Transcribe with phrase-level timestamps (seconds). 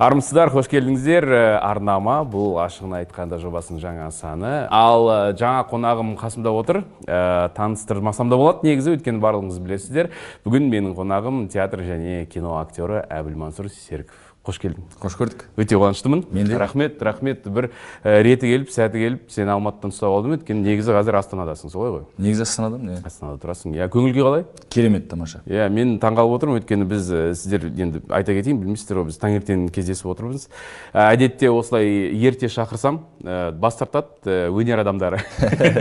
[0.00, 1.26] армысыздар қош келдіңіздер.
[1.28, 4.52] Э, арнама бұл ашығын айтқанда жобасының жаңа саны.
[4.72, 6.80] Ал э, жаңа қонағым қасымда отыр.
[7.04, 8.64] Э, таныстырмасам да болады.
[8.64, 10.08] Негізі өйткені барлығыңыз білесіздер.
[10.46, 14.29] Бүгін менің қонағым театр және кино актері әбілмансұр серіков.
[14.50, 14.86] Қош келдің.
[15.00, 15.44] Қош көрдік.
[15.60, 16.24] Өте қуаныштымын.
[16.34, 16.58] Мен де.
[16.58, 17.46] рахмет рахмет.
[17.46, 17.70] Бір
[18.02, 20.34] реті келіп сәті келіп сені алматыдан ұстап алдым.
[20.34, 22.04] Өйткені негізі қазір астанадасың солай ғой.
[22.18, 23.02] Негізі астанадамын иә.
[23.06, 23.76] Астанада тұрасың.
[23.78, 24.44] Иә көңіл күй қалай?
[24.68, 25.42] Керемет тамаша.
[25.46, 26.60] Иә мен таңғалып отырмын.
[26.60, 30.48] Өйткені біз ә, сіздер енді айта кетейін білмейсіздер ғой біз таңертең кездесіп отырмыз.
[30.92, 35.22] Әдетте осылай ерте шақырсам ә, бас тартады өнер адамдары.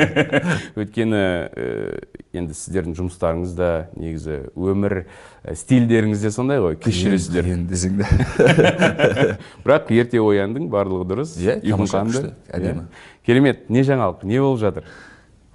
[0.79, 1.23] Өйткені
[2.33, 5.05] енді сіздердің жұмыстарыңыз да негізі өмір
[5.47, 8.07] стильдеріңіз де сондай ғой кеш жүресіздер Қиын десең де
[9.63, 11.35] бірақ ерте ояндың барлығы дұрыс.
[11.39, 12.83] Иә, күшті, әдемі.
[12.83, 13.03] Иә.
[13.25, 14.89] керемет не жаңалық не болып жатыр?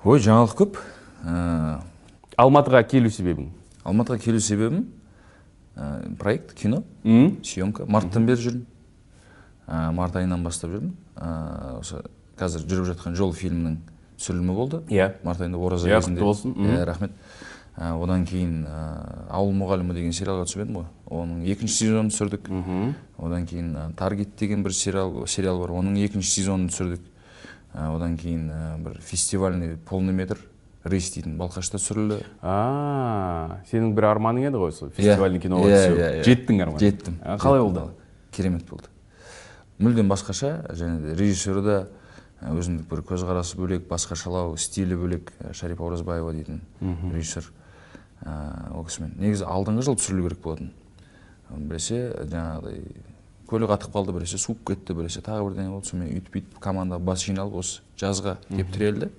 [0.04, 0.78] Ой жаңалық көп.
[1.24, 1.80] Ә,
[2.40, 3.50] алматыға келу себебің?
[3.84, 4.86] Алматыға келу себебім
[5.76, 6.82] ә, проект кино
[7.44, 7.84] съемка.
[7.86, 8.64] Марттан бері жүрмін
[9.64, 10.90] Ә, март айынан бастап жүрмін
[11.80, 12.02] осы
[12.36, 13.78] қазір жүріп жатқан жол фильмінің
[14.18, 14.82] түсірілімі болды.
[14.92, 15.14] Иә.
[15.24, 16.20] март айында ораза Иә, кезінде.
[16.20, 16.50] құтты болсын.
[16.52, 16.68] Мхм.
[16.74, 17.12] иә рахмет.
[17.76, 20.84] Одан кейін ә, ауыл мұғалімі деген сериалға түсіп едім ғой.
[21.10, 22.48] Оның екінші сезонын түсірдік.
[23.18, 25.72] Одан кейін ә, таргет деген бір сериал сериал бар.
[25.80, 27.02] Оның екінші сезонын түсірдік.
[27.74, 30.38] Ә, одан кейін ә, бір фестивальный полный метр
[30.84, 32.20] рейс дейтін балқашта түсірілді.
[32.42, 36.24] А сенің бір арманың еді ғой сол фестивальный киноға Иә, түсу иә, иә.
[36.28, 36.78] жеттің арман.
[36.78, 37.18] Жеттім.
[37.42, 37.84] Қалай болды?
[38.30, 38.90] Керемет болды.
[39.82, 41.78] Мүлдем басқаша және де режиссері ә,
[42.52, 46.60] өзіндік бір көзқарасы бөлек басқашалау стилі бөлек шарипа оразбаева дейтін
[47.10, 47.48] режиссер.
[48.24, 49.14] Ол кісімен.
[49.20, 50.70] Негізі алдыңғы жыл түсірілу керек болатын.
[51.54, 51.98] Біресе
[52.30, 52.80] жаңағыдай
[53.50, 55.90] көлік қатып қалды біресе суып кетті біресе тағы бірдеңе болды.
[55.90, 59.10] Сонымен өйтіп бүйтіп команда бас жиналып осы жазға деп тірелді.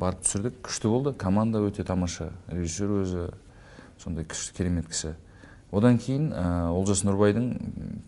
[0.00, 0.56] Барып түсірдік.
[0.64, 1.12] Күшті болды.
[1.12, 2.32] Команда өте тамаша.
[2.48, 3.28] Режиссер өзі
[4.02, 5.14] сондай күшті керемет кісі.
[5.74, 7.48] Одан кейін ә, олжас нұрбайдың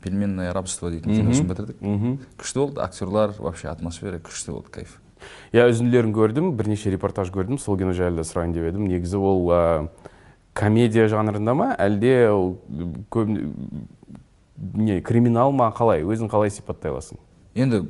[0.02, 1.80] пельменное рабство дейтін киносын бітірдік.
[2.38, 2.80] Күшті болды.
[2.80, 5.00] Актерлар вообще атмосфера күшті болды кайф.
[5.52, 8.86] Иә үзінділерін көрдім бірнеше репортаж көрдім сол кино жайлы да сұрайын деп едім.
[8.90, 9.88] Негізі ол ә,
[10.52, 11.70] комедия жанрында ма?
[11.78, 12.58] Әлде ол
[13.10, 13.32] көп
[14.74, 15.72] не криминал ма?
[15.76, 16.04] Қалай?
[16.04, 17.20] Өзің қалай сипаттай аласың?
[17.56, 17.84] Енді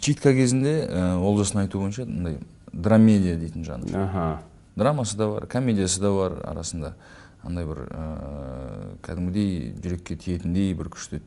[0.00, 2.38] читка кезінде ә, олжастың айтуы бойынша мындай
[2.72, 3.90] драмедия дейтін жанр.
[3.96, 4.28] Аха.
[4.76, 6.94] Драмасы да бар комедиясы да бар арасында.
[7.42, 11.20] Андай бір ә, кәдімгідей жүрекке тиетіндей бір күшті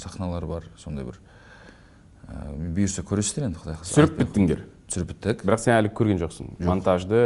[0.00, 1.20] сахналар бар сондай бір.
[2.28, 3.92] Ә, бұйырса көресіздер енді құдай қаласа.
[3.92, 4.64] Түсіріп біттіңдер?
[4.94, 6.52] Түсіріп біттік бірақ сен әлі көрген жоқсың.
[6.64, 7.20] Монтажды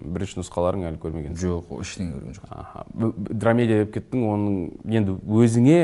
[0.00, 2.84] бірінші нұсқаларын әлі көрмегенсің жоқ ештеңе көрген жоқ аха.
[2.92, 4.56] Б- б- драмедия деп кеттің оның
[4.92, 5.80] енді өзіңе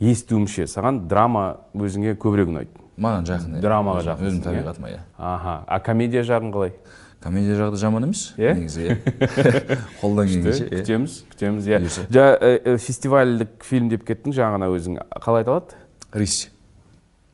[0.00, 2.84] естуімше саған драма өзіңе көбірек ұнайды.
[2.98, 3.60] Маған жақын.
[3.62, 4.44] Драмаға Өзім- жақынсың, өзім иә?
[4.48, 5.00] табиғатыма иә.
[5.18, 5.64] Аха.
[5.66, 6.72] А комедия жағын қалай?
[7.20, 8.54] Комедия жағы да жаман емес Иә?
[8.54, 8.96] негізі иә.
[10.00, 10.82] Қолдан келгенше иә.
[10.82, 11.80] күтеміз күтеміз иә.
[12.14, 15.74] Э, э, фестивальдік фильм деп кеттің жаңа ғана өзің қалай аталады
[16.12, 16.50] рысь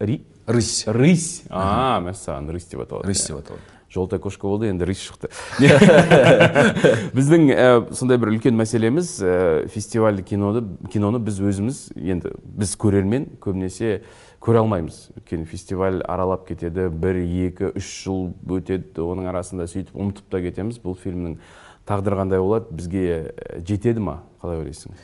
[0.00, 0.22] ри?
[0.46, 0.84] Рысь.
[0.86, 1.44] Рысь?
[1.50, 5.30] А мәссаған рысь деп аталады рысь деп аталады желтая кошка болды енді рысь шықты.
[7.14, 9.34] Біздің ә, сондай бір үлкен мәселеміз ә,
[9.70, 14.00] фестивальді киноды киноны біз өзіміз енді біз көрермен көбінесе
[14.42, 15.10] көре алмаймыз.
[15.14, 20.80] Өйткені фестиваль аралап кетеді бір екі үш жыл өтеді оның арасында сөйтіп ұмытып та кетеміз.
[20.82, 21.38] Бұл фильмнің
[21.86, 24.22] тағдыры қандай болады бізге ә, жетеді ма?
[24.42, 24.98] Қалай ойлайсың?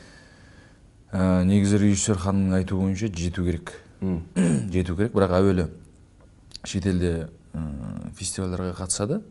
[1.11, 3.73] Ә, негізі режиссер ханымның айтуы бойынша жету керек.
[4.01, 5.67] Жету керек бірақ әуелі
[6.65, 7.61] шетелде ә,
[8.17, 9.21] фестивальдарға қатысады.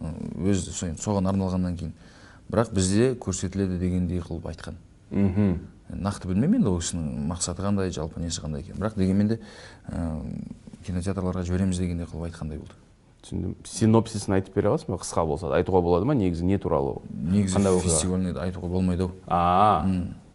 [0.00, 1.92] Өз со- соған арналғаннан кейін.
[2.50, 4.76] Бірақ бізде көрсетіледі дегендей қылып айтқан.
[5.10, 5.58] Мхм.
[5.90, 8.80] Нақты білмеймін енді ол кісінің мақсаты қандай жалпы несі қандай екенін.
[8.80, 9.38] Бірақ дегенмен де
[9.88, 10.20] ә,
[10.86, 12.74] кинотеатрларға жібереміз дегендей қылып айтқандай болды.
[13.26, 13.54] Түсіндім.
[13.66, 15.00] Синопсисін айтып бере аласың ба?
[15.02, 15.56] Қысқа болса да.
[15.60, 16.14] Айтуға болады ма?
[16.14, 17.00] Негізі не туралы?
[17.10, 19.10] Негізі Қандай фестивальный айтуға болмайды ау.
[19.26, 19.86] А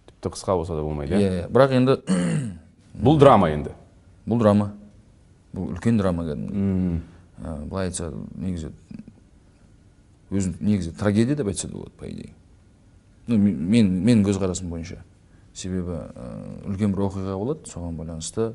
[0.09, 1.19] тіпті қысқа болса да болмайды иә?
[1.21, 1.51] Иә иә.
[1.51, 1.97] Бірақ енді
[2.97, 3.71] бұл драма енді.
[4.27, 4.71] Бұл драма.
[5.53, 7.01] Бұл үлкен драма кәдімгі.
[7.41, 8.71] Ә, былай айтса негізі
[10.31, 12.33] өзім негізі трагедия деп айтса да болады по идее
[13.27, 14.97] ну мен мен- менің көзқарасым бойынша.
[15.53, 18.53] Себебі ә, үлкен бір оқиға болады соған байланысты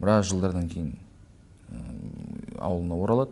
[0.00, 0.96] біраз жылдардан кейін
[1.70, 3.30] ә, ауылына оралады.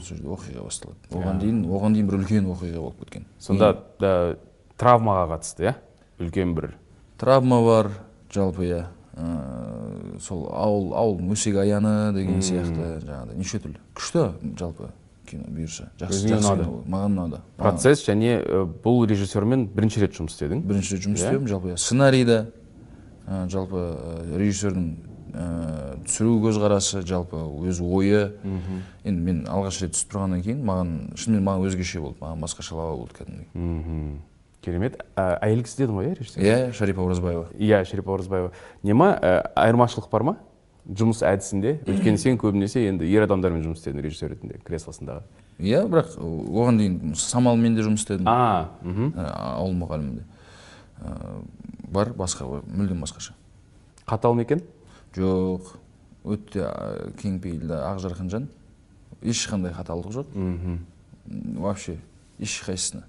[0.00, 0.98] Сол жерде оқиға басталады.
[1.10, 3.26] Оған дейін оған дейін бір үлкен оқиға болып кеткен.
[3.38, 4.36] Сонда да,
[4.78, 5.74] травмаға қатысты иә?
[6.18, 6.74] Үлкен бір.
[7.18, 7.90] Травма бар
[8.32, 8.86] жалпы иә.
[9.18, 13.38] Ә, сол ауыл ауылдың өсек аяны деген сияқты жаңағыдай.
[13.40, 13.80] Неше түрлі.
[13.98, 14.24] Күшті
[14.60, 14.92] жалпы
[15.28, 15.88] кино бұйырса.
[15.98, 16.68] Жақсы ұнады?
[16.86, 17.40] маған ұнады.
[17.58, 20.62] Процесс және ә, бұл режиссермен бірінші рет жұмыс істедің.
[20.70, 21.76] Бірінші рет жұмыс істеуім жалпы иә.
[21.82, 22.38] Сценарийда
[23.26, 23.82] ә, жалпы
[24.38, 24.88] режиссердің
[25.34, 28.22] ә, түсіру көзқарасы жалпы өз ойы.
[29.04, 32.22] Енді мен алғаш рет түсіп тұрғаннан кейін маған шынымен маған өзгеше болды.
[32.22, 33.50] Маған басқашалау болды кәдімгідей.
[33.54, 34.18] Мхм.
[34.64, 34.98] Керемет.
[35.16, 36.42] Ә, әйел кісі дедің ғой иә режиссер?
[36.42, 37.48] Иә шарипа оразбаева.
[37.58, 38.52] Иә шерипа оразбаева.
[38.82, 40.36] Нема ә, айырмашылық бар ма?
[40.88, 41.78] Жұмыс әдісінде?
[41.86, 45.22] Өйткені сен көбінесе енді ер адамдармен жұмыс істедің режиссер ретінде креслосындағы.
[45.60, 48.28] Иә бірақ оған дейін самалмен де жұмыс істедім.
[48.30, 49.12] А мхм.
[49.14, 49.26] Ә,
[49.58, 50.24] ауыл мұғалімінде.
[51.02, 51.42] Ә,
[51.92, 53.36] бар басқа мүлдем басқаша.
[54.08, 54.64] Қатал ма екен?
[55.14, 55.74] Жоқ
[56.24, 58.48] өте ә, кең пейілді ақжарқын жан
[59.20, 60.32] ешқандай қаталдық жоқ.
[60.34, 60.80] Мхм.
[61.60, 61.98] Вообще
[62.40, 63.04] ешқайсысына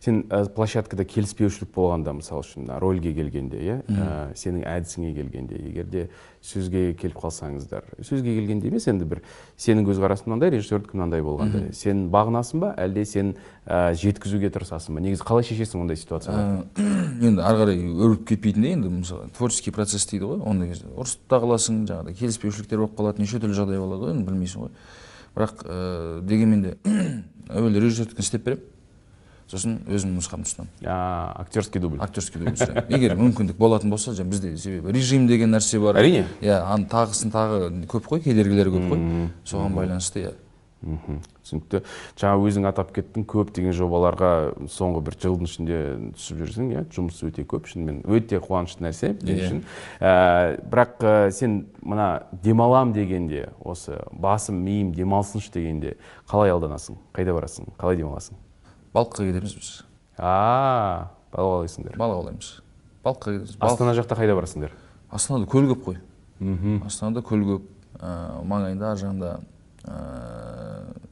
[0.00, 4.06] сен ә, площадкада келіспеушілік болғанда мысалы үшін мына рольге келгенде иә ә,
[4.38, 6.04] сенің әдісіңе келгенде егер де
[6.40, 7.84] сөзге келіп қалсаңыздар.
[8.00, 9.20] Сөзге келгенде емес енді бір
[9.60, 12.72] сенің көзқарасың мынандай режиссердікі мынандай болғанда сен бағынасың ба?
[12.80, 13.34] Әлде сен
[13.66, 15.04] ә, жеткізуге тырысасың ба?
[15.04, 16.88] Негізі қалай шешесің ондай ситуацияда Ә,
[17.20, 20.40] енді ары қарай өрбіп кетпейтіндей енді мысалы творческий процесс дейді ғой.
[20.48, 24.26] Ондай кезде ұрысып та қаласың жаңағыдай келіспеушіліктер болып қалады неше түрлі жағдай болады ғой енді
[24.30, 24.72] білмейсің ғой.
[25.36, 26.76] Бірақ ә, дегенмен де
[27.52, 28.79] әуелі режиссердікін істеп беремін.
[29.50, 31.98] Сосын өзімнің нұсқамды ұсынамын а, актерский дубль.
[32.00, 32.54] Актерский дубль
[32.94, 35.98] егер мүмкіндік болатын болса жаңа бізде себебі режим деген нәрсе бар.
[35.98, 36.26] Әрине.
[36.40, 39.02] иә ан- тағысын тағы көп қой кедергілері көп қой.
[39.44, 40.32] Соған байланысты иә.
[40.80, 41.82] Мхм түсінікті.
[42.16, 44.30] Жаңа өзің атап кеттің көптеген жобаларға
[44.72, 45.80] соңғы бір жылдың ішінде
[46.16, 46.84] түсіп жүрсің иә.
[46.94, 47.98] Жұмыс өте көп шынымен.
[48.08, 49.44] Өте қуанышты нәрсе мен Иә.
[49.44, 49.60] үшін.
[50.00, 55.96] Ә, бірақ ә, сен мына демалам дегенде осы басым миым демалсыншы дегенде
[56.30, 56.96] қалай алданасың?
[57.12, 57.68] Қайда барасың?
[57.76, 58.40] Қалай демаласың?
[58.94, 59.70] Балыққа кетеміз біз.
[60.18, 62.50] А балық аулайсыңдар балық аулаймыз
[63.04, 63.56] балыққа кетеміз.
[63.60, 64.74] Астана жақта қайда барасыңдар?
[65.10, 66.00] Астанада көл көп қой.
[66.40, 66.82] Мхм.
[66.86, 67.68] Астанада көл көп.
[68.00, 69.32] Ә, маңайында ар жағында
[69.84, 69.98] ә,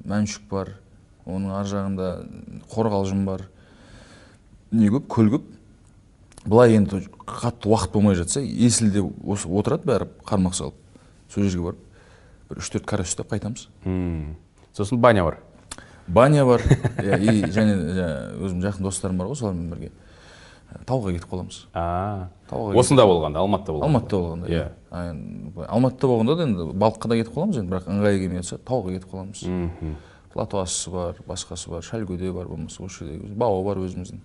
[0.08, 0.75] мәншүк бар.
[1.28, 2.12] Оның ар жағында
[2.72, 3.48] қорғалжын бар.
[4.72, 5.08] Не көп?
[5.12, 5.50] Көл көп.
[6.48, 10.78] Былай енді қатты уақыт болмай жатса есілде осы отырады бәрі қармақ салып.
[11.28, 11.84] Сол жерге барып
[12.48, 13.66] бір үш төрт карась ұстап қайтамыз
[14.76, 15.40] сосын баня бар.
[16.08, 16.62] Баня бар.
[16.99, 19.90] Иә, и және жаңа өзім жақын достарым бар ғой солармен бірге.
[20.88, 21.62] Тауға кетіп қаламыз.
[22.50, 23.88] Тауға осында болғанда алматыда болғанда?
[23.88, 24.64] Алматыда болғанда Иә.
[25.55, 28.96] Былай алматыда болғанда да енді балыққа да кетіп қаламыз енді бірақ ыңғайы келмей жатса тауға
[28.96, 29.94] кетіп қаламыз.
[30.34, 34.20] Платоасы бар басқасы бар шальгөде бар болмаса осы жерде бауы бар өзіміздің.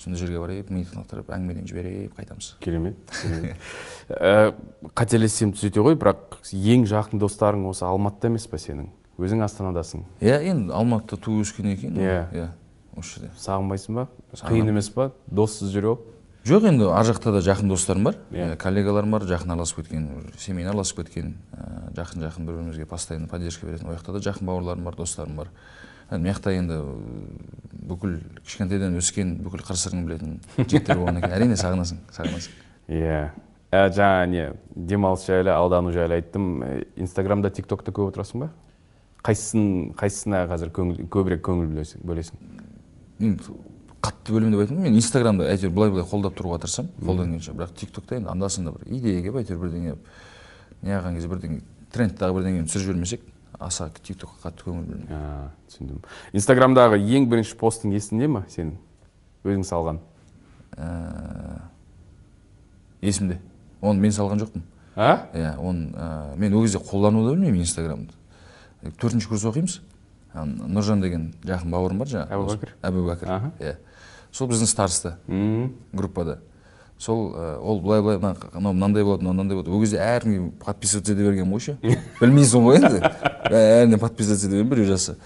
[0.00, 2.54] Сондай жерге барып ми тыңдатып әңгімеден жіберіп қайтамыз.
[2.60, 2.96] Керемет.
[3.22, 3.56] Керемет.
[4.08, 4.52] Ә,
[4.96, 8.90] қателессем түзете ғой бірақ ең жақын достарың осы алматыда емес па сенің?
[9.18, 12.18] Өзің астанадасың иә енді алматыда туып өскеннен кейін Иә.
[12.32, 12.48] иә
[12.96, 13.30] осы жерде.
[13.40, 14.06] Сағынбайсың ба?
[14.36, 15.10] Қиын емес па?
[15.26, 15.98] Доссыз жүру
[16.46, 18.18] жоқ енді ар жақта да жақын достарым бар.
[18.30, 18.52] Иә.
[18.52, 20.04] Ә, коллегаларым бар жақын араласып кеткен
[20.38, 23.88] семейно араласып кеткен ә, жақын жақын бір бірімізге постоянно поддержка беретін.
[23.88, 25.50] Ол жақта да жақын бауырларым бар достарым бар.
[26.08, 26.78] Ә, мына жақта енді
[27.90, 31.34] бүкіл кішкентайдан өскен бүкіл қыр сырын білетін жігіттер болғаннан кейін.
[31.34, 32.54] Әрине сағынасың сағынасың.
[32.94, 33.18] Иә.
[33.74, 34.44] Ә, жаңа не
[34.76, 36.62] демалыс жайлы алдану жайлы айттым.
[36.94, 38.52] Инстаграмда тик токта көп отырасың ба?
[39.26, 41.68] Қайсысын қайсысына қазір көңіл көбірек көңіл
[42.06, 42.36] бөлесің
[43.18, 43.56] енді
[44.06, 46.92] қатты бөлемін деп айтмаймын мен инстаграмды әйтеуір былай былай қолдап тұруға тырысамын.
[47.00, 47.54] Қолдан келгенше.
[47.56, 49.94] Бірақ тик токта енді анда санда бір идея келіп әйтеуір бірдеңе
[50.86, 51.58] неғылған кезде бірдеңе
[51.94, 53.24] трендтағы бірдеңені түсіріп жібермесек
[53.58, 56.04] аса тик токқа қатты көңіл бөлмеймін түсіндім.
[56.36, 58.76] Инстаграмдағы ең бірінші постың есіңде ма сенің?
[59.46, 59.98] Өзің салған?
[60.76, 61.58] Ә,
[63.00, 63.40] есімде.
[63.80, 64.62] Оны мен салған жоқпын.
[64.94, 65.26] А?
[65.34, 68.12] Иә оны мен ол кезде қолдануды білмеймін инстаграмды.
[69.00, 69.80] Төртінші курс оқимыз.
[70.36, 72.36] Нұржан деген жақын бауырым бар жаңағы.
[72.36, 72.74] Әбубәкір?
[72.84, 73.30] әбубәкір.
[73.60, 73.76] Иә.
[74.32, 76.40] Сол біздің староста М, группада.
[76.98, 79.70] Сол ол былай былай мына анау мынандай болады мынау мынандай болады.
[79.74, 81.78] Ол кезде әркімге подписываться ете бергенмін ғой ше.
[82.20, 83.00] Білмейсің ғой енді.
[83.50, 85.16] Бәріне подписываться ете біреу жазса.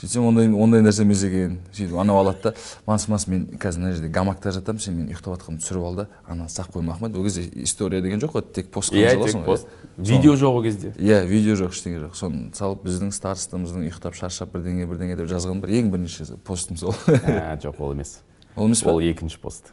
[0.00, 2.52] Сөйтсем ондай ондай нәрсе емес екен сөйтіп анау алады да
[2.86, 6.06] манс манс мен қазір мына жерде гамакта жатамын сен менің ұйықтап жатқанымды түсіріп ал да
[6.26, 9.42] ана сақ қойма ахмет ол кезде история деген жоқ қой тек пост қана иә саласың
[9.42, 9.68] тек ғой, пост.
[9.68, 10.08] иә.
[10.10, 10.94] видео жоқ ол кезде.
[10.98, 12.16] Иә видео жоқ ештеңе жоқ.
[12.18, 16.96] Соны салып біздің старостамыздың ұйықтап шаршап бірдеңе бірдеңе деп жазған бір ең бірінші постым сол.
[17.06, 18.20] Жоқ ол емес.
[18.56, 19.72] Ол емес па ол екінші пост.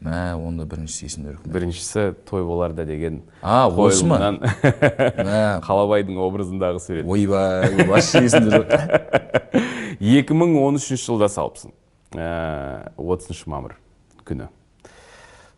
[0.00, 4.18] Мә онда біріншісі есімде жоқ біріншісі той боларда деген а осы ма?
[4.40, 5.60] мә.
[5.66, 7.04] Қалабайдың образындағы сурет.
[7.04, 8.68] Ойбай вообще есімде жоқ.
[10.00, 11.74] 2013 жылда салыпсың.
[12.16, 13.76] Ә, 30 мамыр
[14.24, 14.48] күні.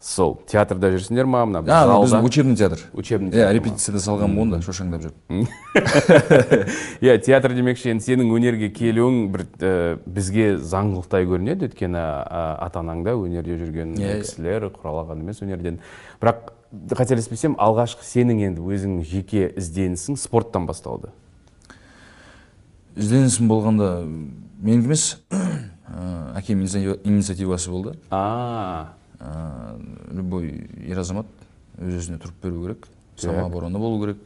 [0.02, 1.44] Сол театрда жүрсіңдер ма?
[1.46, 2.80] мына а біздің учебный театр.
[2.92, 5.14] Учебный иә театр репетицияда салған болған да шошаңдап жүріп
[7.06, 9.72] иә театр демекші енді сенің өнерге келуің бір ә,
[10.06, 11.68] бізге заңдылықтай көрінеді.
[11.70, 14.24] Өйткені ата анаң да өнерде жүрген Иә, иә.
[14.24, 15.78] кісілер құралаған емес өнерден.
[16.22, 16.50] Бірақ
[16.98, 21.12] қателеспесем алғашқы сенің енді өзің жеке ізденісің спорттан басталды.
[22.98, 23.92] Ізденісім болғанда
[24.62, 27.94] менікі емес ә, әкем инициатива- инициативасы болды.
[28.10, 28.94] А
[30.12, 30.50] любой
[30.86, 31.26] ер азамат
[31.78, 34.18] өз өзіне тұрып беру керек самооборона болу керек.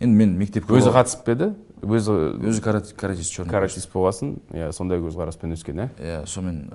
[0.00, 1.48] Енді мен мектепке өзі қатысып па еді?
[1.82, 4.36] Өзі өзі каратист черный каратист болғасын.
[4.54, 6.68] Иә сондай көзқараспен өскен иә иә сонымен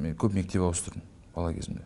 [0.00, 1.02] мен көп мектеп ауыстырдым
[1.34, 1.82] бала кезімде.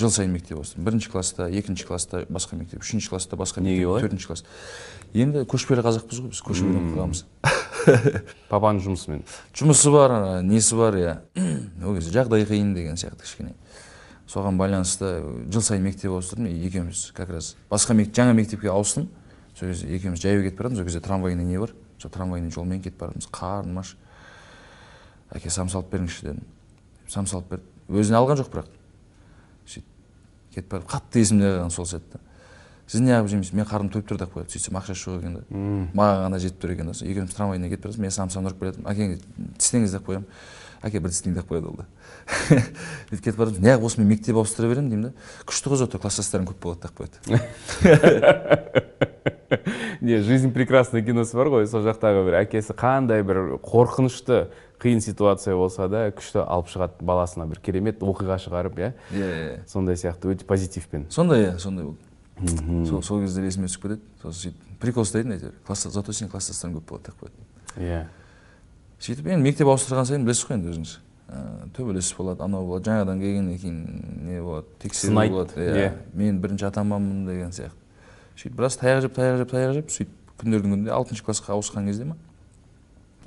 [0.00, 4.02] Жыл сайын мектеп ауыстырдым бірінші класста екінші класста басқа мектеп үшінші класста басқа Неге олай?
[4.04, 4.44] төртінші класс.
[5.14, 7.24] Енді көшпелі қазақпыз ғой біз көшеден қалғанбыз
[8.50, 9.22] папаның жұмысымен.
[9.56, 11.14] Жұмысы бар несі бар иә?
[11.86, 13.54] Ол кезде жағдай қиын деген сияқты кішкене.
[14.36, 15.08] Соған байланысты
[15.48, 19.08] жыл сайын мектеп ауыстырдым екеуміз как раз басқа мек- жаңа мектепке ауыстым.
[19.56, 21.72] Сол кезде екеуміз жаяу кетіп баратырмыз ол кезде трамвайный не бар?
[21.98, 23.94] Сол трамвайный жолмен кетіп баратырмыз қарным аш
[25.32, 26.44] әке сам салып беріңізші дедім.
[27.08, 28.68] Сам салып берді өзіне алған жоқ бірақ.
[29.64, 29.88] Сөйтіп
[30.52, 32.20] кетіп барып қатты есімде қалған сол сәтте.
[32.86, 35.40] Сіз неғып жемейсіз мен қарным тойып тұр деп қояды сөйтсем ақшасы жоқ екен да
[35.96, 38.92] маған ғана жетіп тұр екен да екеуміз трамвайына кетіп баратырмыз мен самсаны ұрып келе жатырмын
[38.92, 39.18] әкеңе
[39.58, 40.28] тістеңіз деп қоямын.
[40.86, 41.86] Әке бір тістейін деп қояды ол да.
[43.10, 45.12] сөйтіп кетіп бара неғып осымен мектеп ауыстыра беремін деймін да.
[45.46, 47.16] Күшті қыз зато класстастарың көп болады деп қояды
[50.00, 51.66] не жизнь прекрасна киносы бар ғой.
[51.70, 54.48] Сол жақтағы бір әкесі қандай бір қорқынышты
[54.82, 58.92] қиын ситуация болса да күшті алып шығады баласына бір керемет оқиға шығарып иә?
[59.14, 61.06] Иә иә сондай сияқты өте позитивпен.
[61.10, 62.88] Сондай иә сондай болды.
[62.88, 64.02] Сол сол кездер есіме түсіп кетеді.
[64.22, 65.54] Сосын сөйтіп прикол ұстайтын әйтеуір
[65.96, 68.04] зато сенің класстастарың көп болады деп қояды иә.
[69.00, 70.96] Сөйтіп енді мектеп ауыстырған сайын білесіз ғой енді өзіңіз.
[71.76, 72.90] Төбелес болады анау болады.
[72.90, 73.78] Жаңадан келгеннен кейін
[74.26, 75.52] не болады тексеру Сынайды, болады.
[75.56, 75.92] Иә.
[76.14, 77.76] мен бірінші атаманмын деген сияқты.
[78.36, 82.04] Сөйтіп біраз таяқ жеп таяқ жеп таяқ жеп сөйтіп күндердің күнінде алтыншы классқа ауысқан кезде
[82.04, 82.16] ма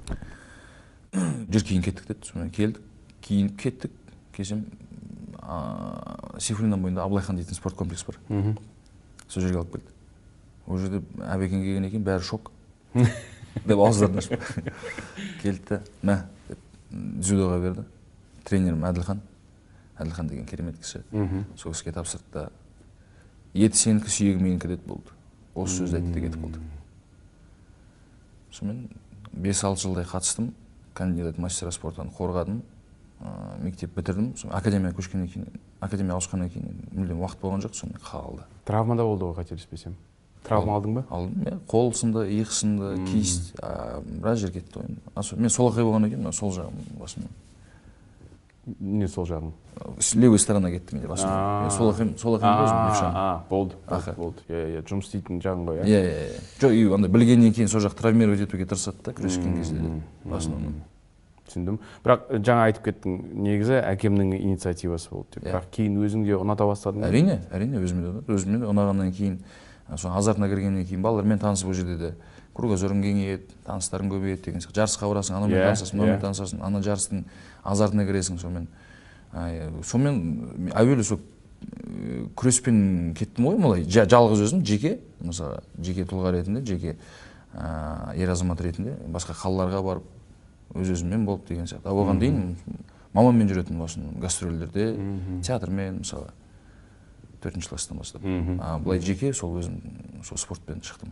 [1.51, 2.81] жүр кейін кеттік деді сонымен келдік.
[3.25, 3.91] Киініп кеттік
[4.35, 4.65] келсем
[6.37, 8.19] сейфуллин бойында абылайхан дейтін спорт комплекс бар.
[9.27, 9.95] Сол жерге алып келді.
[10.67, 12.51] Ол жерде әбекең келгеннен кейін бәрі шок.
[13.65, 14.45] Деп ауыздарын ашып
[15.41, 16.19] келді да мә
[16.91, 17.83] дзюдоға берді.
[18.47, 19.21] Тренерім әділхан.
[19.99, 21.03] Әділхан деген керемет кісі.
[21.57, 22.49] Сол кісіге тапсырды да
[23.53, 25.13] еті сенікі сүйегі менікі деді болды.
[25.55, 26.59] Осы сөзді айтты да кетіп қалды.
[28.51, 28.89] Сонымен
[29.33, 30.53] бес алты жылдай қатыстым.
[30.93, 32.61] Кандидат мастера спортан қорғадым.
[33.19, 34.33] Ыыы мектеп бітірдім.
[34.35, 35.49] Сосын академияға көшкеннен кейін
[35.81, 38.45] академияға ауысқаннан кейін мүлдем уақыт болған жоқ сонымен қалды.
[38.65, 39.95] Травма да болды ғой қателеспесем
[40.43, 41.03] травма алдың ба?
[41.09, 41.57] Алдым иә.
[41.69, 44.81] Қол сынды иық сынды киіст а, біраз жер кетті
[45.21, 47.27] сол- мен солақай болғаннан кейін мына сол жағым басым
[48.79, 49.51] не сол жағың
[49.99, 51.63] с левой сторона кетті менде басым А.
[51.63, 53.75] Мен солақай солақай өзім левшам а болды
[54.17, 56.01] болды иә иә жұмыс істейтін жағың ғой иә иә.
[56.03, 56.43] иә иә.
[56.61, 60.35] Жоқ и андай білгеннен кейін сол жақ травмировать етуге тырысады да күрескен кезде де в
[60.35, 60.81] основном
[61.49, 61.79] түсіндім.
[62.05, 65.43] Бірақ жаңа айтып кеттің негізі әкемнің инициативасы болды деп.
[65.43, 65.49] Иә.
[65.55, 67.01] бірақ кейін өзің де ұната бастадың.
[67.01, 67.09] Ба?
[67.09, 68.35] әрине әрине өзіме де ұнады.
[68.35, 69.39] Өзіме де ұнағаннан кейін
[69.97, 72.13] сол азартына кіргеннен кейін балалармен танысып ол жерде де
[72.55, 74.75] кругозорың кеңейеді таныстарың көбейеді деген сияқты.
[74.81, 76.21] Жарысқа барасың анаумен Иә, танысасың мынаумен иә.
[76.21, 77.23] танысасың ана жарыстың
[77.63, 78.67] азартына кіресің сонымен.
[79.83, 80.19] Сонымен
[80.57, 81.19] мен әуелі сол
[82.39, 86.95] күреспен кеттім ғой былай жа- жалғыз өзім жеке мысалы жеке тұлға ретінде жеке
[87.53, 90.03] ә, ер азамат ретінде басқа қалаларға барып
[90.75, 91.87] өз өзіммен болып деген сияқты.
[91.89, 92.55] А оған дейін
[93.13, 94.95] мамаммен жүретінмін основном гастрольдерде
[95.43, 96.29] театрмен мысалы.
[97.43, 98.21] Төртінші класстан бастап.
[98.23, 99.79] Былай жеке сол өзім
[100.23, 101.11] сол спортпен шықтым.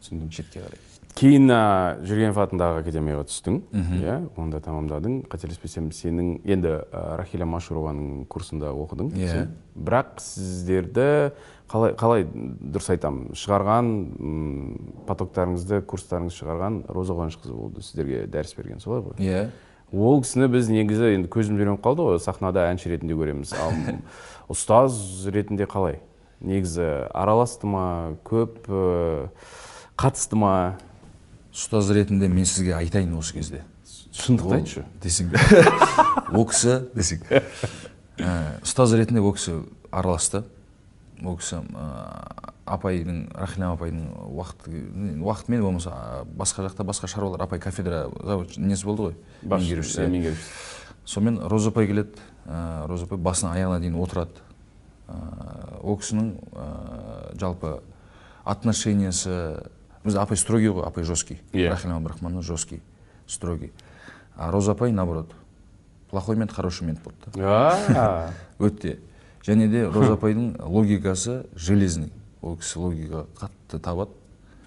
[0.00, 0.80] Түсіндім шетке қарай.
[1.14, 1.46] Кейін
[2.04, 3.60] жүргенов атындағы академияға түстің.
[4.02, 9.12] Иә онда тамамдадың қателеспесем сенің енді рахиля машурованың курсында оқыдың.
[9.14, 9.46] Иә.
[9.74, 11.32] бірақ сіздерді
[11.70, 13.88] қалай қалай дұрыс айтамын шығарған
[15.08, 17.82] потоктарыңызды курстарыңызды шығарған роза қуанышқызы болды.
[17.82, 19.16] Сіздерге дәріс берген солай ғой.
[19.18, 19.48] Иә.
[19.94, 23.54] Ол кісіні біз негізі енді көзіміз үйреніп қалды ғой сахнада әнші ретінде көреміз.
[23.54, 23.70] Ал
[24.50, 24.96] ұстаз
[25.32, 26.00] ретінде қалай?
[26.44, 28.16] Негізі араласты ма?
[28.26, 29.28] Көп ә,
[29.96, 30.54] қатысты ма?
[31.54, 33.62] Ұстаз ретінде мен сізге айтайын осы кезде.
[34.14, 34.84] Шындықты айтшы.
[35.02, 35.32] десең
[36.36, 37.24] ол кісі десең.
[38.18, 40.44] Ә, ұстаз ретінде ол кісі араласты.
[41.24, 41.88] Ол кісі ә,
[42.66, 44.68] апайдың рахилям апайдың уақыт
[45.20, 48.06] уақытымен болмаса басқа жақта басқа шаруалар апай кафедра
[48.56, 49.16] несі болды ғой?
[49.42, 50.06] Меңгерушісі.
[50.08, 50.54] меңгерушісі.
[51.04, 52.16] Сонымен роза апай келеді.
[52.46, 54.42] Ә, роза апай басынан аяғына дейін отырады.
[55.08, 56.66] Ә, ол кісінің ә,
[57.40, 57.78] жалпы
[58.44, 59.64] отношениясы
[60.04, 61.40] біз апай строгий ғой апай жесткий.
[61.52, 61.70] Иә.
[61.70, 62.82] рахилям абдрахмановна жесткий
[63.26, 63.72] строгий.
[64.36, 65.32] А роза апай наоборот
[66.10, 68.32] плохой мент хороший мент болды да.
[68.58, 68.98] Өте
[69.44, 72.12] және де роза апайдың логикасы железный.
[72.40, 74.12] Ол кісі логика қатты табады.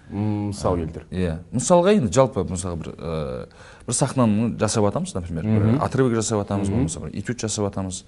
[0.09, 1.37] Мысал келтір иә.
[1.51, 3.47] Мысалға енді жалпы мысалы бір ә,
[3.87, 5.79] бір сахнаны жасап жатамыз например.
[5.83, 8.03] Отрывок жасап жатамыз болмаса бір этюд жасап жатамыз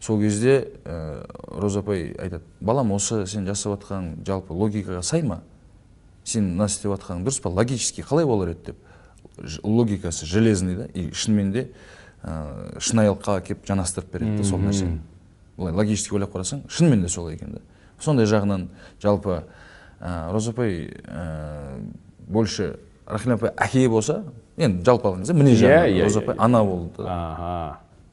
[0.00, 5.42] сол кезде ә, роза апай айтады балам осы сен жасап жатқан жалпы логикаға сай ма?
[6.24, 7.50] Сен мына істеп жатқаның дұрыс па?
[7.50, 8.72] Логически қалай болар еді?
[8.72, 8.76] деп.
[9.64, 11.70] Логикасы железный да и шынымен де
[12.22, 15.00] ә, шынайылыққа келіп жанастырып береді да сол нәрсені.
[15.56, 17.60] Былай логически ойлап қарасаң шынымен де солай екен да.
[18.00, 18.68] Сондай жағынан
[19.02, 19.42] жалпы
[20.02, 21.78] роза апай ә,
[22.26, 24.22] больше рахилям апай әке болса
[24.56, 27.06] енді жалпы алған кезде міне Иә, жағынан роза апай ана болды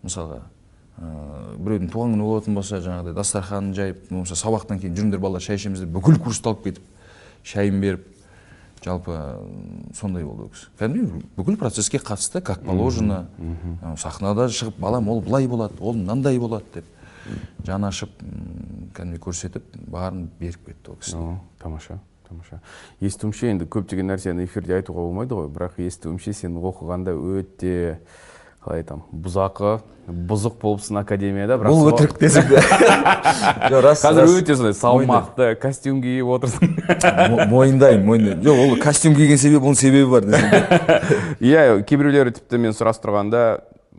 [0.04, 0.40] мысалға
[1.00, 5.86] біреудің туған күні болатын болса жаңағыдай дастарханын жайып болмаса сабақтан кейін жүріңдер балалар шай ішеміз
[5.86, 6.84] деп бүкіл курсты алып кетіп
[7.48, 8.08] шайын беріп
[8.84, 9.16] жалпы
[9.96, 10.68] сондай болды ол кісі.
[10.80, 13.26] Кәдімгідей бүкіл процесске қатысты как положено.
[13.98, 16.86] Сахнада шығып балам ол былай болады ол мынандай болады деп.
[17.68, 18.12] Жаны ашып
[18.96, 21.18] кәдімгідей көрсетіп барын беріп кетті ол кісі
[21.62, 22.60] тамаша тамаша.
[23.02, 27.98] Естуімше енді көптеген нәрсені эфирде айтуға болмайды ғой бірақ естуімше сен оқығанда өте
[28.60, 29.80] қалай айтамын бұзақы
[30.30, 32.50] бұзық болыпсың академияда бірақ бұл өтірік десең
[33.86, 36.74] рас қазір өте сондай салмақты костюм киіп отырсың.
[37.32, 38.44] Мо- мойындаймын мойындаймын.
[38.46, 40.28] Жоқ ол костюм киген себебі оның себебі бар
[41.40, 43.44] иә кейбіреулері тіпті мен сұрастырғанда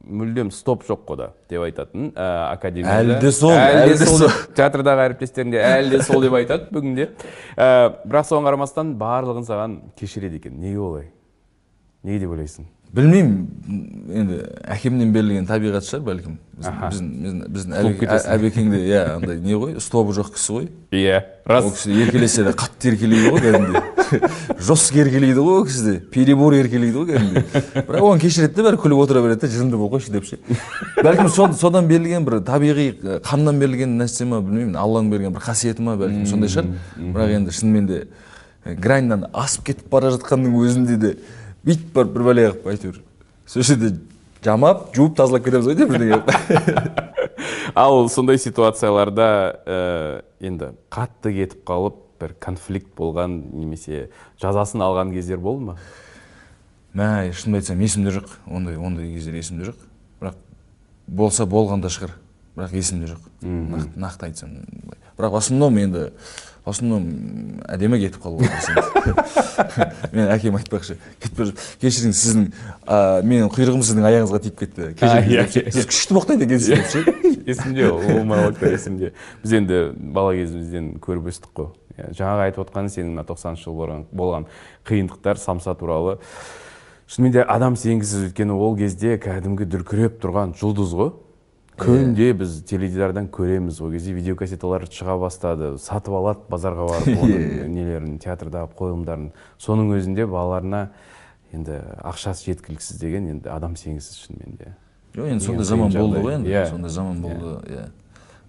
[0.04, 3.04] мүлдем стоп жоқ қой да деп айтатын ә, академияда.
[3.04, 4.33] Әлі де сол, әлі де сол.
[4.59, 7.09] театрдағы әріптестерім де әлі де сол деп айтады бүгінде.
[7.57, 7.71] Ә,
[8.07, 10.61] бірақ соған қарамастан барлығын саған кешіреді екен.
[10.61, 11.09] Неге олай?
[12.04, 12.69] Неге деп ойлайсың?
[12.90, 13.35] Білмеймін.
[14.11, 14.40] Енді
[14.75, 16.38] әкемнен берілген табиғат шығар бәлкім.
[16.64, 17.76] Біздің біздің
[18.35, 19.76] әбекеңде иә андай не ғой?
[19.85, 20.71] Стобы жоқ кісі ғой.
[20.90, 23.85] Иә ол рас кісі еркелесе де қатты еркелейді ғой кәдімгідей
[24.60, 28.80] жестко еркелейді ғой ол кісі де перебор еркелейді ғой кәдімгідей бірақ оған кешіреді де бәрі
[28.82, 30.38] күліп отыра береді де жынды болып қойшы деп ше
[31.04, 32.88] бәлкім сол- содан берілген бір табиғи
[33.26, 36.70] қаннан берілген нәрсе ма білмеймін алланың берген бір қасиеті ма бәлкім сондай шығар
[37.14, 38.00] бірақ енді шынымен де
[38.80, 41.14] граньнан асып кетіп бара жатқанның өзінде де
[41.64, 43.00] бүйтіп барып бір бәле қылып әйтеуір
[43.48, 43.94] сол жерде
[44.44, 46.22] жамап жуып тазалап кетеміз ғой деп бірдеңе
[47.74, 49.26] ал сондай ситуацияларда
[49.64, 49.78] ә,
[50.44, 54.08] енді қатты кетіп қалып бір конфликт болған немесе
[54.42, 55.76] жазасын алған кездер болды ма?
[56.94, 58.30] Мә шынымды айтсам есімде жоқ.
[58.46, 59.84] Ондай ондай кездер есімде жоқ.
[60.20, 60.40] Бірақ
[61.06, 62.16] болса болған да шығар.
[62.56, 63.30] Бірақ есімде жоқ.
[63.42, 64.58] Нақты, нақты айтсам
[65.20, 66.10] бірақ в основном енді
[66.64, 67.04] в основном
[67.68, 68.40] әдемі кетіп қалу
[70.12, 72.44] мен әкем айтпақшы кетіп бара кешіріңіз сіздің
[72.84, 74.90] ә, менің құйрығым сіздің аяғыңызға тиіп кетті.
[75.00, 75.72] Кешіріңіз.
[75.76, 77.04] сіз күшті боқтайды екенсіз деп ше?
[77.50, 79.12] Есімде ол ол монологтар есімде.
[79.42, 81.73] Біз енді бала кезімізден көріп өстік қой.
[82.17, 84.47] Жаңағы айтып отқан сенің мына тоқсаныншы жылы болған, болған
[84.89, 86.19] қиындықтар самса туралы.
[87.10, 91.13] Шынымен де адам сенгісіз өйткені ол кезде кәдімгі дүркіреп тұрған жұлдыз ғой.
[91.80, 98.19] Күнде біз теледидардан көреміз ол кезде видеокассеталар шыға бастады сатып алады базарға барып оның нелерін
[98.21, 99.30] театрдағы қойылымдарын.
[99.58, 100.91] Соның өзінде балаларына
[101.56, 104.75] енді ақшасы жеткіліксіз деген енді адам сенгісіз шынымен де.
[105.17, 106.52] Жоқ енді сондай заман болды ғой енді.
[106.52, 106.67] Иә.
[106.69, 107.89] сондай заман болды иә.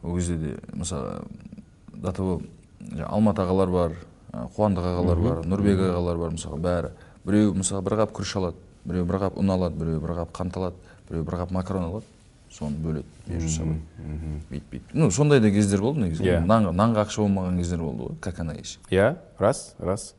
[0.04, 1.22] Ол кезде де мысалы
[1.94, 2.42] до того
[2.89, 3.96] жаңа алмат ағалар бар
[4.56, 6.91] қуандық ағалар бар нұрбек ағалар бар мысалы бәрі.
[7.26, 10.58] Біреу мысалы бір қап күріш алады біреу бір қап ұн алады біреу бір қап қант
[10.58, 10.76] алады
[11.10, 12.06] біреу бір қап макарон алады
[12.52, 13.78] соны бөледі между собой
[14.50, 16.24] бүйтіп бүйтіп ну сондай да кездер болды негізі.
[16.26, 16.39] Иә.
[16.44, 18.80] нанға нанға ақша болмаған кездер болды ғой как она есть.
[18.89, 20.15] Иә рас рас.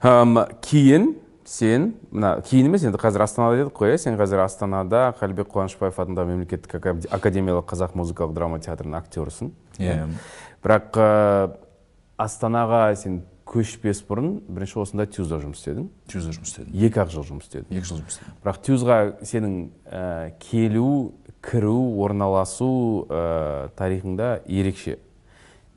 [0.00, 1.14] Кейін
[1.44, 3.98] сен мына кейін емес енді қазір астанада дедік қой иә?
[3.98, 10.06] Сен қазір астанада қалибек қуанышбаев атындағы мемлекеттік ака- академиялық қазақ музыкалық драма театрының актерысың иә.
[10.62, 10.96] Бірақ
[12.22, 15.88] астанаға сен көшпес бұрын бірінші осында тюзда жұмыс істедің.
[16.08, 16.76] Тюзда жұмыс істедім.
[16.86, 17.76] Екі ақ жыл жұмыс істедің.
[17.76, 18.36] Екі жыл жұмыс істедім.
[18.44, 20.04] Бірақ тюзға сенің ә,
[20.40, 20.92] келу
[21.44, 22.70] кіру орналасу
[23.10, 24.98] ә, тарихыңда ерекше.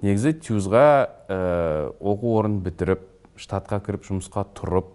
[0.06, 0.86] Негізі тюзға
[1.28, 1.40] ә,
[2.00, 3.04] оқу орнын бітіріп
[3.42, 4.94] штатқа кіріп жұмысқа тұрып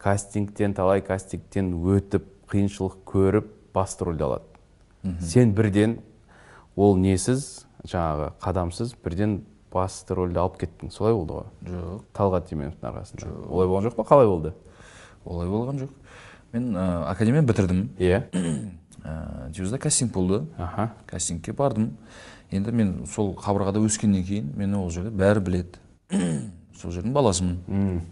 [0.00, 4.48] кастингтен талай кастингтен өтіп қиыншылық көріп басты рөлді алады.
[5.20, 5.98] Сен бірден
[6.76, 9.40] ол несіз жаңағы қадамсыз бірден
[9.72, 10.92] басты рөлді алып кеттің.
[10.92, 11.48] Солай болды ғой.
[11.72, 12.04] Жоқ.
[12.16, 13.32] Талғат теменовтың арқасында.
[13.48, 14.06] Олай болған жоқ па?
[14.08, 14.52] Қалай болды?
[15.24, 15.92] Олай болған жоқ.
[16.52, 17.82] Мен ә, академия бітірдім.
[17.98, 18.22] Иә.
[19.02, 20.42] Ә, тюзда кастинг болды.
[20.58, 20.92] Аха.
[21.06, 21.96] Кастингке бардым.
[22.52, 25.80] Енді мен сол қабырғада өскеннен кейін мені ол жерде бәрі біледі.
[26.78, 28.02] Сол жердің баласымын.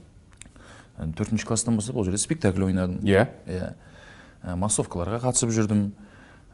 [0.96, 3.02] Ә, төртінші класстан бастап ол жерде спектакль ойнадым.
[3.04, 3.26] Иә.
[3.46, 3.74] Иә.
[4.42, 5.90] Ә, массовкаларға қатысып жүрдім.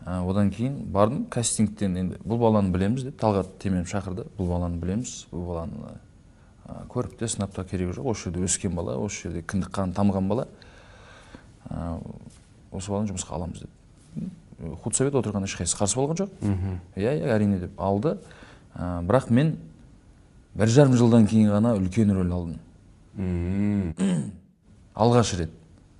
[0.04, 1.24] Одан кейін бардым.
[1.30, 4.26] Кастингтен енді бұл баланы білеміз деп талғат теменов шақырды.
[4.38, 5.94] Бұл баланы білеміз бұл баланы
[6.66, 8.10] ә, көріп те сынап та керегі жоқ.
[8.12, 10.46] Осы жерде өскен бала осы жерде кіндік қаны тамған бала.
[11.70, 11.98] Ә,
[12.70, 14.30] осы баланы жұмысқа аламыз деп.
[14.82, 16.30] Худсовет отырған ешқайсысы қарсы болған жоқ.
[16.96, 18.16] Иә иә әрине деп алды.
[18.74, 19.56] Ә, бірақ мен
[20.54, 22.58] бір жарым жылдан кейін ғана үлкен рөл алдым.
[24.94, 25.50] Алғаш рет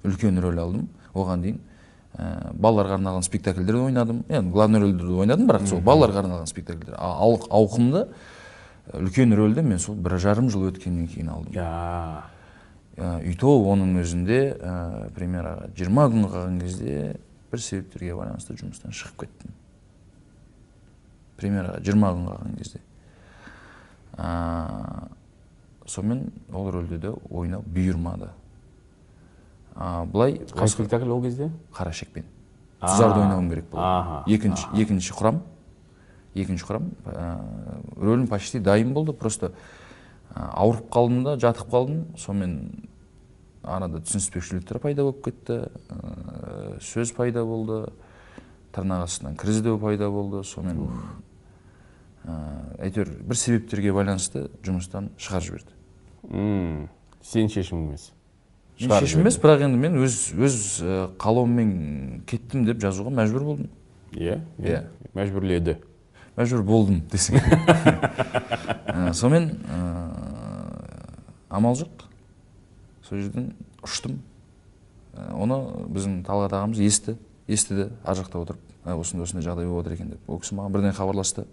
[0.05, 0.89] үлкен рөл алдым.
[1.17, 1.61] Оған дейін
[2.17, 4.25] ә, балаларға арналған спектакльдерде ойнадым.
[4.29, 6.97] Енді главный рөлді де ойнадым бірақ сол балаларға арналған спектакльдер.
[6.99, 8.07] Ал- ауқымды
[8.93, 11.53] үлкен рөлді мен сол бір жарым жыл өткеннен кейін алдым.
[11.53, 12.33] Иә
[12.97, 17.19] Ә, и то оның өзінде ә, премьераға жиырма күн қалған кезде
[17.53, 19.53] бір себептерге байланысты жұмыстан шығып кеттім.
[21.37, 22.81] Премьераға жиырма күн қалған кезде.
[24.17, 25.11] Ә,
[25.85, 28.31] сонымен ол рөлде де ойнау бұйырмады.
[29.77, 31.51] Былай қай спектакль ол кезде?
[31.75, 32.25] Қара шекпен
[32.81, 34.35] тұзарды ойнауым керек болды.
[34.35, 35.41] Екінші екінші құрам.
[36.37, 36.89] Екінші құрам.
[37.09, 37.27] Ә,
[37.97, 39.53] рөлім почти дайын болды просто
[40.35, 42.05] ә, ауырып қалдым да жатып қалдым.
[42.17, 42.89] Сонымен
[43.65, 45.61] арада түсініспеушіліктер пайда болып кетті.
[45.89, 47.87] Ә, сөз пайда болды.
[48.77, 50.45] Тырнақ астынан кіріздеу пайда болды.
[50.45, 50.93] Сонымен
[52.25, 52.37] ә,
[52.85, 55.81] әйтеуір бір себептерге байланысты жұмыстан шығарып жіберді.
[56.29, 56.87] М,
[57.25, 58.11] сенің шешімің емес.
[58.79, 60.57] Шешім емес бірақ енді мен өз өз
[61.23, 63.69] қалауыммен кеттім деп жазуға мәжбүр болдым.
[64.13, 64.83] Иә Иә.
[65.17, 65.79] мәжбүрледі.
[66.37, 67.41] Мәжбүр болдым десең.
[69.17, 69.51] Сонымен
[71.49, 72.05] амал жоқ.
[73.07, 73.53] Сол жерден
[73.87, 74.19] ұштым.
[75.33, 75.57] Оны
[75.95, 77.17] біздің талғат ағамыз есті
[77.49, 80.21] естіді ар жақта отырып «ә, осындай осындай жағдай болып жатыр екен деп.
[80.29, 81.47] Ол кісі маған бірден хабарласты.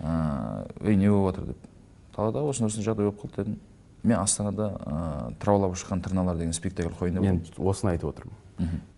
[0.00, 1.68] Ә, ей не болып жатыр деп.
[2.16, 3.58] Талғат аға осындай осындай жағдай болып қалды дедім.
[4.06, 8.36] Мен астанада ә, тыраулап ұшқан тырналар деген спектакль қояйын деп мен осыны айтып отырмын.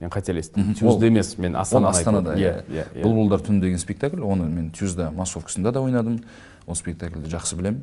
[0.01, 2.63] Мен қателестім тюзде емес мен астанада астанада иә.
[2.69, 3.03] иә иә.
[3.03, 6.21] Бұлбұлдар түні деген спектакль оны мен тюзда массовкасында да ойнадым.
[6.67, 7.81] Ол спектакльді жақсы білем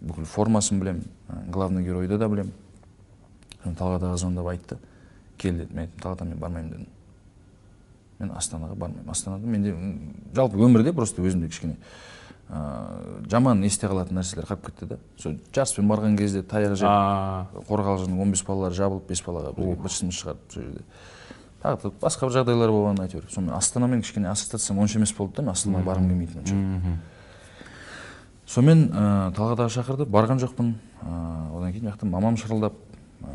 [0.00, 1.04] бүкіл формасын білем
[1.52, 2.50] главный геройды да білем
[3.64, 4.78] талғат аға звондап айтты.
[5.38, 6.88] Кел деді мен айттым талғат аға мен бармаймын дедім.
[8.18, 9.10] Мен астанаға бармаймын.
[9.10, 9.76] Астанада менде
[10.34, 11.76] жалпы өмірде просто өзімде кішкене
[12.50, 14.98] ә, жаман есте қалатын нәрселер қалып кетті да.
[15.20, 20.20] Сол жарыспен барған кезде таяқ жеп қорғалжының он бес балалары жабылып бес балаға бір шылмыс
[20.20, 20.84] шығарып сол жерде.
[21.64, 25.46] Тағы да басқа бір жағдайлар болған әйтеуір сонымен астанамен кішкене ассоциациям онша емес болды да
[25.46, 26.98] мен астанаға барғым келмейтін онша.
[28.46, 30.74] Сонымен ә, талғат аға шақырды барған жоқпын.
[31.00, 31.14] Ә,
[31.56, 32.76] одан кейін жақта мамам шырылдап
[33.24, 33.32] ә,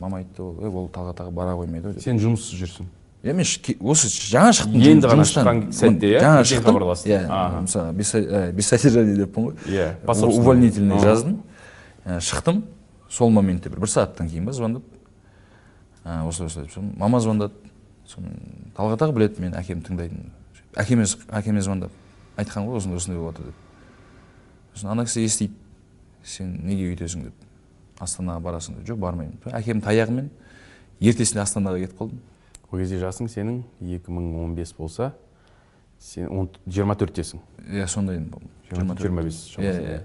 [0.00, 2.04] мама айтты ол «Ей, ол талғат аға бара қоймайды ғой деп.
[2.04, 2.90] Сен жұмыссыз жүрсің.
[3.22, 3.44] Е мен
[3.80, 6.20] осы жаңа шықтым Енді ғана шыққан сәтте, иә?
[6.24, 6.72] жаңа шықтым.
[6.72, 7.10] хабарласты.
[7.10, 9.94] иә мысалы без содержания деппін ғой иә
[10.26, 11.42] увольнительный жаздым.
[12.04, 12.64] Ә, шықтым.
[13.10, 14.82] Сол моментте бір, бір сағаттан кейін ба звондап
[16.04, 17.52] ә, осылай осылай деп мама звондады.
[18.08, 20.30] Сонымен талғат аға біледі мен әкем тыңдайтын
[20.80, 21.90] әкеме әкеме звондап.
[22.38, 23.54] Айтқан ғой осындай осындай болып жатыр деп.
[24.74, 25.54] Сосын ана кісі естиді.
[26.24, 27.24] Сен неге өйтесің?
[27.28, 27.34] деп.
[28.00, 28.78] Астанаға барасың?
[28.80, 28.88] деп.
[28.88, 30.30] Жоқ бармаймын әкем таяғымен
[31.00, 32.20] ертесінде астанаға кетіп қалдым.
[32.70, 35.12] Ол кезде жасың сенің 2015 болса
[35.98, 38.20] сен он- 24-тесің иә сондай
[38.70, 39.10] жиырма төрт.
[39.10, 40.00] 25 иә иә.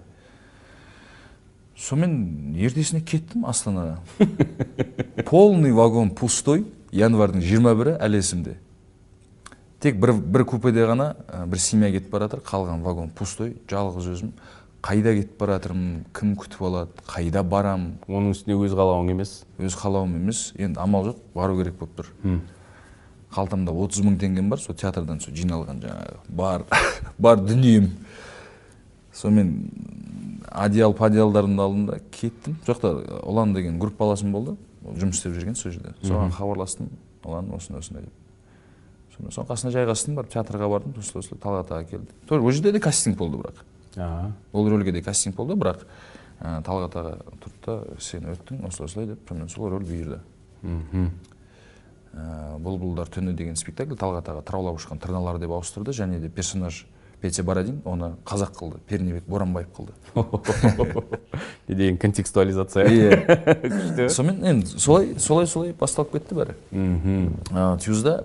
[1.76, 3.98] Сонымен ертесіне кеттім астанаға
[5.30, 8.54] полный вагон пустой январьдың жиырма бірі әлі есімде.
[9.84, 11.12] Тек бір, бір купеде ғана
[11.52, 14.32] бір семья кетіп бара жатыр қалған вагон пустой жалғыз өзім.
[14.86, 17.98] Қайда кетіп бара жатырмын кім күтіп алады қайда барам?
[18.08, 19.44] Оның үстіне өз қалауың емес.
[19.60, 20.54] Өз қалауым емес.
[20.56, 22.12] Енді амал жоқ бару керек болып тұр.
[23.34, 26.66] Қалтамда отыз мың теңгем бар сол театрдан сол жиналған жаңағы бар
[27.18, 27.92] бар дүнием.
[29.16, 29.70] Сонымен
[30.52, 32.58] одеял подеялдарымды алдым да кеттім.
[32.68, 32.92] Жоқ та
[33.24, 34.56] ұлан деген группаласым болды.
[34.86, 35.96] Ол жұмыс істеп жүрген сол жерде.
[36.04, 36.90] Соған хабарластым.
[37.26, 38.14] Ұлан осындай осындай деп.
[39.16, 40.98] Сонымен соның қасына жайғастым барып театрға бардым.
[41.00, 43.64] Осылай осылай талғат аға келді тоже ол жерде де кастинг болды бірақ.
[44.54, 45.86] Ол рөлге де кастинг болды бірақ
[46.42, 49.24] ә, талғат аға тұрды да сен өттің осылай осылай деп.
[49.30, 50.20] Сонымен сол рөл бұйырды.
[50.62, 51.10] Мхм.
[52.16, 55.92] Бұлбұлдар түні деген спектакль талғат аға тыраулап ұшқан тырналар деп ауыстырды.
[55.96, 56.86] Және де персонаж
[57.22, 59.94] петя бородин оны қазақ қылды пернебек боранбаев қылды.
[61.68, 62.86] Не деген контекстуализация?
[62.86, 66.56] Иә сонымен енді солай солай солай басталып кетті бәрі.
[66.72, 67.34] Мхм.
[67.52, 68.16] Ә, тюзда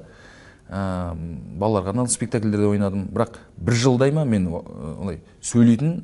[0.68, 1.14] ә,
[1.58, 3.08] балаларға арналған спектакльдерде ойнадым.
[3.10, 6.02] Бірақ бір жылдай ма мен олай сөйлейтін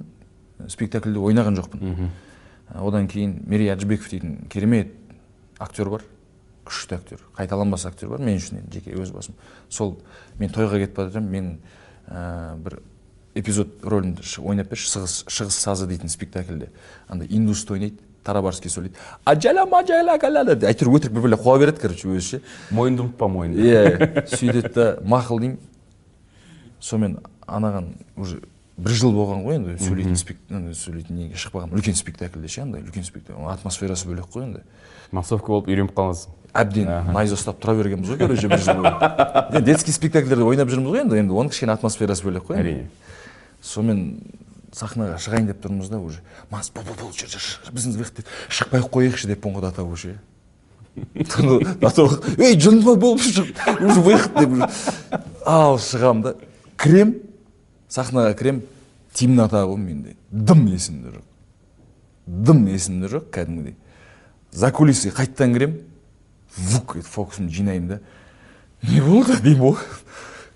[0.73, 2.11] спектакльде ойнаған жоқпын.
[2.75, 4.95] Одан кейін мерей әжібеков дейтін керемет
[5.59, 6.03] актер бар.
[6.67, 9.35] Күшті актер қайталанбас актер бар мен үшін енді жеке өз басым.
[9.69, 9.97] Сол
[10.39, 11.53] мен тойға кетіп бара жатырмын мен
[12.09, 12.81] ә, бір
[13.37, 16.71] эпизод рөлінде ш- ойнап берші шығыс, шығыс сазы дейтін спектакльде.
[17.09, 18.97] Андай индусты ойнайды тарабарский сөйлейді.
[19.25, 22.41] Аджала маджала галала деп әйтеуір өтірік бір бәле қуа береді короче өзі ше.
[22.75, 25.59] Мойынды ұмытпа мойынды иә сөйтеді да мақұл деймін.
[26.81, 28.41] Сонымен анаған уже
[28.77, 33.47] бір жыл болған ғой енді сөйлейтін сөйлейтін неге шықпаған үлкен спектакльде ше андай үлкен спектакль
[33.53, 34.65] атмосферасы бөлек қой енді.
[35.13, 36.35] Массовка болып үйреніп қаласың.
[36.61, 41.03] Әбден найза ұстап тұра бергенбіз ғой короче бір жыл бойы детский спектакльдерде ойнап жүрміз ғой
[41.05, 42.87] енді енді оның кішкене атмосферасы бөлек қой әрине.
[43.63, 44.21] Сонымен
[44.77, 46.23] сахнаға шығайын деп тұрмыз да уже.
[46.51, 47.37] Мас бұл бұл бұл жүр,
[47.73, 50.19] біздің выход шықпай ақ қояйықшы ғой до того ше
[51.15, 54.69] до того ей жынды болып жүр уже выход деп уже.
[55.45, 56.35] Ал шығамын да
[56.77, 57.17] кірем
[57.89, 58.63] сахнаға кірем
[59.13, 60.17] темнота ғой менде.
[60.31, 61.25] Дым есімде жоқ.
[62.27, 63.77] Дым есімде жоқ кәдімгідей.
[64.53, 65.79] За кулиске қайтадан кірем
[66.57, 68.01] вук етіп фокусымды жинаймын да.
[68.83, 69.83] Не болды деймін ғой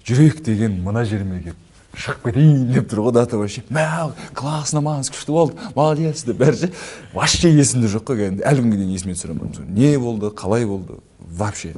[0.07, 1.67] жүрек деген мына жеріме келіп
[2.01, 3.63] шығып кетейін деп тұр ғой того вообще.
[3.71, 6.73] Мә классно маңыз күшті болды молодец деп бәрі ше.
[7.13, 8.47] Вообще есімде жоқ қой кәдімгідей.
[8.47, 11.01] Әлі күнге дейін есіме түсіре алмаймын не болды қалай болды?
[11.19, 11.75] Вообще.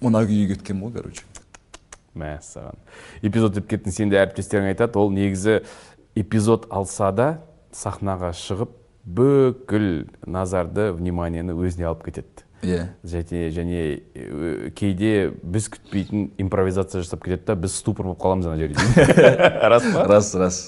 [0.00, 1.24] Мына күйі кеткенмін ғой короче.
[2.16, 2.80] Мәссаған
[3.22, 4.98] эпизод деп кеттің сен де әріптестерің айтады.
[4.98, 5.60] Ол негізі
[6.18, 7.28] эпизод алса да
[7.76, 8.72] сахнаға шығып
[9.04, 12.48] бүкіл назарды вниманиені өзіне алып кетеді.
[12.62, 12.88] Иә.
[13.04, 13.80] Және және
[14.14, 18.76] э, кейде біз күтпейтін импровизация жасап кетеді да біз ступор болып қаламыз ана жерде.
[19.72, 20.04] Рас па?
[20.08, 20.60] Рас рас.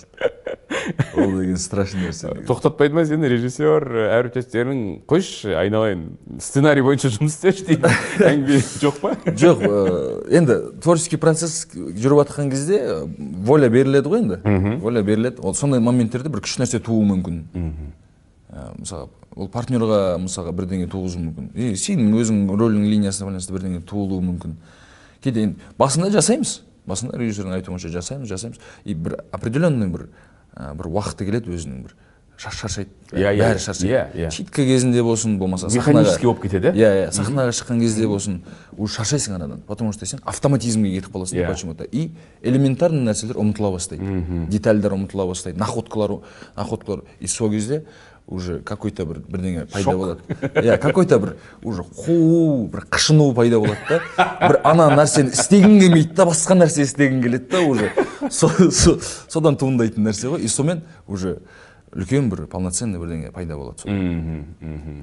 [1.15, 2.33] Ол деген страшный нәрсе.
[2.49, 3.85] Тоқтатпайды ма сені режиссер
[4.19, 6.07] әріптестерің қойшы айналайын.
[6.43, 7.93] Сценарий бойынша жұмыс істеші дейді.
[8.31, 9.15] Әңгіме жоқ па?
[9.29, 9.79] Жоқ ә,
[10.41, 13.01] енді творческий процесс жүріп жатқан кезде ә,
[13.47, 14.79] воля беріледі ғой енді.
[14.83, 15.45] Воля беріледі.
[15.45, 17.43] Ол сондай моменттерде бір күшті нәрсе тууы мүмкін.
[18.51, 21.51] Ә, мысалы ол партнерға мысалға бірдеңе туғызуы мүмкін.
[21.57, 24.57] И сенің өзің рөлің линиясына байланысты бірдеңе туылуы мүмкін.
[25.25, 26.61] Кейде енді басында жасаймыз.
[26.87, 28.59] Басында режиссердің айтуынша жасаймыз жасаймыз.
[28.85, 30.09] И бір определенный бір
[30.57, 31.95] ә, бір уақыты келеді өзінің бір.
[32.42, 32.90] Шар- шаршайды.
[33.12, 34.18] Иә, иә, бәрі иә, шаршайды.
[34.18, 34.31] иә.
[34.33, 38.40] читка кезінде болсын болмаса Механический болып кетеді, иә иә сахнаға шыққан кезде болсын
[38.77, 41.47] уже шаршайсың анадан потому что сен автоматизмге кетіп қаласың Иә.
[41.47, 42.11] почему то и
[42.42, 44.25] элементарный нәрселер ұмытыла бастайды.
[44.49, 45.59] Детальдар ұмытыла бастайды.
[45.61, 46.23] Находкалар
[46.57, 47.05] находкалар.
[47.21, 47.85] И сол кезде
[48.27, 50.21] уже какой то бір бірдеңе пайда болады.
[50.55, 54.01] Иә какой то бір уже қуу бір қышыну пайда болады да.
[54.49, 57.91] Бір ана нәрсені істегің келмейді да басқа нәрсе істегің келеді да уже.
[58.31, 60.41] Со- со- содан туындайтын нәрсе ғой.
[60.41, 61.39] И сонымен уже
[61.93, 63.91] үлкен бір полноценный бірдеңе пайда болады сол.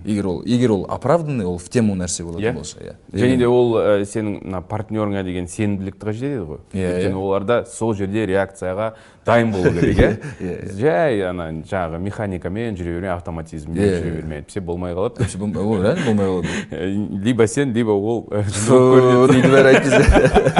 [0.09, 2.25] Егер ол егер ол оправданный ол в тему нәрсе Иә.
[2.25, 2.95] болатын болса иә.
[3.13, 6.59] Және де ол ә, сенің мына партнерыңа деген сенімділікті қажет етеді ғой.
[6.73, 7.21] Иә, өйткені иә.
[7.21, 8.93] оларда сол жерде реакцияға
[9.25, 14.15] дайын болу керек Иә, иә жай ана жаңағы механикамен жүре берме автоматизммен Иә, жүре иә.
[14.17, 15.29] берме әйтпесе болмай қалады.
[15.61, 16.47] Ол реально болмай қалады.
[16.71, 19.31] Ә, либо сен либо ол көрінеді.
[19.33, 19.69] дейді бәрі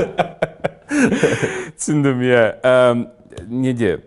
[1.79, 2.43] түсіндім иә.
[3.49, 3.99] Неде?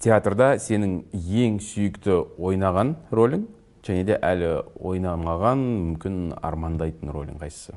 [0.00, 3.44] Театрда сенің ең сүйікті ойнаған рөлің
[3.84, 7.76] және де әлі ойнамаған мүмкін армандайтын рөлің қайсысы?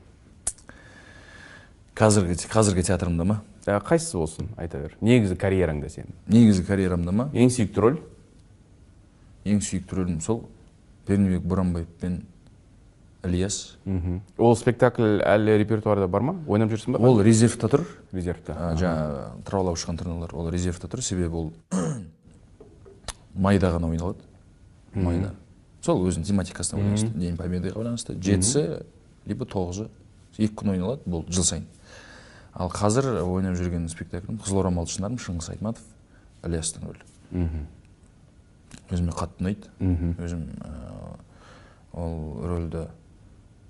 [2.00, 3.42] Қазіргі қазіргі театрымда ма?
[3.68, 4.96] Ә, қайсысы болсын айта бер.
[5.04, 7.30] Негізі карьераңда сенің негізгі карьерамда ма?
[7.36, 8.00] Ең сүйікті рөл?
[9.46, 10.46] Ең сүйікті рөлім сол
[11.08, 12.22] пернебек боранбаев пен
[13.24, 16.36] ілияс мхм ол спектакль әлі репертуарда бар ма?
[16.48, 17.02] Ойнап жүрсің ба?
[17.04, 17.86] Ол резервта тұр.
[18.12, 21.04] Резервта а, жаңа тырнаулап ұшқан тырналар ол резервта тұр.
[21.06, 21.54] Себебі ол
[23.34, 24.26] майда ғана ойналады.
[24.94, 25.34] Майда.
[25.84, 28.18] Сол өзінің тематикасына байланысты день победыға байланысты.
[28.20, 28.84] Жетісі
[29.26, 29.90] либо тоғызы.
[30.38, 31.68] Екі күн ойналады бұл жыл сайын.
[32.54, 35.84] Ал қазір ойнап жүрген спектаклім қызыл орамал шынарым шыңғыс айтматов
[36.46, 37.48] ілиястың рөлі
[38.94, 39.72] өзіме қатты ұнайды.
[40.22, 40.44] Өзім
[41.94, 42.16] ол
[42.50, 42.88] рөлді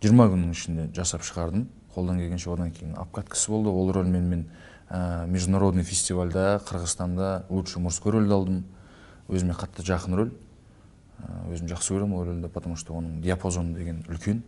[0.03, 1.67] жиырма күннің ішінде жасап шығардым.
[1.95, 3.71] Қолдан келгенше одан кейін обкаткасы болды.
[3.71, 4.45] Ол рөлмен мен
[4.89, 8.63] ә, международный фестивальда қырғызстанда лучший мужской рөлді алдым.
[9.29, 10.33] Өзіме қатты жақын рөл.
[11.53, 14.41] Өзім жақсы көремін ол рөлді потому что оның диапазоны деген үлкен.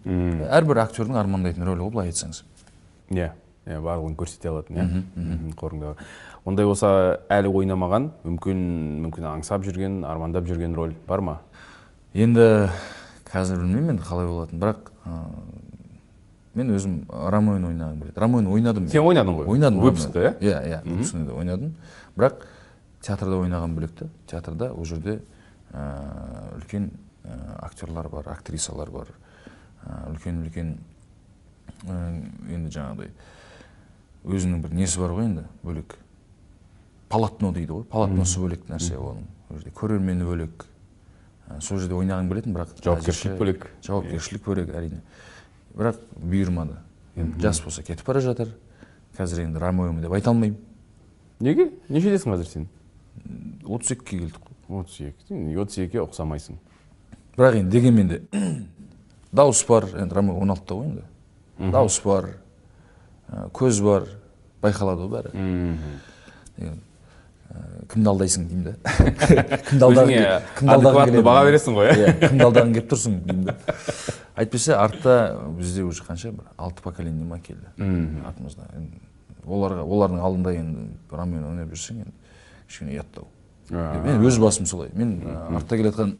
[0.52, 2.42] Әрбір актердің армандайтын рөлі ғой былай айтсаңыз.
[3.16, 3.30] Иә
[3.66, 5.54] иә барлығын көрсете алатын иә.
[5.56, 5.96] Қорыңдағы
[6.46, 6.90] ондай болса
[7.32, 8.66] әлі ойнамаған мүмкін
[9.06, 11.38] мүмкін аңсап жүрген армандап жүрген рөл бар ма?
[12.14, 12.68] Енді
[13.32, 14.92] қазір білмеймін енді қалай болатынын бірақ
[16.56, 18.20] мен өзім ромеоны ойнағым келеді.
[18.20, 19.50] Ромеоны ойнадым сен ойнадың ғой?
[19.56, 20.34] Ойнадым выпускта иә?
[20.40, 21.74] Иә иә выпускныйда ойнадым.
[22.16, 22.46] Бірақ
[23.02, 25.20] театрда ойнаған бөлек та театрда ол жерде
[25.74, 26.90] ә, үлкен
[27.24, 29.12] ә, актерлар бар актрисалар бар.
[29.84, 30.78] Ә, үлкен үлкен
[31.86, 33.12] енді жаңағыдай
[34.26, 35.98] өзінің бір несі бар ғой енді бөлек.
[37.10, 37.84] Полотно дейді ғой.
[37.92, 39.28] Полотносы бөлек нәрсе оның.
[39.50, 40.66] Ол жерде көрермені бөлек.
[41.62, 43.68] Сол жерде ойнағым келетін бірақ Жауапкершілік бөлек.
[43.86, 45.02] жауапкершілік бөлек әрине.
[45.76, 46.78] Бірақ бұйырмады.
[47.16, 48.50] Енді жас болса кетіп бара жатыр.
[49.18, 50.58] Қазір енді ромеомын деп айта алмаймын.
[51.40, 51.70] Неге?
[51.90, 52.68] Нешедесің қазір сен?
[53.66, 54.40] Отыз екіге келдік.
[54.68, 56.58] Қой отыз екі отыз екіге ұқсамайсың?
[57.38, 58.22] Бірақ енді дегенмен де
[59.36, 59.86] дауыс бар.
[59.94, 61.06] Енді ромео он алтыда ғой енді.
[61.72, 62.32] Дауыс бар
[63.54, 64.10] көз бар
[64.64, 66.76] байқалады ғой бәрі.
[67.92, 68.76] Кімді алдайсың деймін да
[69.70, 72.14] кімді алдағың баға бересің ғой, иә?
[72.14, 73.58] иә кімді алдағың келіп тұрсың деймін да
[74.36, 77.66] әйтпесе артта бізде уже қанша бір алты поколение ма келді
[78.28, 78.68] артымызда.
[79.46, 82.14] Оларға олардың алдында енді ромеоны ойнап жүрсең енді
[82.68, 83.28] кішкене ұяттау.
[83.70, 84.92] Мен өз басым солай.
[84.94, 85.22] Мен
[85.56, 86.16] артта келе жатқан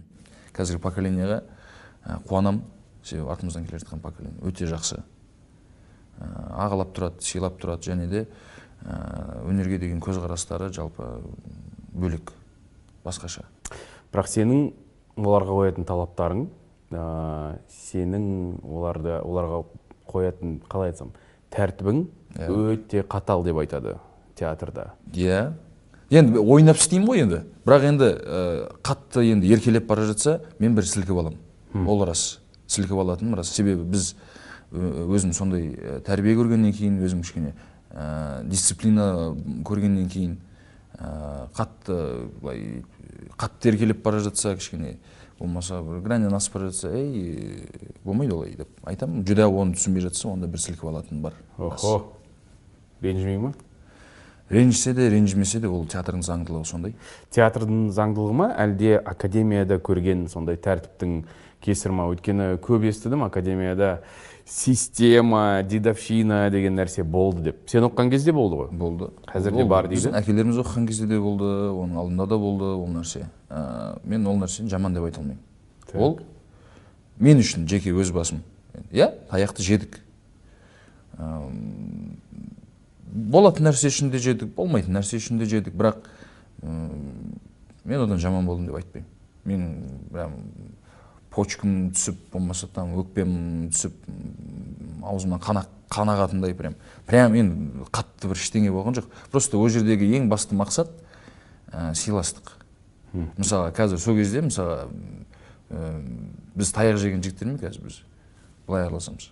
[0.56, 1.42] қазіргі поколениеға
[2.28, 2.62] қуанамын
[3.02, 5.02] себебі артымыздан келе жатқан поколение өте жақсы.
[6.18, 8.26] Ағалап тұрады сыйлап тұрады және де
[8.84, 11.06] өнерге деген көзқарастары жалпы
[11.92, 12.32] бөлек
[13.04, 13.44] басқаша.
[14.12, 14.72] Бірақ сенің
[15.18, 16.44] оларға қоятын талаптарың
[16.92, 18.26] ә, сенің
[18.64, 19.64] оларды оларға
[20.08, 21.10] қоятын қалай айтсам
[21.52, 22.04] тәртібің
[22.48, 23.96] өте қатал деп айтады
[24.38, 24.92] театрда.
[25.12, 25.52] Иә.
[26.08, 27.42] Енді ойнап істеймін ғой енді.
[27.66, 28.42] Бірақ енді ә,
[28.86, 32.38] қатты енді еркелеп бара жатса мен бір сілкіп аламын ол рас.
[32.68, 33.50] Сілкіп алатыным рас.
[33.52, 34.14] Себебі біз
[34.72, 37.54] өзім сондай тәрбие көргеннен кейін өзім кішкене
[37.92, 40.36] ә, дисциплина көргеннен кейін
[40.98, 41.98] ә, қатты
[42.40, 42.82] былай
[43.38, 44.96] қатты еркелеп бара жатса кішкене
[45.38, 47.68] болмаса бір граннен асып бара жатса ей
[48.04, 49.24] болмайды олай деп айтамын.
[49.26, 51.34] Жүдә оны түсінбей жатса онда бір сілкіп алатын бар.
[51.56, 52.12] Охо.
[53.02, 53.52] Ренжімей ма?
[54.50, 56.94] Ренжісе де ренжімесе де ол театрдың заңдылығы сондай.
[57.30, 58.48] Театрдың заңдылығы ма?
[58.58, 61.20] Әлде академияда көрген сондай тәртіптің
[61.62, 62.08] кесірі ма?
[62.14, 63.98] Өйткені көп естідім академияда
[64.48, 67.58] система дедовщина деген нәрсе болды деп.
[67.68, 68.70] Сен оқыған кезде болды ғой?
[68.72, 69.10] Болды.
[69.28, 70.00] Қазір де бар дейді.
[70.08, 73.26] біздің әкелеріміз оқыған кезде де болды оның алдында да болды ол нәрсе.
[73.50, 75.42] Ә, мен ол нәрсені жаман деп айта алмаймын.
[75.94, 76.18] Ол
[77.20, 78.40] мен үшін жеке өз басым.
[78.90, 80.00] Иә таяқты жедік.
[81.18, 82.16] Ам,
[83.12, 85.74] болатын нәрсе үшін де жедік болмайтын нәрсе үшін де жедік.
[85.76, 86.08] Бірақ
[86.62, 87.36] м,
[87.84, 89.08] мен одан жаман болдым деп айтпаймын.
[89.44, 90.32] Менің прям
[91.38, 93.94] почкам түсіп болмаса там өкпем түсіп
[95.06, 96.74] аузымнан қан ақ- қан ағатындай прям.
[97.06, 99.08] Прям енді қатты бір ештеңе болған жоқ.
[99.32, 100.90] Просто ол жердегі ең басты мақсат
[101.72, 102.56] ә, сыйластық.
[103.38, 104.90] Мысалы қазір сол кезде мысалы
[105.70, 106.02] ә,
[106.54, 108.02] біз таяқ жеген жігіттермен қазір біз?
[108.66, 109.30] Былай араласамыз.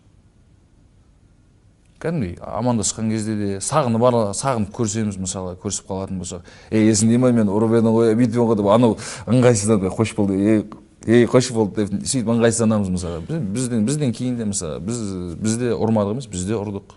[2.01, 7.31] Кәдімгідей амандасқан кезде де сағынып ара сағынып көрсеміз мысалы көрісіп қалатын болсақ ей есіңде ма
[7.33, 8.99] мен ұрып едім ғой бүйтіп едім ғой деп анау
[9.33, 10.61] ыңғайсызданып қош болды ей
[11.07, 15.01] ей қош болды деп сөйтіп ыңғайсызданамыз мысалы Біз- бізден бізден кейін де мысалы біз
[15.39, 16.97] бізде ұрмадық емес біз де ұрдық.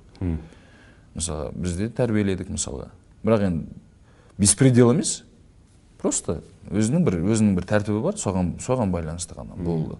[1.16, 2.90] Мысалы біз де тәрбиеледік мысалға.
[3.24, 3.66] Бірақ енді
[4.38, 5.24] беспредел емес.
[6.00, 6.40] Просто
[6.72, 9.98] өзінің бір өзінің бір тәртібі бар соған соған байланысты ғана болды.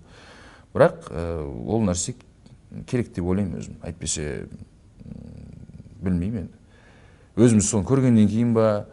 [0.74, 2.16] Бірақ ә, ол нәрсе
[2.88, 3.76] керек деп ойлаймын өзім.
[3.84, 4.48] Әйтпесе
[6.00, 6.56] білмеймін енді.
[7.40, 8.86] Өзіміз соны көргеннен кейін ба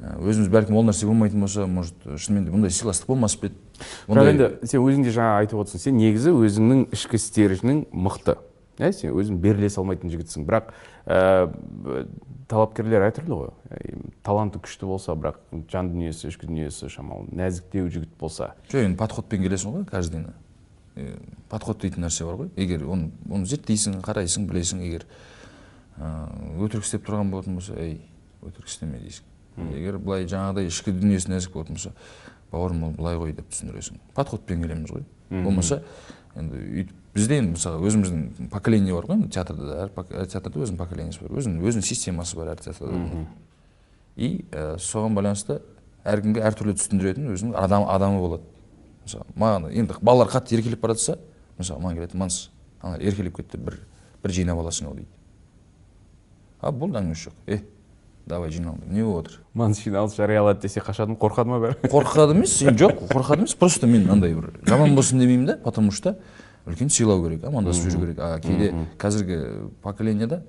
[0.00, 3.56] өзіміз бәлкім ол нәрсе болмайтын болса может шынымен де бұндай сыйластық болмас па еді?
[4.08, 8.36] Бірақ енді сен өзің де жаңа айтып отырсың сен негізі өзіңнің ішкі істеріңнің мықты.
[8.78, 10.44] Иә сен өзің беріле салмайтын жігітсің.
[10.48, 10.72] Бірақ
[11.06, 12.04] ә,
[12.50, 13.54] талапкерлер әртүрлі ғой.
[13.70, 15.40] Ә, таланты күшті болса бірақ
[15.72, 18.52] жан дүниесі ішкі дүниесі шамалы нәзіктеу жігіт болса.
[18.70, 20.36] Жоқ енді подходпен келесің ғой каждыйына.
[20.98, 21.16] Е,
[21.50, 22.52] подход дейтін нәрсе бар ғой.
[22.58, 25.06] Егер оны оны зерттейсің қарайсың білесің егер
[25.98, 28.00] өтірік істеп тұрған болатын болса ей
[28.42, 29.26] өтірік істеме дейсің.
[29.74, 31.92] Егер былай жаңағыдай ішкі дүниесі нәзік болатын болса
[32.52, 34.00] бауырым ол былай ғой деп түсіндіресің.
[34.14, 35.04] Подходпен келеміз ғой.
[35.30, 35.82] Болмаса
[36.36, 40.78] енді өйтіп бізде енді мысалы өзіміздің поколение бар ғой енді театрда да әр театрда өзінің
[40.78, 43.24] поколениесі бар өзінің өзінің системасы бар әр театрда
[44.16, 45.60] и ә, соған байланысты
[46.08, 48.46] әркімге әртүрлі түсіндіретін өзінің адам, адамы болады.
[49.04, 51.18] Мысалы маған енді балалар қатты еркелеп бара жатса
[51.58, 52.50] мысалы маған келеді манс
[52.82, 53.80] ана еркелеп кетті бір
[54.22, 55.10] бір жинап аласың ау дейді.
[56.60, 57.62] А болды әңгімесі жоқ е
[58.28, 61.78] давай жиналып не болып жатыр манс жиналыс жариялады десе қашады ма қорқады ма бәрі?
[61.88, 66.16] Қорқады емес жоқ қорқады емес просто мен андай бір жаман болсын демеймін да потому что
[66.68, 68.18] үлкен сыйлау керек амандасып жүру керек.
[68.20, 70.42] А кейде қазіргі поколениеда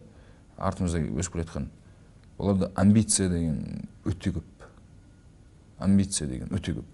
[0.58, 1.70] артымызда өсіп келе жатқан
[2.38, 4.44] оларда амбиция деген өте көп.
[5.80, 6.86] Амбиция деген өте көп.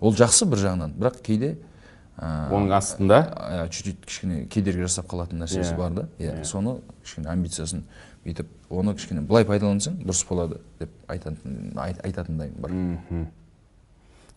[0.00, 1.56] Ол жақсы бір жағынан бірақ кейде
[2.18, 3.18] оның астында?
[3.36, 5.76] ә, чуть-чуть кішкене кедергі жасап қалатын нәрсесі Иә.
[5.76, 6.08] бар да.
[6.18, 6.44] Иә Иә.
[6.44, 7.82] соны кішкене амбициясын
[8.24, 12.70] бүйтіп оны кішкене былай пайдалансаң дұрыс болады деп айтатын айт- айтатындайым бар.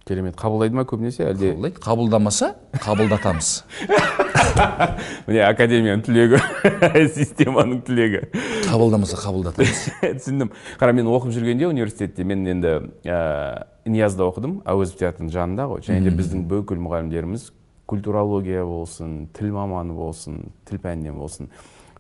[0.10, 0.36] Керемет.
[0.40, 1.52] Қабылдайды ма көбінесе әлде?
[1.54, 1.80] Қабылдайды.
[1.84, 3.50] Қабылдамаса қабылдатамыз.
[5.28, 6.40] Міне академияның түлегі
[7.18, 8.24] системаның түлегі.
[8.66, 9.84] Қабылдамаса қабылдатамыз.
[10.18, 10.50] Түсіндім.
[10.82, 14.64] Қара мен оқып жүргенде университетте мен енді ә, ниязда оқыдым.
[14.66, 15.86] Әуезов театрының жанында ғой.
[15.86, 17.52] Және де біздің бүкіл мұғалімдеріміз
[17.90, 21.50] культурология болсын тіл маманы болсын тіл пәнінен болсын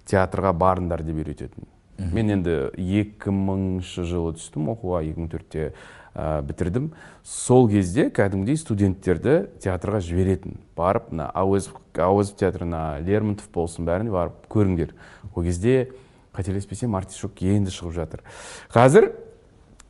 [0.10, 1.67] театрға барыңдар деп үйрететін.
[1.99, 5.71] Мен енді 2000 жылы түстім оқуға 2004-те
[6.15, 6.93] ә, бітірдім.
[7.28, 10.56] Сол кезде кәдімгідей студенттерді театрға жіберетін.
[10.80, 14.93] Барып мына әуезов әуезов театрына лермонтов болсын бәріне барып көріңдер.
[15.34, 15.89] Ол кезде
[16.36, 18.23] қателеспесем артишок енді шығып жатыр.
[18.71, 19.12] Қазір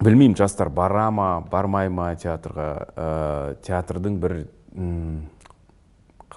[0.01, 2.69] білмеймін жастар бара ма бармай ма театрға?
[2.95, 4.39] Ә, театрдың бір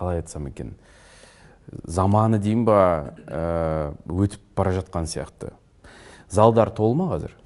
[0.02, 0.74] қалай айтсам екен?
[1.86, 5.52] Заманы дейін ба ә, өтіп бара жатқан сияқты.
[6.28, 7.36] Залдар толы ма қазір?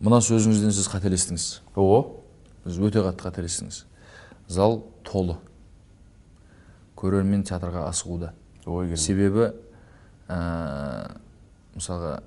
[0.00, 1.46] Мына сөзіңізден сіз қателестіңіз.
[1.76, 2.22] О.
[2.64, 3.82] Сіз өте қатты қателестіңіз.
[4.48, 5.36] Зал толы.
[6.98, 8.32] Көрермен театрға асығуда.
[8.66, 9.52] Ой себебі
[10.28, 10.38] ә,
[11.76, 12.20] мысалға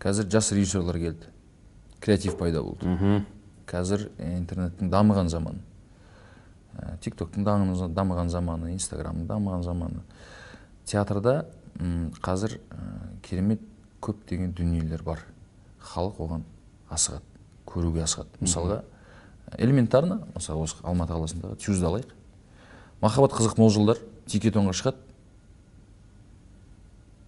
[0.00, 1.28] қазір жас режиссерлар келді.
[2.00, 3.24] Креатив пайда болды.
[3.68, 5.60] Қазір интернеттің дамыған заманы.
[6.80, 10.02] Ә, тик токтың дамыған заманы инстаграмның дамыған заманы.
[10.84, 11.46] Театрда
[11.78, 12.86] м, қазір ә,
[13.22, 13.60] керемет
[14.00, 15.24] көптеген дүниелер бар.
[15.80, 16.46] Халық оған
[16.90, 17.24] асығады
[17.68, 18.40] көруге асығады.
[18.40, 18.82] Мысалға
[19.58, 22.16] элементарно мысалы осы алматы қаласындағы тюзді алайық
[23.02, 24.00] махаббат қызық мол жылдар
[24.30, 25.08] тикетонға шығады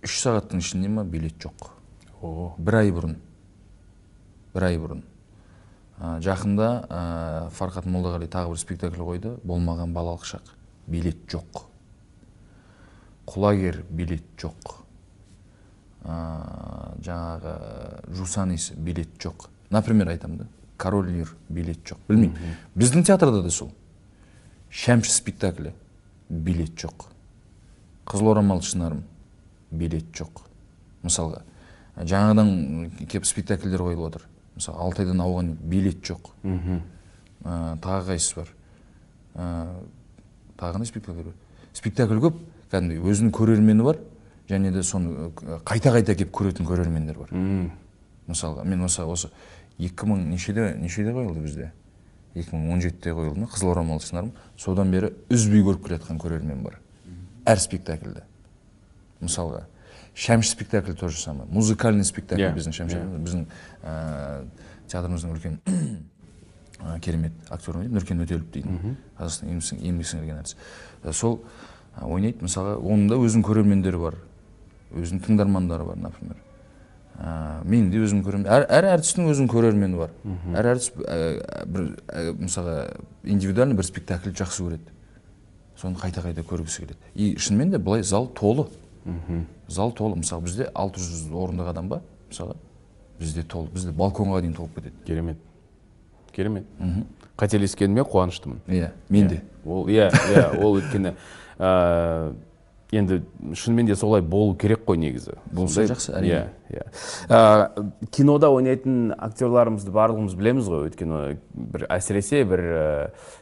[0.02, 1.70] үш сағаттың ішінде ма билет жоқ.
[2.22, 2.52] О.
[2.58, 3.16] Бір ай бұрын.
[4.54, 5.02] Бір ай бұрын.
[6.02, 7.02] Жақында ә,
[7.54, 9.36] фархат молдағали тағы бір спектакль қойды.
[9.46, 10.48] Болмаған балалық шақ
[10.90, 11.62] билет жоқ.
[13.30, 14.74] Құлагер билет жоқ.
[16.02, 16.16] Ә,
[17.06, 17.54] жаңағы
[18.18, 19.46] жусанис билет жоқ.
[19.70, 22.02] Например айтамын да король лир билет жоқ.
[22.08, 22.56] Білмеймін.
[22.74, 23.70] Біздің театрда да сол.
[24.70, 25.70] Шәмші спектаклі
[26.28, 27.06] билет жоқ.
[28.10, 29.04] Қызыл орамал шынарым
[29.70, 30.42] билет жоқ.
[31.06, 31.44] Мысалға
[31.94, 34.26] жаңадан келіп спектакльдер қойылып отыр.
[34.56, 36.32] Мысалы алтайдан ауған билет жоқ.
[37.42, 38.48] Ә, тағы қайсысы бар?
[39.34, 39.44] Ә,
[40.58, 41.34] тағы қандай спектакль бар?
[41.72, 42.40] Спектакль көп
[42.72, 43.02] кәдімгідей.
[43.02, 43.98] Өзінің көрермені бар
[44.48, 45.30] және де соны
[45.64, 47.32] қайта қайта келіп көретін көрермендер бар.
[48.28, 49.30] Мысалға мен осы осы
[49.78, 51.72] екі мың нешеде нешеде қойылды бізде?
[52.34, 53.48] Екі мың он жетіде қойылды ма?
[53.50, 56.78] Қызыл орамал сыңарым содан бері үзбей көріп келе жатқан көрермен бар.
[57.44, 58.22] Әр спектакльді.
[59.20, 59.66] Мысалға
[60.14, 61.46] шәмші спектакль то же самое.
[61.50, 63.18] Музыкальный спектакль Иә, біздің шәмші иә.
[63.24, 63.46] біздің
[63.82, 64.44] ә,
[64.88, 65.58] театрымыздың үлкен
[66.82, 70.56] ә, керемет актер ойнайды нұркен өтелов дейтін қазақстан еңбек сің- еңбек сіңірген әртіс.
[71.04, 71.42] Ә, сол
[71.96, 72.44] ә, ойнайды.
[72.44, 74.16] Мысалға оның да өзінің көрермендері бар.
[74.92, 76.36] Өзінің тыңдармандары бар например.
[77.22, 80.10] Ә, менің де өзім көремін әр, әр әртістің өзінің көрермені бар.
[80.56, 82.76] Әр әртіс ә, бір ә, мысалға
[83.24, 84.92] индивидуально бір спектакль жақсы көреді.
[85.80, 86.98] Соны қайта қайта көргісі келеді.
[87.14, 88.68] И шынымен де былай зал толы.
[89.68, 90.16] Зал толы.
[90.16, 92.56] Мысалы бізде 600 орындық адам ба мысалға
[93.18, 93.70] бізде толы.
[93.72, 94.94] Бізде балконға дейін толып кетеді.
[95.06, 95.38] Керемет.
[96.32, 96.64] Керемет.
[97.36, 98.62] Қателескеніме қуаныштымын.
[98.68, 99.42] Иә мен де.
[99.64, 101.14] Ол иә иә ол өйткені
[101.58, 102.34] ә,
[102.92, 103.22] енді
[103.54, 105.38] шынымен де солай болу керек қой негізі.
[105.52, 106.52] Болса жақсы, әрине.
[106.68, 106.86] иә иә.
[107.28, 110.88] Ә, кинода ойнайтын актерларымызды барлығымыз білеміз ғой.
[110.90, 112.84] Өйткені бір әсіресе бір ә,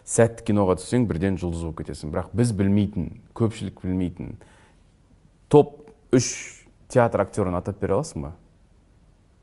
[0.04, 2.14] сәтті киноға түссең бірден жұлдыз болып кетесің.
[2.14, 4.36] Бірақ біз білмейтін көпшілік білмейтін
[5.50, 6.30] топ үш
[6.90, 8.32] театр актерін атап бере аласың ба?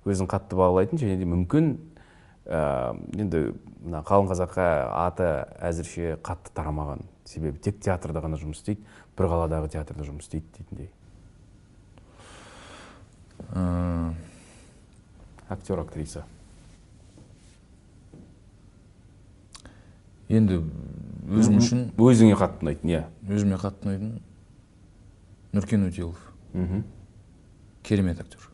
[0.08, 1.74] Өзің қатты бағалайтын және де мүмкін
[2.48, 3.42] ә, енді
[3.84, 4.68] мына қалың қазаққа
[5.04, 5.28] аты
[5.68, 8.86] әзірше қатты тарамаған себебі тек театрда ғана жұмыс істейді
[9.18, 10.90] бір қаладағы театрда жұмыс істейді дейтіндей.
[13.52, 14.14] Ә,
[15.52, 16.24] актер актриса.
[20.28, 20.62] Енді
[21.32, 23.04] өзім үшін өзіңе қатты ұнайтын иә.
[23.28, 24.16] Өзіме қатты ұнайтын
[25.58, 26.22] нұркен өтелов
[26.54, 26.84] мхм
[27.84, 28.50] керемет актер.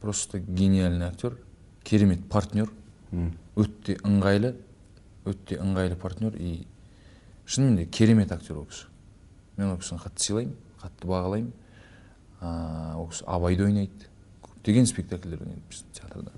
[0.00, 1.38] Просто гениальный актер.
[1.84, 2.70] Керемет партнер.
[3.56, 4.54] Өте ыңғайлы
[5.24, 6.36] өте ыңғайлы партнер.
[6.36, 6.66] И
[7.46, 8.86] шынымен де керемет актер ол кісі.
[9.56, 11.52] Мен ол кісіні қатты сыйлаймын қатты бағалаймын.
[12.96, 14.08] Ол кісі абайды ойнайды.
[14.46, 16.32] Көптеген спектакльдер ойнайды біздің театрда.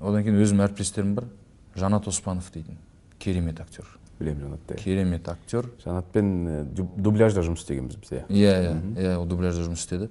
[0.00, 1.28] Одан кейін өзімнің әріптестерім бар.
[1.76, 2.78] Жанат оспанов дейтін
[3.18, 3.84] керемет актер.
[4.18, 5.66] Білемін жанатты керемет актер.
[5.84, 8.24] Жанатпен дуб- дубляжда жұмыс істегенбіз біз иә.
[8.28, 10.10] Иә иә иә ол дубляжда жұмыс істеді.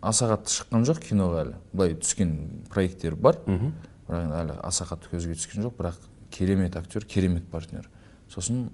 [0.00, 1.54] Аса қатты шыққан жоқ киноға әлі.
[1.72, 2.34] Былай түскен
[2.72, 3.36] проекттер бар.
[3.46, 5.76] Бірақ енді әлі аса қатты көзге түскен жоқ.
[5.76, 5.98] Бірақ
[6.30, 7.88] керемет актер керемет партнер.
[8.32, 8.70] Сосын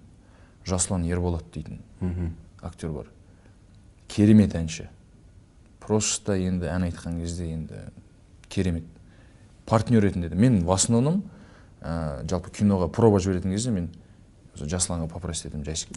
[0.67, 1.81] жасұлан ерболат дейтін
[2.63, 3.11] актер бар.
[4.09, 4.89] Керемет әнші.
[5.81, 7.81] Просто енді ән айтқан кезде енді
[8.49, 8.85] керемет
[9.67, 10.35] партнер ретінде де.
[10.37, 11.25] Мен в основном
[11.87, 13.89] ә, жалпы киноға проба жіберетін кезде мен
[14.59, 15.95] жасұланға попросить етемін жасик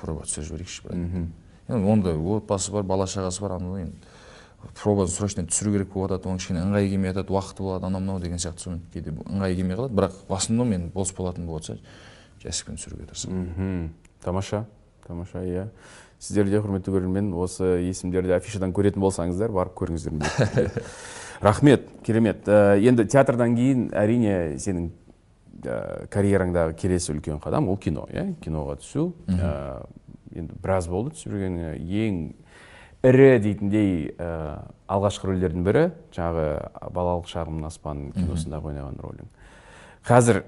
[0.00, 1.30] проба түсіріп жіберейікші брат.
[1.68, 3.96] Енді онда отбасы бар бала шағасы бар анау енді
[4.78, 8.20] пробаны срочно түсіру керек болып жатады оған кішкене ыңғайы келмей жатады уақыты болады анау мынау
[8.22, 9.96] деген сияқты сонымен кейде ыңғайы келмей қалады.
[9.98, 11.82] Бірақ в основном енді бос болатын болып жатса
[12.44, 13.90] жасикпен түсіруге тырысамын.
[14.22, 14.66] Тамаша
[15.06, 15.66] тамаша иә.
[16.22, 20.70] Сіздер де құрметті көрермен осы есімдерді афишадан көретін болсаңыздар барып көріңіздер
[21.42, 22.46] рахмет керемет.
[22.46, 24.92] Ә, енді театрдан кейін әрине сенің
[26.12, 28.32] карьераңдағы келесі үлкен қадам ол кино иә?
[28.42, 29.12] Киноға түсу.
[29.28, 29.84] Ә,
[30.34, 31.74] енді біраз болды түсіп жүргеніңе
[32.06, 32.22] ең
[33.06, 35.84] ірі дейтіндей ә, алғашқы рөлдердің бірі
[36.14, 36.46] жаңағы
[36.94, 39.30] балалық шағымның аспаны киносындағы ойнаған рөлің.
[40.06, 40.42] Қазір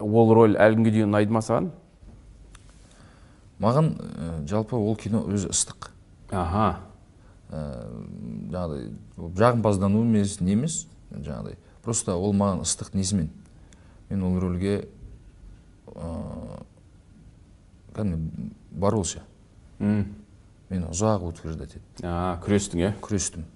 [0.00, 1.70] ол роль әлі күнге дейін ұнайды ма саған?
[3.60, 5.90] Маған ә, жалпы ол кино өзі ыстық.
[6.30, 6.80] Аха.
[7.50, 7.64] Ә,
[8.52, 8.90] жаңағыдай
[9.40, 11.58] жағымпаздану емес не емес жаңағыдай.
[11.82, 13.30] Просто ол маған ыстық несімен.
[14.10, 14.88] Мен ол рөлге
[15.94, 16.10] ә,
[17.94, 19.22] кәдімгі боролся.
[19.78, 20.16] М.
[20.70, 23.46] мен ұзақ утверждать еттім а күрестің иә күрестім.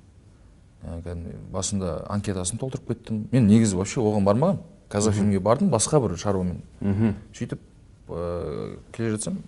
[0.85, 3.29] Кәдімгі басында анкетасын толтырып кеттім.
[3.33, 6.61] Мен негізі вообще оған бармағанмын казахфильмге бардым басқа бір шаруамен.
[7.35, 7.61] Сөйтіп
[8.09, 9.39] ә, келе жатсам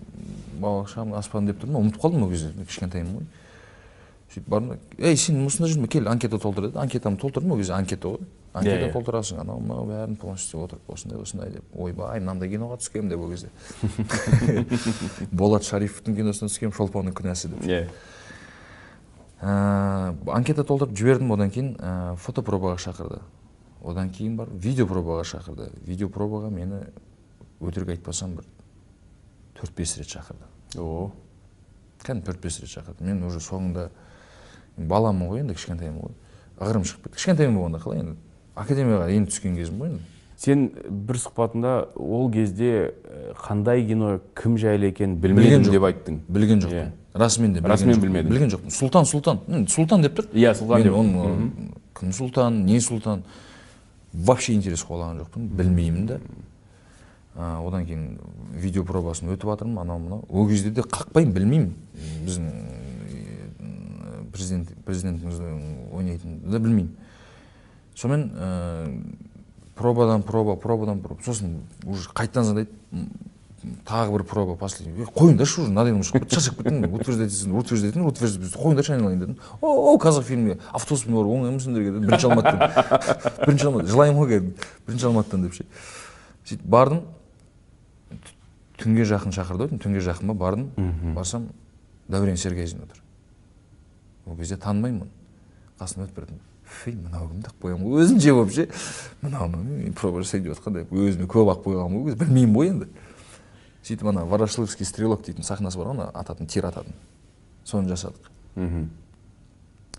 [0.61, 3.27] шағым аспан деп тұрмын ұмытып қалдым ол кезде кішкентаймын ғой.
[4.33, 4.79] Сөйтіп бардым.
[4.97, 5.89] Да ей сен осында жүрме?
[5.89, 6.79] Кел анкета толтыр деді.
[6.79, 8.25] Анкетамды толтырдым ол кезде анкета ғой.
[8.57, 8.93] Анкета Иә, иә.
[8.95, 11.65] толтырасың анау мынау бәрін полностью отырып осындай осындай деп.
[11.77, 13.51] Ойбай мынандай киноға түскенмін деп ол кезде.
[15.31, 17.67] Болат шарифовтың киносына түскенмін шолпанның күнәсі деп.
[17.69, 17.83] Иә.
[19.43, 23.21] Ә, анкета толтырып жібердім одан кейін ә, фотопробаға шақырды.
[23.85, 25.69] Одан кейін барып видеопробаға шақырды.
[25.87, 26.81] Видеопробаға мені
[27.61, 28.49] өтірік айтпасам бір
[29.61, 30.49] төрт бес рет шақырды.
[30.81, 31.11] О.
[32.03, 33.05] Кәдімгі төрт бес рет шақырды.
[33.05, 33.91] Мен уже соңында
[34.77, 36.17] баламын ғой енді кішкентаймын ғой.
[36.57, 37.17] Ығырым шығып кетті.
[37.21, 38.17] Кішкентаймын болғанда қалай енді?
[38.57, 40.03] Академияға енді түскен кезім ғой енді.
[40.37, 40.67] Сен
[41.09, 46.19] бір сұхбатында ол кезде э, қандай кино кім жайлы екенін білмедім деп айттың.
[46.29, 46.67] Білген Иә.
[46.67, 46.91] жоқпын.
[47.17, 48.03] Расымен де Расымен жоқпын.
[48.05, 48.29] білмедің.
[48.29, 48.75] білген жоқпын.
[48.77, 49.41] Сұлтан сұлтан.
[49.73, 50.29] сұлтан деп тұр.
[50.37, 50.99] Иә, сұлтан мен деп.
[51.01, 53.23] оны кім сұлтан не сұлтан
[54.13, 55.49] вообще интерес қойлаған жоқпын.
[55.57, 56.21] Білмеймін да
[57.39, 58.19] А, одан кейін
[58.57, 59.79] видео пробасын өтіп жатырмын.
[59.83, 60.23] Анау мынау.
[60.29, 61.75] Ол кезде де қақпаймын білмеймін.
[62.25, 62.47] Біздің
[63.61, 65.41] э, президент президентіміз
[65.93, 66.95] ойнайтынды да білмеймін.
[67.97, 69.03] Сонымен ә,
[69.75, 71.23] пробадан проба пробадан проба.
[71.25, 72.71] Сосын уже қайтадан звондайды.
[73.85, 74.95] Тағы бір проба последний.
[75.03, 79.37] «Е, қойыңдаршы уже надоело шығып шаршап кеттім утверждайтын утверждайтын утверждайтын қойыңдаршы айналайын дедім.
[79.61, 82.61] О қазақфильмге автобуспен барып оңай ма сендерге деді бірінші алматыдан.
[83.47, 84.71] Бірінші алматы жылаймын ғой кәдімгі.
[84.87, 85.67] Бірінші алматыдан деп ше.
[86.47, 87.03] Сөйтіп бардым.
[88.79, 91.49] Түнге жақын шақырды ғой түнге жақын ба бардым барсам
[92.07, 93.03] дәурен сергезин отыр.
[94.27, 95.11] Ол кезде танымаймын оны.
[95.81, 98.03] Қасына өтіп бардым фей мынау кім деп қоямын ғой?
[98.05, 98.69] Өзімше болып ше.
[99.23, 102.89] Мынау мен проба жасайын деп жатқан деп өзіме көп алып қойғанмын ғой білмеймін ғой енді.
[103.87, 106.95] Сөйтіп ана ворошиловский стрелок дейтін сахнасы бар ғой ана ататын тир ататын.
[107.64, 108.31] Соны жасадық.
[108.57, 108.91] Мхм.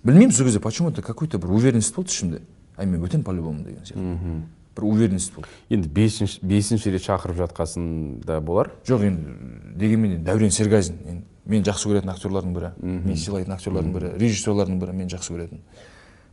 [0.04, 2.42] Білмеймін сол кезде почему то какой то бір уверенность болды ішімде.
[2.78, 4.44] Ай мен өтемін по любому деген сияқты.
[4.76, 5.48] Бір уверенность болды.
[5.70, 8.72] Енді бесінші бесінші рет шақырып жатқасын да болар?
[8.86, 12.72] Жоқ енді дегенмен де дәурен сергазин енді мен жақсы көретін актерлардың бірі.
[12.82, 15.64] Мен сыйлайтын актерлардың бірі режиссерлардың бірі мен жақсы көретін.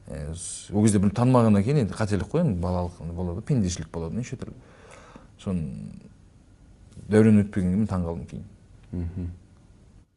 [0.09, 4.57] Ол кезде біліп танымағаннан кейін енді қателік қой енді балалық болады пендешілік болады неше түрлі.
[5.40, 5.64] Соны
[7.09, 9.32] дәурен өтпегенге мен таңқалдым кейін.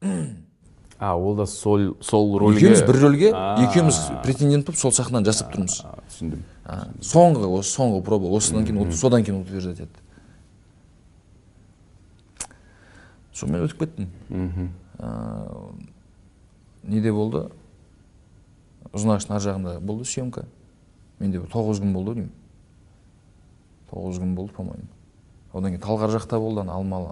[0.97, 2.57] А ол да сол сол рөлге?
[2.57, 3.27] Екеуміз бір рөлге
[3.67, 5.83] екеуміз претендент болып сол сахнадан жасап тұрмыз.
[6.09, 6.41] Түсіндім
[7.05, 10.01] соңғы осы соңғы проба осыдан кейін содан кейін утверждать етті
[13.37, 14.09] сонымен өтіп кеттім.
[16.87, 17.45] Неде болды?
[18.93, 20.45] Ұзынағаштың ар жағында болды съемка.
[21.19, 22.31] Менде тоғыз күн болды деймін.
[23.91, 24.97] Тоғыз күн болды по моему
[25.57, 27.11] одан кейін талғар жақта болды ана алмалы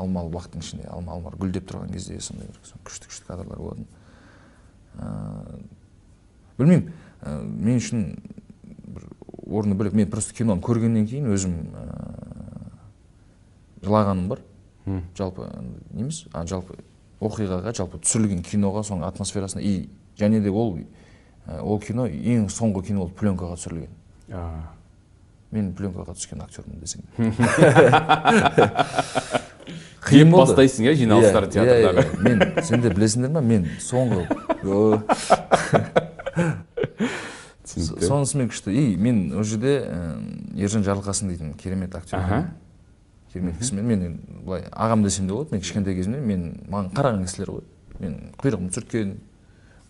[0.00, 3.86] алмалы бақтың ішінде алма алмар гүлдеп тұрған кезде сондай бір күшті күшті кадрлар болатын.
[4.98, 5.60] А,
[6.58, 6.92] білмеймін
[7.22, 8.04] ә, мен үшін
[8.90, 9.06] бір
[9.46, 11.86] орны бөлек мен просто киноны көргеннен кейін өзім ә,
[13.84, 14.44] жылағаным бар.
[15.16, 15.46] Жалпы
[15.92, 16.76] не емес а жалпы
[17.20, 19.88] оқиғаға жалпы түсірілген киноға соның атмосферасына и
[20.18, 20.84] және де ол ә,
[21.62, 23.92] ол кино ең соңғы кино болып пленкаға түсірілген.
[25.50, 27.00] Мен пленкаға түскен актермін десең.
[30.10, 30.24] Де.
[30.24, 32.00] Деп бастайсың иә жиналыстар Иә, театрдағы.
[32.00, 32.14] иә, иә.
[32.24, 34.22] мен сендер білесіңдер ма мен соңғы
[37.70, 38.70] сонысымен күшті.
[38.74, 39.74] И мен ол жерде
[40.56, 42.18] ержан жарылқасын дейтін керемет актер
[43.32, 43.84] керемет кісімен.
[43.86, 47.62] Мен былай ағам десем де болады мен кішкентай кезімде мен маған қараған кісілер ғой.
[48.00, 49.08] Мен құйрығымды сүрткен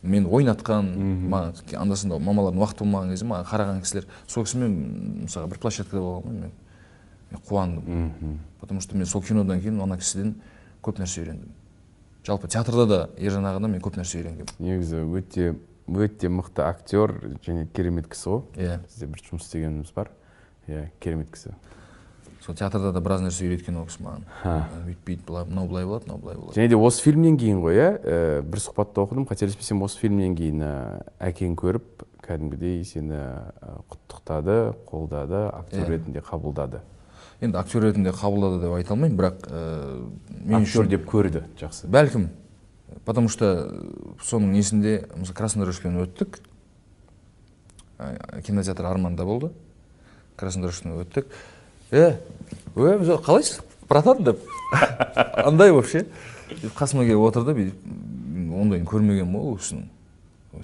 [0.03, 0.87] мені ойнатқан
[1.29, 4.77] маған анда санда мамалардың уақыты болмаған кезде маған қараған кісілер сол кісімен
[5.27, 6.53] мысалға бір площадкада болғанмын мен.
[7.31, 8.39] Мен қуандым.
[8.61, 10.35] Потому что мен сол кинодан кейін ана кісіден
[10.83, 11.53] көп нәрсе үйрендім.
[12.27, 14.57] Жалпы театрда да ержан ағадан мен көп нәрсе үйренгенмін.
[14.59, 15.55] Негізі өте
[15.87, 18.43] өте мықты актер және керемет кісі ғой.
[18.57, 18.81] Иә.
[18.87, 20.11] Бізде бір жұмыс істегеніміз бар.
[20.67, 21.55] Иә керемет кісі.
[22.41, 24.25] Сол театрда да біраз нәрсе үйреткен ол кісі маған
[24.87, 27.89] бүйтпейді былай мынау былай болады мынау былай болады және де осы фильмнен кейін ғой иә
[28.01, 30.73] ә, бір сұхбатта оқыдым қателеспесем осы фильмнен кейін ә,
[31.21, 33.19] әкең көріп кәдімгідей сені
[33.91, 34.57] құттықтады
[34.89, 36.83] қолдады актер ретінде қабылдады.
[37.41, 39.63] Енді актер ретінде қабылдады деп айта алмаймын бірақ ә,
[40.45, 41.89] мен актер үшін деп көрді жақсы.
[41.91, 42.29] бәлкім
[43.05, 43.73] потому что
[44.23, 46.41] соның несінде мысалы краснодорожкімен өттік.
[48.47, 49.51] Кинотеатр арманда болды.
[50.37, 51.27] Краснодорожкімен өттік.
[51.91, 52.19] Е
[52.77, 53.61] ө қалайсыз?
[53.89, 54.39] Братан деп.
[55.45, 56.07] Андай вообще.
[56.51, 59.89] Сөйтіп қасыма келіп отырды бүйтіп ондайын көрмегенмін ғой ол кісінің?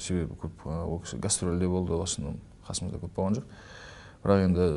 [0.03, 3.51] Себебі көп ол кісі гастрольде болды в основном қасымызда көп болған жоқ.
[4.23, 4.69] Бірақ енді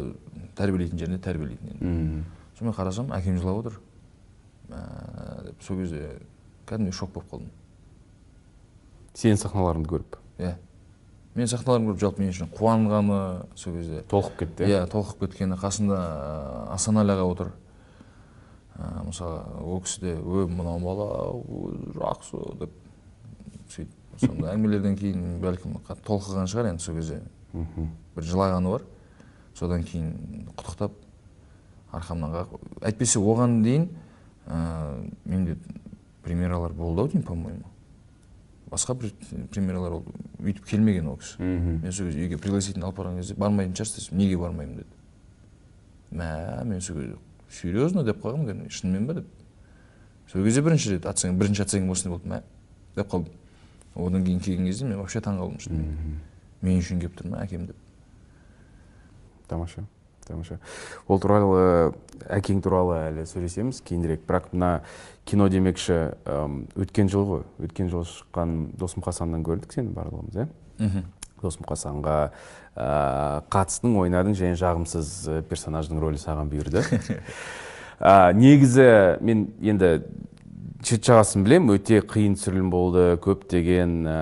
[0.57, 2.23] тәрбиелейтін жерінде тәрбиелейтін енді.
[2.57, 3.79] Сонымен қарасам әкем жылап отыр.
[4.69, 6.19] Деп сол кезде
[6.69, 7.49] кәдімгідей шок болып қалдым.
[9.17, 10.17] Сенің сахналарыңды көріп.
[10.39, 10.55] Иә.
[11.35, 12.49] Мен сахналарымды көріп жалпы мен үшін.
[12.55, 13.19] Қуанғаны
[13.59, 14.03] сол кезде.
[14.09, 14.83] Толқып кетті иә?
[14.91, 17.51] Толқып кеткені қасында ә, асанәлі аға отыр.
[18.75, 21.09] Ә, мысалы ол кісі де ө мынау бала
[21.99, 22.73] жақсы деп
[23.75, 27.21] сөйтіп сонда әңгімелерден кейін бәлкім қатты толқыған шығар енді сол кезде.
[27.53, 28.87] Бір жылағаны бар.
[29.57, 30.95] Содан кейін құттықтап
[31.95, 33.87] арқамнан қағып әйтпесе оған дейін
[34.45, 35.57] ә, менде
[36.23, 37.65] премьералар болды ау деймін по моему
[38.69, 39.13] басқа бір
[39.51, 40.05] премьералар ол
[40.39, 41.41] өйтіп келмеген ол кісі.
[41.41, 44.87] Мен сол кезде үйге пригласительный алып барған кезде бармайтын шығарсыз десем неге бармаймын деді.
[46.11, 47.17] Мә мен сол кезде
[47.49, 49.27] серьезно деп қалғанмын кәдімгі шынымен ба деп.
[50.31, 52.41] Сол кезде бірінші рет оценка бірінші оценка осындай болды мә
[52.95, 53.33] деп қалдым.
[53.95, 56.19] Одан кейін келген кезде мен вообще таңқалдым шынымен.
[56.61, 57.75] Мен үшін келіп тұр ма әкем деп.
[59.47, 59.83] Тамаша.
[60.29, 60.59] Тамаша
[61.07, 61.93] ол туралы
[62.29, 64.23] әкең туралы әлі сөйлесеміз кейінірек.
[64.29, 64.71] Бірақ мына
[65.25, 65.99] кино демекші
[66.79, 67.43] өткен жыл ғой.
[67.65, 70.47] Өткен жылы шыққан досым хасаннан көрдік сені барлығымыз иә?
[71.41, 72.15] Досым хасанға
[72.75, 76.83] ә, қатыстың ойнадың және жағымсыз ә, персонаждың рөлі саған бұйырды.
[77.99, 79.89] Ә, негізі мен енді
[80.87, 83.05] шет жағасын білем өте қиын түсірілім болды.
[83.23, 84.19] Көптеген ә,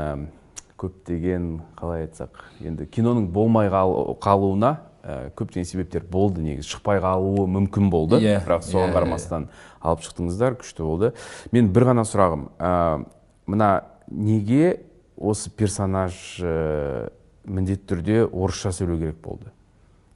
[0.77, 1.45] көптеген
[1.77, 4.75] қалай айтсақ енді киноның болмай қал- қалуына
[5.07, 6.67] ә, көптеген себептер болды негізі.
[6.75, 8.19] Шықпай қалуы мүмкін болды.
[8.19, 8.95] Иә, бірақ иә, соған иә.
[8.97, 9.47] қарамастан
[9.79, 11.11] алып шықтыңыздар күшті болды.
[11.55, 12.49] Мен бір ғана сұрағым.
[12.59, 13.05] Ә,
[13.47, 13.69] мына
[14.11, 14.81] неге
[15.15, 17.11] осы персонаж ә,
[17.47, 19.53] міндетті түрде орысша сөйлеу керек болды?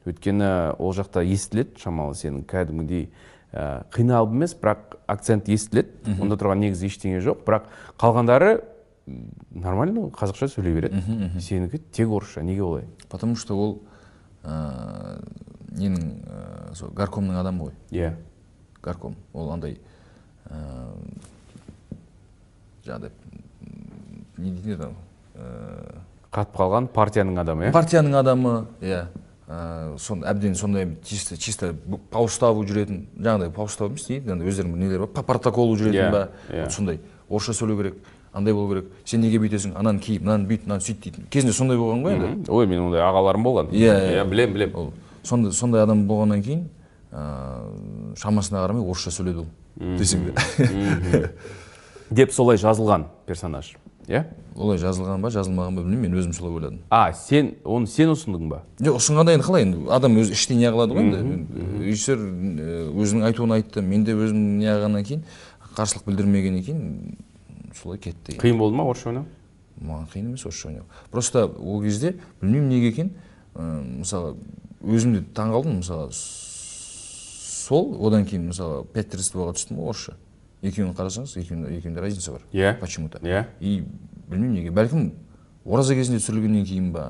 [0.06, 2.44] Өйткені ол жақта естіледі шамалы сенің.
[2.50, 3.08] Кәдімгідей
[3.54, 6.18] ә, қиналып емес бірақ акцент естіледі.
[6.20, 7.46] Онда тұрған негізі ештеңе жоқ.
[7.48, 7.70] Бірақ
[8.02, 8.64] қалғандары
[9.54, 11.04] нормально қазақша сөйлей береді.
[11.40, 12.42] Сенікі тек орысша.
[12.42, 12.86] Неге олай?
[13.10, 13.82] Потому что ол
[14.44, 15.20] ә,
[15.78, 17.74] ненің ә, сол горкомның адамы ғой.
[17.92, 18.14] Иә.
[18.82, 19.16] Горком.
[19.34, 19.78] Ол андай
[20.50, 20.92] ә,
[22.86, 23.12] жаңағыдай
[24.42, 24.88] не дейді еді
[25.36, 26.00] ә,
[26.34, 27.74] қатып қалған партияның адамы иә?
[27.76, 29.04] партияның адамы иә.
[29.52, 31.74] Ә, сон әбден сондай чисто чисто
[32.10, 34.22] по уставу жүретін жаңағыдай по уставу емес не?
[34.24, 35.12] Дейді өздерінің нелері бар?
[35.20, 36.22] По протоколу жүретін Иә, ба?
[36.50, 36.64] иә.
[36.64, 37.98] вот сондай орысша сөйлеу керек.
[38.34, 38.92] Андай болу керек.
[39.06, 39.76] Сен неге бүйтесің?
[39.76, 41.28] Ананы ки мынаны бүйт мынаны сөйт дейтін.
[41.30, 42.52] Кезінде сондай болған ғой енді.
[42.52, 43.72] Ой менің ондай ағаларым болған.
[43.76, 44.26] Иә, иә.
[44.30, 44.92] білем білем ол
[45.24, 46.66] сондай сондай адам болғаннан кейін
[47.12, 51.30] ә, шамасына қарамай орысша сөйледі ол десең де.
[52.12, 53.76] Деп солай жазылған персонаж
[54.08, 54.26] иә?
[54.56, 56.82] Олай жазылған ба жазылмаған ба білмеймін мен өзім солай ойладым.
[56.90, 58.62] А сен оны сен ұсындың ба?
[58.82, 59.84] Жоқ ұсынғанда енді қалай енді?
[59.94, 61.22] Адам өзі іштей не қылады ғой енді?
[61.86, 62.20] Режиссер
[62.92, 65.24] өзінің айтуын айтты мен де өзім не қылғаннан кейін
[65.78, 66.82] қарсылық білдірмегеннен кейін
[67.76, 69.26] солай кетті қиын болды ма орысша ойнау?
[69.82, 70.84] Маған қиын емес орысша ойнау.
[71.12, 73.12] Просто ол кезде білмеймін неге екен
[73.56, 74.36] ә, мысалы
[74.84, 80.16] өзім де таңқалдым мысалы сол одан кейін мысалы тридцатьға түстім ғой орысша.
[80.62, 82.42] Екеуін қарасаңыз екеуінде разница бар.
[82.54, 82.76] Иә.
[82.80, 83.46] Почему то иә.
[83.60, 83.84] И
[84.30, 84.70] білмеймін неге.
[84.72, 85.12] Бәлкім
[85.66, 87.08] ораза кезінде түсірілгеннен кейін ба?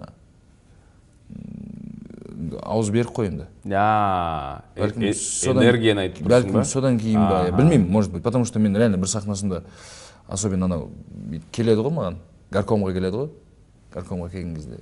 [2.64, 3.46] Ауыз берік қой енді.
[3.76, 7.52] А э- Бәлкім э- содан- энергияны айтып тұрсың бәлкім содан кейін ба?
[7.52, 9.64] Білмеймін может быть потому что мен реально бір сахнасында
[10.28, 10.90] особенно анау
[11.30, 12.18] бүйтіп келеді ғой маған
[12.52, 13.30] горкомға келеді ғой
[13.94, 14.80] горкомға келген кезде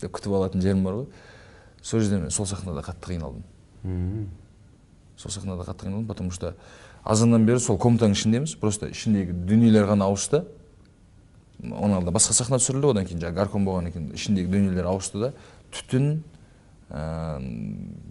[0.00, 1.06] деп күтіп алатын жерім бар ғой.
[1.82, 4.28] Сол жерде мен сол сахнада қатты қиналдым.
[5.16, 6.54] Сол сахнада қатты қиналдым потому что
[7.04, 8.56] азаннан бері сол комнатаның ішіндеміз.
[8.60, 10.44] Просто ішіндегі дүниелер ғана ауысты.
[11.62, 15.32] Оның алдында басқа сахна түсірілді одан кейін жаңағы горком болғаннан кейін ішіндегі дүниелер ауысты да.
[15.72, 16.22] Түтін
[16.90, 17.38] ә,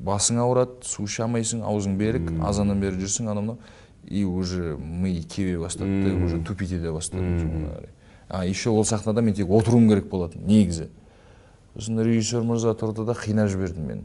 [0.07, 3.59] басың ауырады су іше алмайсың аузың берік азаннан бері жүрсің анау мынау.
[4.07, 7.89] И уже ми кебе бастады да уже тупить ете бастады қарай.
[8.29, 10.89] а еще ол сахнада мен тек отыруым керек болатын негізі.
[11.75, 14.03] Сосын режиссер мырза тұрды да қинап жіберді мені.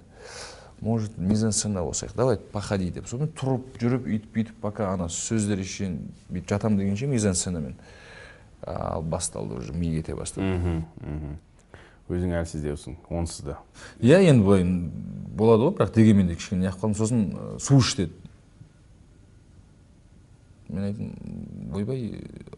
[0.80, 3.07] Может мизансцена болсақ давай походи деп.
[3.07, 5.98] Сонымен тұрып жүріп үйтіп бүйтіп пока ана сөздер шейін
[6.30, 7.76] бүйтіп жатамын дегенше мизансценамен
[8.62, 10.86] ал басталды уже ми кете бастады.
[12.09, 13.59] Өзің әлсіздеусің онсыз да.
[14.01, 14.64] Иә енді былай
[15.36, 16.96] болады ғой бірақ дегенмен де кішкене неғып қалдым.
[16.96, 18.12] Сосын су іш деді
[20.71, 22.07] мен айттым ойбай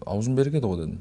[0.06, 0.98] аузым берік еді ғой дедім.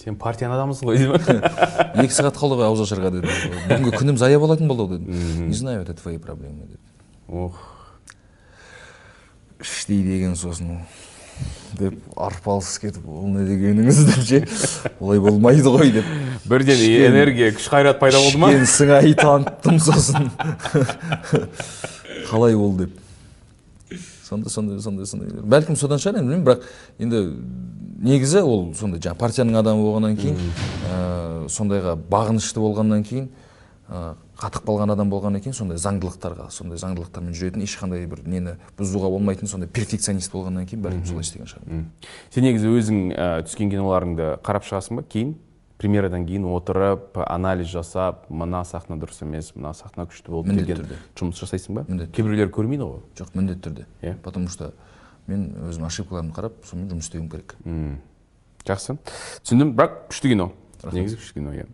[0.00, 1.44] Сен партияның адамысың ғой деймін.
[2.04, 3.30] Екі сағат қалды ғой ауыз ашарға дедім.
[3.68, 6.80] Бүгінгі күнім зая болатын болды ғой дедім не знаю это твои проблемы деді.
[7.28, 7.60] Ох.
[9.62, 10.80] Іштей деген сосын
[11.78, 14.02] деп арпалыс кетіп ол не дегеніңіз?
[14.10, 14.90] деп ше.
[15.00, 16.10] Олай болмайды ғой деп.
[16.46, 18.52] Бірден энергия күш қайрат пайда болды ма?
[18.68, 20.30] сыңай таныттым сосын.
[22.30, 23.00] Қалай ол деп.
[24.42, 26.60] Сондай сондай сондай сондай бәлкім содан шығар енді білмеймін бірақ
[26.98, 27.22] енді
[28.04, 30.38] негізі ол сондай жаңағы партияның адамы болғаннан кейін
[30.90, 33.28] ә, сондайға бағынышты болғаннан кейін
[33.88, 39.10] ә, қатып қалған адам болғаннан кейін сондай заңдылықтарға сондай заңдылықтармен жүретін ешқандай бір нені бұзуға
[39.14, 41.68] болмайтын сондай перфекционист болғаннан кейін бәлкім солай істеген шығар.
[41.70, 41.84] М.
[42.34, 45.06] сен негізі өзің ә, түскен киноларыңды қарап шығасың ба?
[45.08, 45.36] Кейін?
[45.84, 50.86] Премьерадан кейін отырып анализ жасап мына сахна дұрыс емес мына сахна күшті болды Міндетті деген
[50.86, 50.96] түрде.
[51.20, 51.84] жұмыс жасайсың ба?
[51.88, 52.12] Міндетті.
[52.16, 53.02] Кейбіреулер көрмейді ғой.
[53.18, 53.84] Жоқ міндетті түрде.
[54.02, 54.14] Иә.
[54.24, 54.72] потому что
[55.26, 57.54] мен өзім ошибкаларымды қарап сонымен жұмыс істеуім керек.
[57.64, 57.98] М.
[58.64, 58.96] жақсы.
[59.44, 59.74] Түсіндім.
[59.76, 60.52] Бірақ күшті кино.
[60.92, 61.64] Негізі күшті кино иә.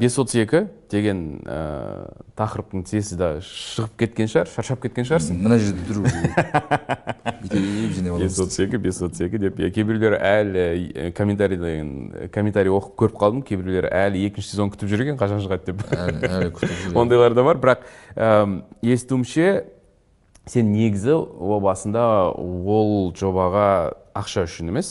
[0.00, 0.60] Бес отыз екі
[0.90, 1.46] деген ә,
[2.38, 5.34] тақырыптың тізесі да шығып кеткен шығар шаршап кеткен шығарсың.
[5.44, 6.00] Мына жерде тұру
[8.18, 9.54] бес отыз екі бес отыз екі деп.
[9.60, 11.86] Иә кейбіреулер әлі ә, комментарийден
[12.34, 13.40] комментарий оқып көріп қалдым.
[13.48, 15.78] Кейбіреулер әлі екінші сезон күтіп жүр екен қашан шығады деп.
[15.92, 17.56] Әлі әлі күтіп жүр ондайлар да бар.
[17.62, 17.80] Бірақ
[18.82, 19.46] естуімше
[20.48, 23.68] сен негізі о басында ол жобаға
[24.16, 24.90] ақша үшін емес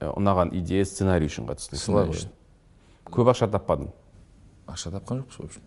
[0.00, 1.80] ә, ұнаған идея сценарий үшін қатыстың.
[1.80, 2.32] Сценарий үшін.
[3.12, 3.90] Көп ақша таппадың?
[4.66, 5.62] Ақша тапқан жоқпыз в общем.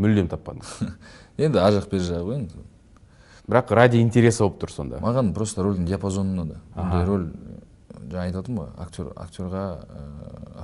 [0.00, 0.64] Мүлдем таппадың?
[1.44, 2.64] Енді ар жақ бер жағы ғой енді.
[3.50, 5.00] Бірақ ради интереса болып тұр сонда.
[5.02, 6.60] Маған просто рөлдің диапазоны ұнады.
[6.76, 7.26] Бұндай роль
[8.10, 10.04] жаңа айтып жатырмын ғой актер актерға ә,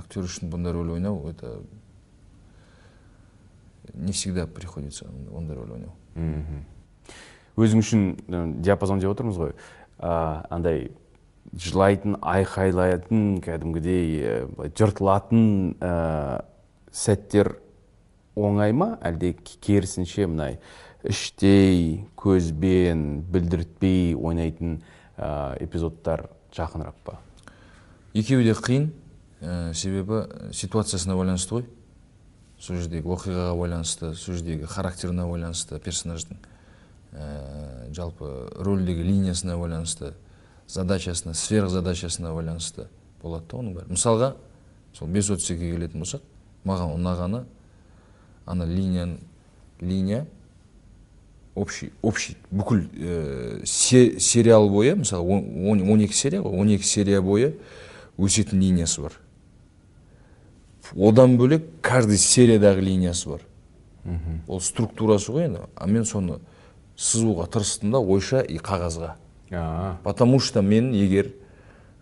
[0.01, 1.57] актер үшін бұндай роль ойнау это
[3.93, 5.93] не всегда приходится ондай роль ойнау.
[7.57, 9.53] Өзің үшін ә, диапазон деп отырмыз ғой.
[9.97, 10.91] А, андай
[11.57, 15.47] жылайтын айқайлайтын кәдімгідей былай жыртылатын
[15.81, 16.43] ә,
[16.93, 17.55] сәттер
[18.37, 18.95] оңай ма?
[19.01, 19.33] Әлде
[19.65, 20.59] керісінше мынай
[21.07, 24.79] іштей көзбен білдіртпей ойнайтын
[25.17, 27.17] ә, эпизодтар жақынырақ па?
[28.17, 28.91] Екеуі де қиын.
[29.41, 30.23] Ә, себебі
[30.55, 31.65] ситуациясына байланысты ғой.
[32.57, 36.39] Сол жердегі оқиғаға байланысты сол жердегі характеріне байланысты персонаждың
[37.13, 40.15] ә, жалпы рөлдегі линиясына байланысты.
[40.67, 42.87] Задачасына сверхзадачасына байланысты
[43.21, 43.89] болады да оның бәрі.
[43.93, 44.33] Мысалға
[44.93, 46.21] сол бес отыз екіге келетін болсақ
[46.65, 47.43] маған ұнағаны
[48.45, 49.19] ана линиян
[49.81, 50.25] линия
[51.55, 56.67] общий общий бүкіл ә, се- сериал бойы мысалы он- он он екі серия ғой он
[56.69, 57.55] екі серия бойы
[58.17, 59.13] өсетін линиясы бар.
[60.95, 63.41] Одан бөлек каждый сериядағы линиясы бар.
[64.47, 65.59] Ол структурасы ғой енді.
[65.75, 66.39] А мен соны
[66.97, 69.15] сызуға тырыстым да ойша и қағазға.
[70.03, 71.31] Потому что мен егер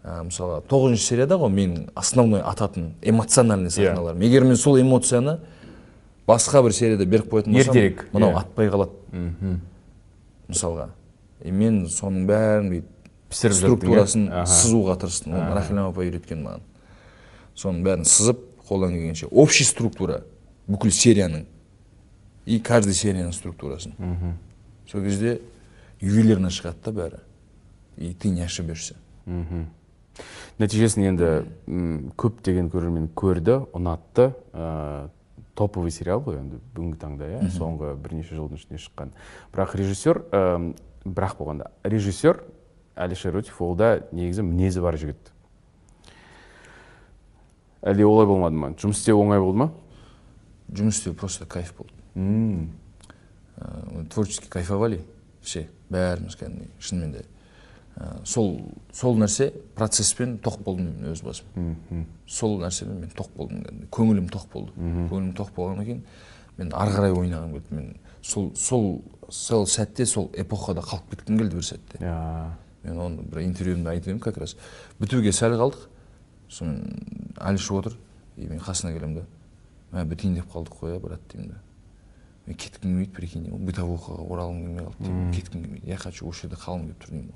[0.04, 4.22] ә, мысалға тоғызыншы серияда ғой менің основной ататын эмоциональный сахналарым.
[4.22, 5.40] Егер мен сол эмоцияны
[6.28, 8.40] басқа бір серияда беріп қоятын болсам Ертерек, мынау иә.
[8.42, 8.92] атпай қалады.
[10.48, 10.90] Мысалға.
[11.44, 12.92] И мен соның бәрін бүйтіп
[13.30, 13.60] Пісіріп иә?
[13.60, 14.46] структурасын Аха.
[14.52, 15.34] сызуға тырыстым.
[15.34, 16.62] Оны рахилям апай үйреткен маған.
[17.58, 18.40] Соның бәрін сызып
[18.70, 20.24] қолдан келгенше общий структура
[20.70, 21.46] бүкіл серияның
[22.46, 23.94] и каждый серияның структурасын.
[24.92, 25.40] Сол кезде
[26.02, 27.20] ювелирно шығады да бәрі.
[27.98, 28.96] И ты не ошибешься.
[30.60, 31.30] Нәтижесін енді
[32.16, 34.30] көптеген көрермен көрді ұнатты.
[34.56, 35.10] Ә,
[35.56, 37.50] топовый сериал ғой енді бүгінгі таңда иә?
[37.52, 39.12] Соңғы бірнеше жылдың ішінде шыққан.
[39.52, 40.74] Бірақ режиссер ә,
[41.04, 42.44] бірақ болғанда режиссер
[42.96, 45.34] әлішер өтев ол да негізі мінезі бар жігіт.
[47.84, 48.72] Әлде олай болмады ма?
[48.80, 49.72] Жұмыс істеу оңай болды ма?
[50.72, 51.92] Жұмыс істеу просто кайф болды.
[52.16, 55.04] Ә, творчески кайфовали
[55.44, 56.72] все бәріміз кәдімгідей.
[56.80, 57.26] Шынымен де
[57.96, 58.58] Ә, сол
[58.92, 61.76] сол нәрсе процесспен тоқ болдым мен өз басым.
[62.28, 64.74] Сол нәрсемен мен тоқ болдым көңілім тоқ болды.
[64.76, 66.02] Көңілім тоқ болғаннан кейін
[66.58, 67.76] мен ары қарай ойнағым келді.
[67.76, 72.02] Мен сол сол сол сәтте сол эпохада қалып кеткім келді бір сәтте.
[72.04, 72.52] Иә.
[72.84, 74.58] Мен оны бір интервьюмда айтып едім как раз.
[75.00, 75.88] Бітуге сәл қалдық.
[76.52, 77.96] Сонымен әліш отыр.
[78.36, 79.26] И мен қасына келемін да
[79.96, 81.62] мә бітейін деп қалдық қой иә брат деймін да
[82.46, 83.48] мен кеткім келмейді прикинь.
[83.66, 85.04] Бытовухаға оралғым келмей қалды.
[85.08, 85.88] Деймін кеткім келмейді.
[85.88, 87.32] Я хочу осы жерде қалғым келіп тұр деймін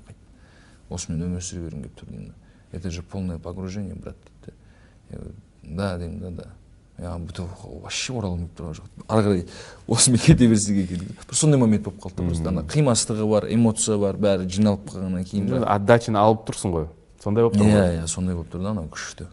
[0.90, 2.32] осымен өмір сүре бергім келіп тұр деймін.
[2.32, 4.52] Да это же полное погружение брат дейді да
[5.10, 6.50] Я говорю, да деймін да да
[7.00, 9.44] вообще оралғым келіп тұрған жоқ ары қарай
[9.88, 11.06] осымен кете берсек екен.
[11.28, 12.48] Бір сондай момент болып қалды да просто.
[12.48, 16.90] Ана қимастығы бар эмоция бар бәрі жиналып қалғаннан кейін отдачаны алып тұрсың ғой.
[17.22, 17.72] Сондай болып тұр ғой.
[17.72, 19.30] иә иә сондай болып тұр да анау күшті.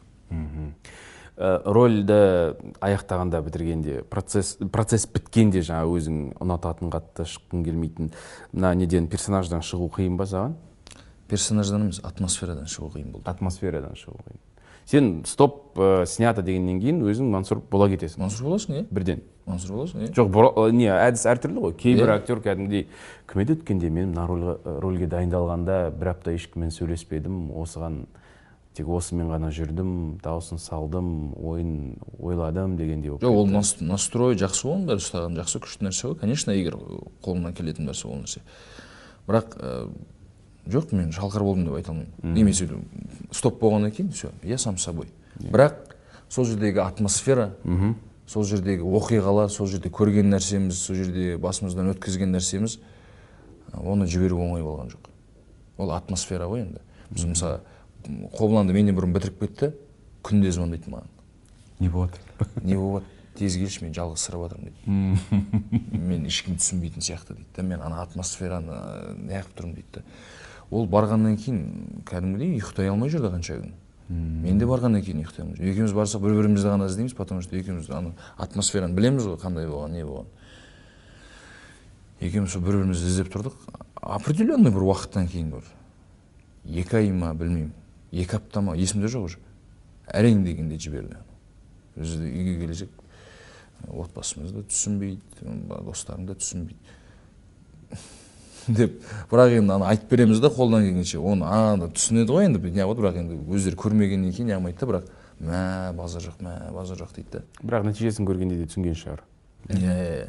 [1.38, 2.16] Ә, рольді
[2.82, 8.10] аяқтағанда бітіргенде процесс процесс біткенде жаңа өзің ұнататын қатты шыққың келмейтін
[8.55, 10.55] мына неден персонаждан шығу қиын ба саған?
[11.30, 13.25] Персонаждан емес атмосферадан шығу қиын болды.
[13.30, 14.43] Атмосферадан шығу қиын.
[14.88, 18.21] Сен стоп ә, снято дегеннен кейін өзің мансұр бола кетесің.
[18.23, 19.19] Мансұр боласың иә бірден.
[19.47, 21.73] Мансұр боласың иә жоқ бұры- не әдіс әртүрлі ғой.
[21.75, 22.88] Кейбір актер кәдімгідей
[23.28, 28.05] кім еді өткенде мен мына рольға, рөлге дайындалғанда бір апта ешкіммен сөйлеспедім осыған
[28.78, 34.67] тек осымен ғана жүрдім дауысын салдым ойын ойладым дегендей болып жоқ ол нас- настрой жақсы
[34.71, 36.15] оның бәрі ұстаған жақсы күшті нәрсе ғой.
[36.21, 36.78] Конечно егер
[37.25, 38.39] қолымнан келетін нәрсе ол нәрсе.
[39.28, 39.89] Бірақ ә,
[40.72, 42.34] жоқ мен шалқар болдым деп айта алмаймын.
[42.36, 42.70] Немесе
[43.32, 45.07] стоп болғаннан кейін все я сам собой
[45.39, 45.95] бірақ
[46.30, 47.53] сол жердегі атмосфера
[48.28, 52.80] сол жердегі оқиғалар сол жерде көрген нәрсеміз сол жерде басымыздан өткізген нәрсеміз
[53.78, 55.09] оны жіберу оңай болған жоқ.
[55.78, 56.82] Ол атмосфера ғой енді.
[57.11, 57.61] Біз мысалы
[58.38, 59.72] қобыланды менен бұрын бітіріп кетті
[60.24, 61.07] күнде звондайды маған.
[61.80, 62.20] Не болады.
[62.63, 63.05] Не болып
[63.38, 65.97] тез келші мен жалғызсырап жатырмын дейді.
[65.97, 68.80] Мен ешкім түсінбейтін сияқты дейді да мен ана атмосфераны
[69.28, 70.05] неғып тұрмын дейді да
[70.72, 73.76] ол барғаннан кейін кәдімгідей ұйықтай алмай жүрді қанша күн
[74.09, 78.13] мен де барғаннан кейін ұйықтаймын екеуміз барсақ бір бірімізді ғана іздейміз потому что екеуміз ана
[78.38, 80.30] атмосфераны білеміз ғой қандай болған не болған.
[82.22, 83.57] Екеуміз сол бір бірімізді іздеп тұрдық.
[83.99, 85.68] Определенный бір уақыттан кейін бір
[86.72, 87.74] екі ай ма білмеймін.
[88.11, 89.43] Екі апта ма есімде жоқ уже.
[90.07, 91.20] Әрең дегенде жіберді.
[91.97, 92.89] Біз де үйге келсек
[93.91, 95.20] отбасымыз да түсінбейді
[95.84, 96.95] достарым да түсінбейді.
[98.68, 98.97] Деп
[99.32, 101.20] бірақ енді ана айтып береміз да қолдан келгенше.
[101.20, 105.03] Оны ана түсінеді ғой енді неғып бірақ енді өздері көрмегеннен кейін неғылмайды да бірақ
[105.39, 107.43] мә базар жоқ мә базар жоқ дейді да.
[107.61, 109.24] Бірақ нәтижесін көргенде де түсінген шығар.
[109.70, 110.28] Иә иә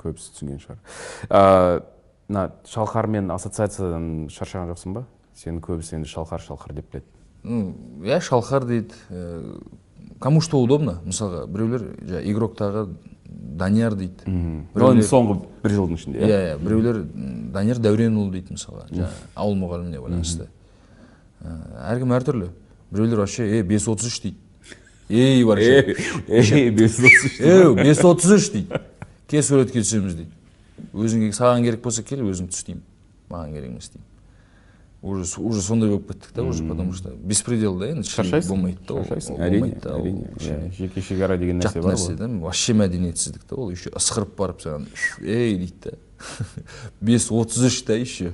[0.00, 1.82] көбісі түсінген шығар.
[2.28, 5.04] Мына шалқармен ассоциациядан шаршаған жоқсың ба?
[5.36, 7.08] Сені көбісі енді шалқар шалқар деп біледі.
[7.44, 8.94] Ну иә шалқар дейді.
[9.10, 9.58] Ә,
[10.20, 11.00] кому что удобно.
[11.04, 12.86] Мысалға біреулер жаңағы игроктағы
[13.58, 14.24] данияр дейді.
[14.94, 16.28] Енді соңғы бір жылдың ішінде иә?
[16.28, 20.48] Иә біреулер м, данияр дәуренұлы дейді мысалға жаңағы ауыл мұғаліміне байланысты.
[21.42, 21.56] Ә,
[21.94, 22.48] әркім әртүрлі.
[22.94, 24.36] Біреулер вообще е бес отыз үш дейді.
[25.08, 27.40] Ей вообще бес отыз үш.
[27.40, 28.80] Еу бес отыз үш дейді.
[29.28, 30.30] Кел суретке түсеміз дейді.
[30.94, 32.82] Өзіңе саған керек болса кел өзің түс деймін
[33.30, 34.10] маған керек емес деймін
[35.04, 39.04] уже уже сондай болып кеттік та уже потому что беспредел да енді шаршайсың болмайды да
[39.04, 43.92] шаршайсың әрине әрине жеке шекара деген нәрсе бар нәрсе да вообще мәдениетсіздік та ол еще
[43.92, 44.88] ысқырып барып саған
[45.20, 45.90] ей дейді да
[47.04, 48.32] бес отыз үш та еще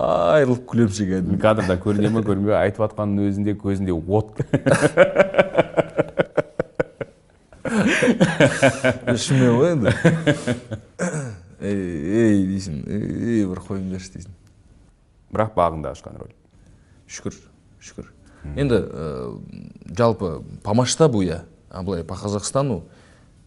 [0.00, 4.40] айырылып күлемін ше кәдімгі кадрда көріне ма көрінбей ма, айтып жатқанның өзінде көзінде от.
[9.20, 9.90] Шынымен ғой енді
[11.60, 11.80] ей
[12.16, 14.32] ей дейсің ей бір қойыңдаршы дейсің
[15.32, 16.32] бірақ бағыңда ашқан рөл.
[17.10, 17.36] Шүкір
[17.80, 18.10] шүкір.
[18.56, 19.04] Енді ә,
[19.96, 22.82] жалпы по масштабу иә а былай по казахстану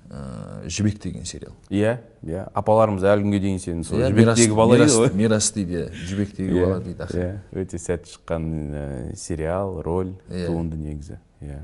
[0.09, 1.53] ә, жібек деген сериал.
[1.69, 2.45] Иә иә.
[2.53, 5.13] Апаларымыз әлі күнге дейін сені сол Иә, жібектегі бала дейді ғой.
[5.17, 7.29] мирас дейді иә жібектегі бала дейді иә.
[7.51, 10.45] Өте сәтті шыққан ә, сериал роль Иә.
[10.47, 11.19] туынды негізі.
[11.41, 11.63] Иә.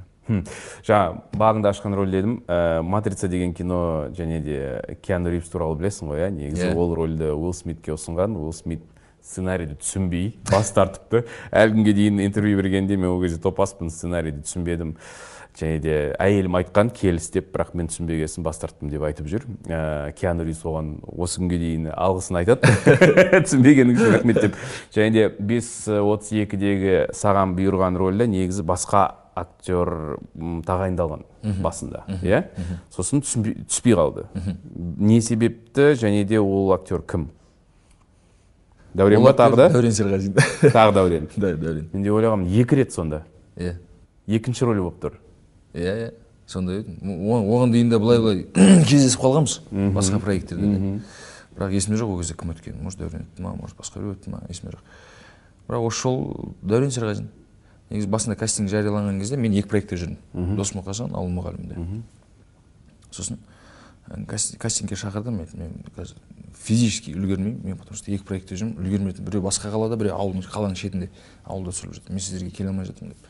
[0.86, 2.36] Жаңа бағыңды ашқан рөл дедім.
[2.48, 6.30] Ә, матрица деген кино және де киану ривз туралы білесің ғой иә?
[6.34, 6.76] Негізі Иә.
[6.78, 8.36] ол рөлді уилл смитке ұсынған.
[8.38, 8.84] Уилл смит
[9.26, 11.26] сценарийді түсінбей бас тартыпты.
[11.52, 14.96] Әлі күнге дейін интервью бергенде мен ол кезде топаспын сценарийді түсінбедім.
[15.60, 19.48] Және де әйелім айтқан келіс деп бірақ мен түсінбеген соң бас тарттым деп айтып жүр.
[19.68, 22.70] Ә, киану ривз оған осы күнге дейін алғысын айтады.
[23.48, 24.60] Түсінбегенің үшін рахмет деп.
[24.96, 29.10] Және де бес отыз екідегі саған бұйырған рөлде негізі басқа
[29.40, 29.92] актер
[30.68, 31.26] тағайындалған
[31.64, 32.46] басында иә?
[32.94, 34.28] Сосын түсінбей, түспей қалды.
[34.76, 37.30] Не себепті және де ол актер кім?
[38.94, 39.68] Дәурен ба тағы да?
[39.74, 40.36] Дәурен серғазин.
[40.76, 41.28] Тағы дәурен.
[41.36, 41.90] Да дәурен.
[41.94, 43.24] Мен де ойлағанмын екі рет сонда.
[43.58, 43.76] Иә.
[44.28, 45.18] Екінші рөл болып тұр.
[45.74, 46.12] Иә иә.
[46.50, 48.44] Сондай еді оған дейін де былай былай
[48.90, 49.60] кездесіп қалғанбыз.
[49.96, 50.94] Басқа проекттерде де.
[51.58, 52.80] Бірақ есімде жоқ ол кезде кім өткен.
[52.82, 54.96] Может дәурен өтті ма может басқа біреу өтті ма есімде жоқ.
[55.70, 57.30] Бірақ осы жолы дәурен серғазин.
[57.90, 60.56] Негізі басында кастинг жарияланған кезде мен екі проектте жүрдім.
[60.58, 62.02] Дос мұқасан ауыл мұғалімде
[63.10, 63.40] сосын
[64.28, 66.18] кастингке шақырды мен қазір
[66.60, 67.62] физически үлгермеймін.
[67.64, 68.78] Мен потому что екі проектте жүрмін.
[68.80, 71.10] Үлгермей біреу басқа қалада біреу ауылдың қаланың шетінде
[71.46, 72.14] ауылда түсіріліп жатыр.
[72.14, 73.28] Мен сіздерге келе алмай жатырмын деп.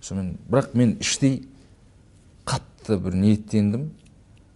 [0.00, 1.48] Сонымен бірақ мен іштей
[2.46, 3.88] қатты бір ниеттендім.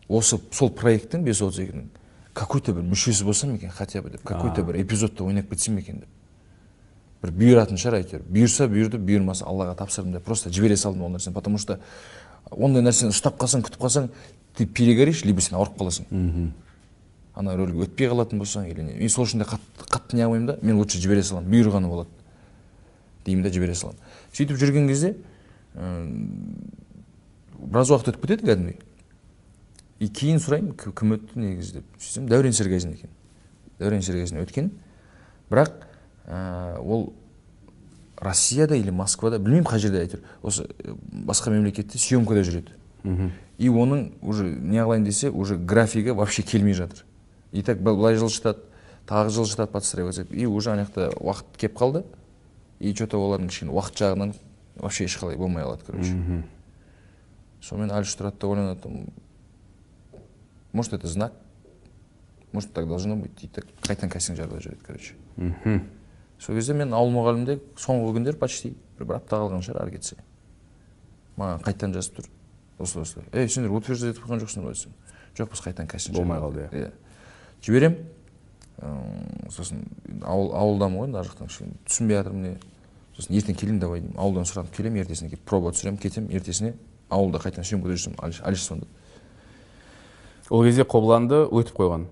[0.09, 1.88] Осы сол проекттің бес отыз екінің
[2.38, 4.22] какой то бір мүшесі болсам екен хотя бы деп.
[4.22, 6.09] Какой то бір эпизодта ойнап кетсем екен деп.
[7.22, 8.22] Бір бұйыратын шығар әйтеуір.
[8.30, 11.34] Бұйырса бұйырды бұйырмаса аллаға тапсырдым деп просто жібере салдым ол нәрсені.
[11.34, 11.80] Потому что
[12.51, 14.09] ондай нәрсені ұстап қалсаң күтіп қалсаң
[14.57, 16.09] ты перегоришь либо сен ауырып қаласың.
[17.39, 18.95] Ана рөлге өтпей қалатын болсаң или не.
[18.99, 22.09] Мен сол үшін де қатты не қылмаймын да мен лучше жібере саламын бұйырғаны болады.
[23.24, 23.99] Деймін да жібере саламын
[24.32, 25.14] сөйтіп жүрген кезде
[27.59, 28.80] біраз уақыт өтіп кетеді кәдімгідей.
[29.99, 33.11] И кейін сұраймын «Кі- кім өтті негізі деп сөйтсем дәурен серғазин екен.
[33.80, 34.68] Дәурен серғазин өткен.
[35.51, 35.72] Бірақ
[36.28, 37.12] ә, ол
[38.21, 40.95] россияда или москвада білмеймін қай жерде әйтеуір осы ә,
[41.27, 42.75] басқа мемлекетте съемкада жүреді.
[43.59, 47.05] И оның уже не қылайын десе уже графигі вообще келмей жатыр.
[47.53, 48.61] И так былай жылжытады
[49.07, 52.05] тағы жылжытады подстраиваться и уже ана жақта уақыт келіп қалды.
[52.79, 54.35] И че то олардың кішкене уақыт жағынан
[54.77, 56.45] вообще ешқалай болмай қалады короче.
[57.62, 59.12] Сонымен әліш тұрады да ойланады
[60.73, 61.33] может это знак?
[62.53, 63.43] Может так должно быть?
[63.43, 65.14] И так қайтадан кастинг жариялап жібереді короче.
[66.39, 70.16] Сол кезде мен ауыл мұғалімде соңғы күндер почти бір бір апта қалған шығар ары кетсе.
[71.39, 72.30] Маған қайтадан жазып тұр.
[72.78, 73.26] Осылай осылай.
[73.32, 74.95] Ей сендер утверждать етіп қойған жоқсыңдар ғой десем.
[75.39, 76.93] Жоқ біз қайтадан кастинг Болмай қалды, иә.
[77.62, 77.99] Жіберемін
[78.78, 79.82] ыыы, сосын
[80.22, 81.74] ауыл ауылдамын ғой енді ар жақтан кішкене.
[81.86, 82.55] Түсінбей жатырмын не.
[83.16, 84.18] Сосын ертең келейін давай деймін.
[84.18, 86.30] Ауылдан сұранып келемін ертесіне келіп проба түсіремін кетемін.
[86.39, 86.74] Ертесіне
[87.11, 88.91] ауылда қайтадан съемкада жүрсем әлиш звондады
[90.51, 92.07] ол кезде қобыланды өтіп қойған.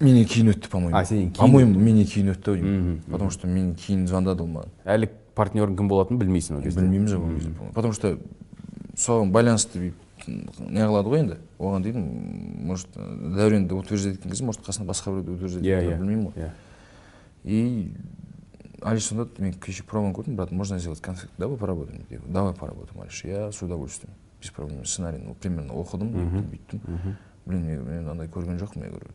[0.00, 3.00] Менен кейін өтті по моему А, сенен кейін по моему менен кейін өтті ау деймін
[3.10, 6.80] потому что менен кейін звондады ол маған әлі партнерің кім болатынын білмейсің ол кезде.
[6.80, 8.18] білмейміз ол кезде потому что
[8.96, 10.04] соған байланысты бүйтіп
[10.68, 11.36] не қылады ғой енді.
[11.58, 12.06] Оған деймін
[12.66, 15.98] может дәуренді утверждать еткен кезде может қасына басқа біреуді утверждать иә иә.
[15.98, 16.34] білмеймін ғой.
[16.42, 16.50] Иә.
[17.44, 17.92] И
[18.82, 21.32] алиш сонда мен кеше пробаны көрдім брат можно сделать конфликт?
[21.38, 22.02] Давай поработаем.
[22.10, 24.84] Говорю, давай поработаем алиш я с удовольствием без проблем.
[24.84, 29.06] Сценарийін примерно оқыдым бүйттім бүйттім блин мен мен андай көрген жоқпын я говорю.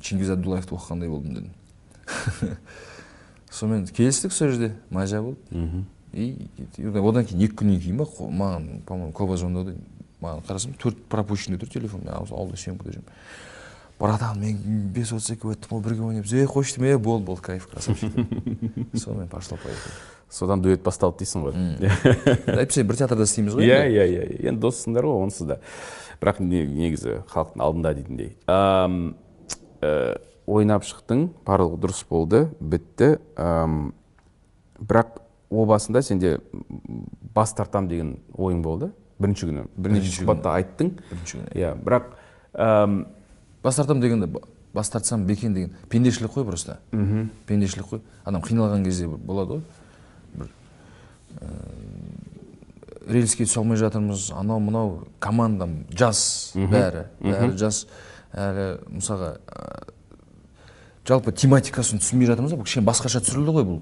[0.00, 1.52] Чингиз абдуллаевты оқығандай болдым дедім.
[3.50, 5.84] Сонымен келістік сол жерде мажа болды.
[6.12, 6.48] И
[6.86, 9.76] одан кейін екі күннен кейін ба маған по моему коба звондады
[10.22, 13.10] маған қарасам төрт пропущенный тұр телефон мен ауылда съемкада жүрмін.
[14.00, 17.42] Братан мен бес отыз екі өттім ғой бірге ойнаймыз ей қойшы деймін е болды болды
[17.42, 18.14] кайф красавчик.
[18.94, 19.94] Сонымен пошло поехало
[20.30, 21.56] содан дуэт басталды дейсің ғой.
[22.60, 23.96] Әйтпесе бір театрда істейміз ғой иә енді.
[23.98, 25.58] иә иә енді доссыңдар ғой онсыз да.
[26.22, 28.36] Бірақ не- негізі халықтың алдында дейтіндей.
[29.80, 30.16] Э,
[30.46, 33.18] ойнап шықтың барлығы дұрыс болды бітті.
[33.36, 33.92] Ам,
[34.80, 35.20] бірақ
[35.50, 36.38] о басында сенде
[37.34, 38.90] бас тартам деген ойың болды.
[39.20, 40.94] Бірінші күні бірнеше сұхбатта айттың.
[41.10, 42.10] Бірінші күні иә бірақ
[42.54, 43.06] ам,
[43.64, 44.42] бас тартам дегенде ба-
[44.74, 46.76] бас тартсам бекен деген пендешілік қой просто.
[47.46, 48.00] Пендешілік қой.
[48.24, 49.62] Адам қиналған кезде болады ғой.
[50.34, 50.50] Бір
[51.40, 51.48] ә,
[53.10, 54.30] рельске түсе алмай жатырмыз.
[54.36, 56.52] Анау мынау командам жас.
[56.54, 57.86] Бәрі бәрі жас.
[58.34, 59.92] Әлі мысалға ә,
[61.08, 63.80] жалпы тематикасын түсінбей жатырмыз да бұл кішкене басқаша түсірілді ғой бұл.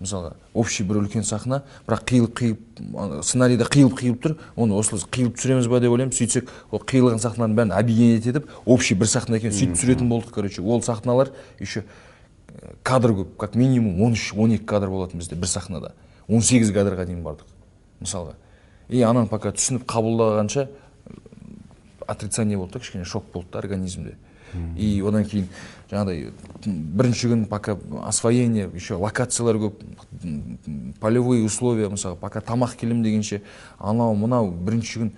[0.00, 5.38] Мысалға общий бір үлкен сахна бірақ қиылып қиылып сценарийде қиылып қиылып тұр оны осылай қиылып
[5.38, 6.12] түсіреміз ба деп ойлаймын.
[6.12, 10.60] Сөйтсек ол қиылған сахналардың бәрін объединять етіп общий бір сахна екен сөйтіп түсіретін болдық короче.
[10.60, 11.84] Ол сахналар еще
[12.48, 15.94] э, кадр көп как минимум 13-12 кадр болатын бізде бір сахнада.
[16.28, 17.48] 18 кадрға дейін бардық
[18.00, 18.36] мысалға.
[18.88, 20.68] И ананы пока түсініп қабылдағанша
[22.06, 24.16] отрицание болды да кішкене шок болды да организмде
[24.76, 25.48] и одан кейін
[25.90, 26.32] жаңағыдай
[26.64, 27.76] бірінші күн пока
[28.06, 29.82] освоение еще локациялар көп
[31.00, 33.42] полевые условия мысалы пока тамақ келем дегенше
[33.78, 35.12] анау мынау бірінші күн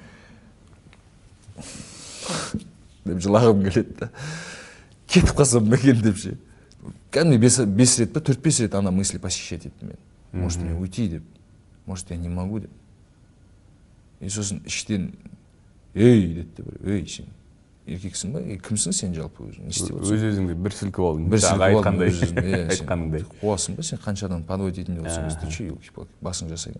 [3.09, 4.11] деп жылағым келеді да.
[5.09, 6.37] Кетіп қалсам ба екен деп ше.
[7.13, 9.97] Кәдімгідей бес, рет па төрт бес рет ана мысли посещать етті мен
[10.33, 11.23] может мен уйти деп
[11.87, 12.71] может я не могу деп.
[14.21, 15.13] И сосын іштен
[15.95, 17.35] ей деді бір ей сен.
[17.89, 19.65] Еркексің ба кімсің сен жалпы өзің?
[19.65, 21.29] Не істеп өз өзіңді бір сілкіп алдың.
[21.33, 22.11] Бір сілкіп айтқандай.
[22.75, 23.25] айтқаныңдай.
[23.41, 23.87] қуасың ба?
[23.87, 26.77] Сен қаншадан подводить ететін болсаң ты че елки палки басың жасай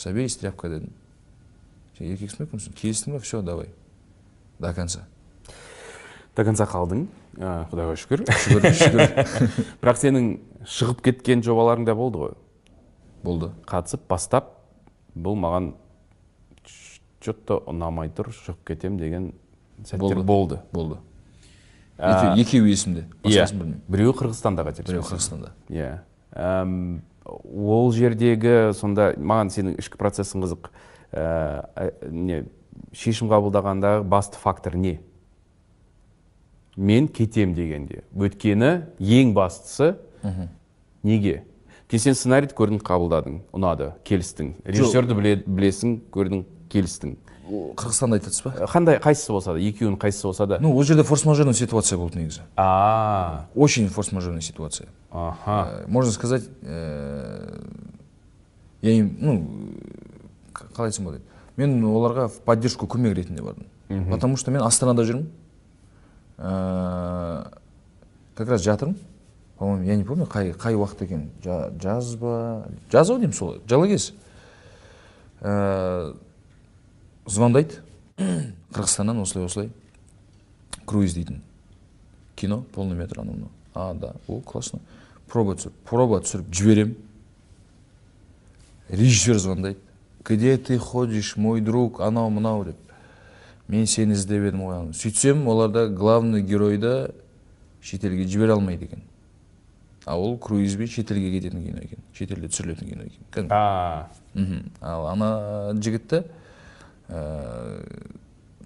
[0.00, 0.94] соберись тряпка дедім.
[1.98, 2.76] Сен еркексің ба кімсің?
[2.80, 3.68] Келістің ба все давай.
[4.58, 5.04] До конца.
[6.36, 7.04] До конца қалдың.
[7.36, 8.24] Құдайға шүкір.
[8.46, 9.44] Шүкір шүкір.
[9.82, 10.30] бірақ сенің
[10.64, 12.34] шығып кеткен жобаларың да болды ғой.
[13.24, 13.52] Болды.
[13.68, 14.54] Қатысып бастап
[15.12, 15.74] бұл маған
[17.20, 19.32] че то ұнамай тұр шығып кетем деген
[19.84, 20.60] сәттер Болды.
[20.72, 20.98] болды.
[22.40, 23.04] Екеуі есімде.
[23.22, 23.44] иә.
[23.44, 24.88] Басқасын білмеймін біреуі қырғызстанда қателеспесем.
[24.88, 25.50] Біреуі қырғызстанда.
[25.68, 27.00] Иә.
[27.24, 30.70] Ол жердегі сонда маған сенің ішкі процессің қызық.
[31.12, 32.44] Ә, не
[32.96, 35.00] шешім қабылдағандағы басты фактор не?
[36.76, 38.04] Мен кетем дегенде.
[38.16, 39.96] Өйткені ең бастысы
[41.02, 41.44] неге?
[41.90, 44.52] Өйткені сен сценарийді көрдің қабылдадың ұнады келістің.
[44.62, 47.16] Режиссерді біле- білесің көрдің келістің.
[47.50, 50.58] Ол қырғызстанда айтасыз ба қандай қайсысы болса да екеуінің қайсысы болса да.
[50.60, 52.42] Ну ол жерде форс мажорный ситуация болды негізі.
[52.56, 53.46] А.
[53.56, 54.88] Очень форс мажорная ситуация.
[55.10, 55.82] Аха.
[55.82, 57.58] Э, можно сказать э,
[58.82, 59.48] я им ну
[60.54, 61.22] қалай айтсам болады?
[61.56, 63.66] Мен оларға в поддержку көмек ретінде бардым.
[64.12, 65.26] Потому что мен астанада жүрмін.
[66.38, 67.46] Э,
[68.36, 68.96] как раз жатырмын.
[69.60, 73.36] По моему я не помню қай қай уақыт екен Жа- жаз ба жаз ау деймін
[73.36, 74.14] сол жылы кез
[75.40, 76.12] Э,
[77.24, 77.80] звондайды
[78.74, 79.70] қырғызстаннан осылай осылай.
[80.84, 81.40] Круиз дейтін.
[82.36, 84.14] Кино полный метр анау мынау а да.
[84.28, 84.80] О классно.
[85.28, 86.96] Проба түсіріп проба түсіріп жіберемін
[88.90, 89.80] режиссер звондайды
[90.24, 92.00] где ты ходишь мой друг?
[92.00, 92.64] Анау мынау?
[92.64, 92.76] деп.
[93.68, 97.14] Мен сені іздеп едім ғой сөйтсем оларда главный геройды
[97.80, 99.02] шетелге жібере алмайды екен.
[100.10, 101.98] А ол круизбен шетелге кететін кино екен.
[102.16, 103.46] Шетелде түсірілетін кино екен.
[104.34, 104.70] Мхм.
[104.80, 105.30] Ал ана
[105.78, 106.24] жігітті
[107.10, 107.20] ә,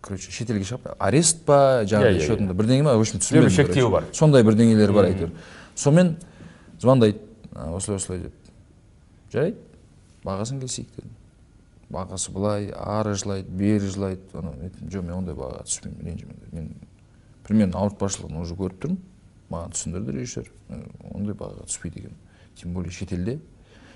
[0.01, 2.55] короче шетелге шығып арест па Иә, жаңағы иә, счетында?
[2.57, 3.89] бірдеңе ма в общем түсінбедім короче.
[3.91, 4.05] бар.
[4.13, 5.31] сондай бірдеңелер бар әйтеуір.
[5.77, 6.17] Сонымен
[6.81, 7.19] звондайды.
[7.55, 8.33] «А, осылай осылай деп.
[9.33, 9.57] Жарайды.
[10.25, 11.11] Бағасын келісейік дедім.
[11.93, 14.23] Бағасы былай ары жылайды бері жылайды.
[14.35, 16.53] Анау айттым жоқ мен ондай бағаға түспеймін ренжімін дедім.
[16.53, 16.75] мен
[17.45, 18.99] примерно ауыртпашылығын уже көріп тұрмын.
[19.51, 20.51] Маған түсіндірді режиссер.
[20.69, 20.83] «Э,
[21.13, 22.17] ондай бағаға түспейді екен.
[22.57, 23.41] Тем более шетелде.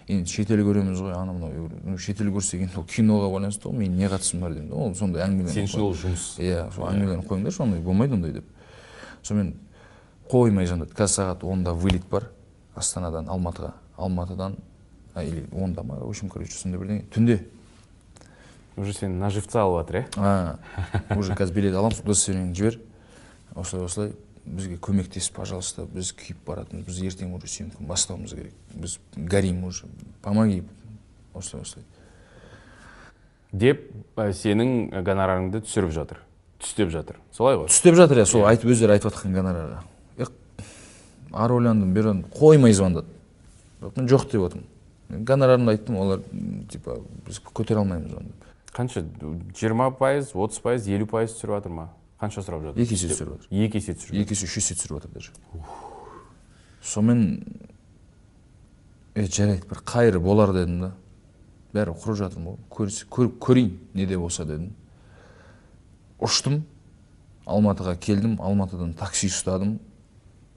[0.09, 3.99] Енді шетел көреміз ғой ана мынау ну шетел көрсек енді ол киноға байланысты ғой менің
[4.01, 6.23] не қатысым бар дедім да ол сондай әңгімелер сен үшін ол жұмыс.
[6.41, 8.47] Иә сол әңгімелерін қойыңдаршы ондай болмайды ондай деп.
[9.21, 9.53] Сонымен
[10.33, 12.31] қоймай звондады қазір сағат онда вылет бар
[12.75, 13.75] астанадан алматыға.
[13.99, 14.57] Алматыдан
[15.17, 17.05] или онда ма в общем короче сондай бірдеңе.
[17.13, 17.43] Түнде.
[18.79, 21.19] Уже сен на живца алып жатыр иә?
[21.19, 22.81] Уже қазір билет аламыз удостоверениеңді жібер.
[23.55, 24.13] Осылай осылай.
[24.57, 28.55] Бізге көмектес пожалуйста біз күйіп баратырмыз біз ертең уже съемканы бастауымыз керек.
[28.75, 29.87] Біз горим уже
[30.23, 30.63] помоги
[31.35, 31.87] осылай осылай.
[33.53, 33.85] Деп
[34.17, 36.25] ә, сенің гонорарыңды түсіріп жатыр
[36.59, 37.21] түстеп жатыр.
[37.33, 37.69] Солай ғой?
[37.71, 39.79] Түстеп жатыр иә сол айтып өздері айтып жатқан гонорары.
[41.33, 42.33] Ары ойландым бері ойландым.
[42.33, 43.07] Қоймай звондады.
[43.97, 44.67] Мен жоқ деп отырмын
[45.09, 46.23] гонорарымды айттым олар
[46.71, 49.05] типа біз көтере алмаймыз оны деп қанша?
[49.57, 51.89] Жиырма пайыз отыз пайыз елу пайыз түсіріп жатыр ма?
[52.21, 52.83] Қанша сұрап жатыр.
[52.83, 53.49] Екі есе түсіріп жатыр.
[53.65, 55.31] Екі есе түсіріп екі есе үш есе түсіріп жатыр даже.
[56.83, 57.23] Сонымен
[59.15, 60.93] е жарайды бір қайыры болар дедім да.
[61.73, 62.93] Бәрі құрып жатырмын ғой.
[63.11, 64.75] Көріп көрейін не де болса дедім.
[66.19, 66.63] Ұштым.
[67.47, 68.39] Алматыға келдім.
[68.43, 69.79] Алматыдан такси ұстадым.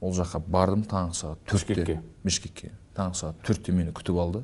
[0.01, 0.85] Ол жаққа бардым.
[0.89, 1.99] Таңғы сағат төртте.
[2.23, 2.71] Бішкекке?
[2.95, 4.43] таңғы сағат төртте мені күтіп алды.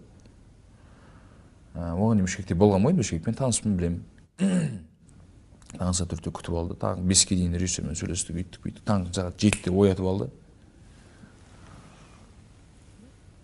[1.75, 4.03] Ә, оған дейін бішкекте болған ғой бішкекпен таныспын білемін.
[5.73, 6.77] Таңғы сағат төртте күтіп алды.
[6.81, 10.29] Таңғы беске дейін режиссермен сөйлестік үйттік бүйттік таңғы сағат жетіде оятып алды.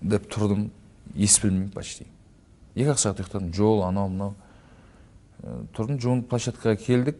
[0.02, 0.70] Деп тұрдым
[1.16, 2.08] ес білмеймін почти.
[2.76, 3.52] Екі ақ сағат ұйықтадым.
[3.56, 4.36] Жол анау мынау.
[5.44, 7.20] Ә, тұрдым жуынып площадкаға келдік.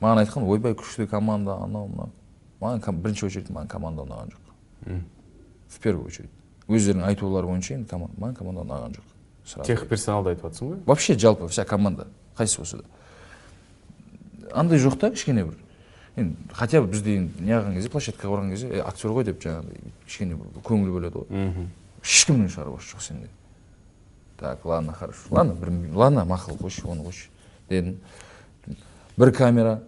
[0.00, 2.12] Маған айтқан ойбай күшті команда анау мынау
[2.64, 5.02] маған бірінші очередь маған команда ұнаған жоқ.
[5.68, 6.30] В первую очередь.
[6.68, 9.10] Өздерінің айтулары бойынша енді маған команда ұнаған жоқ.
[9.44, 9.66] Сразу.
[9.66, 10.78] Тех персоналды айтып жатрсың ғой?
[10.86, 12.06] Вообще жалпы вся команда
[12.38, 12.84] қайсы болса да.
[14.52, 15.56] Андай жоқ та кішкене бір.
[16.16, 19.40] Енді хотя бы бізде енді не қылған кезде площадкаға барған кезде «Е, актер ғой деп
[19.42, 21.26] жаңағыдай кішкене бір көңіл бөледі ғой.
[21.30, 21.70] Мхм.
[22.04, 23.28] Ешкімнің шаруасы жоқ сенде.
[24.38, 25.26] Так ладно хорошо.
[25.30, 27.28] Ладно бір ладно мақұл қойшы оны қойшы
[27.68, 27.98] дедім.
[29.16, 29.80] Бір камера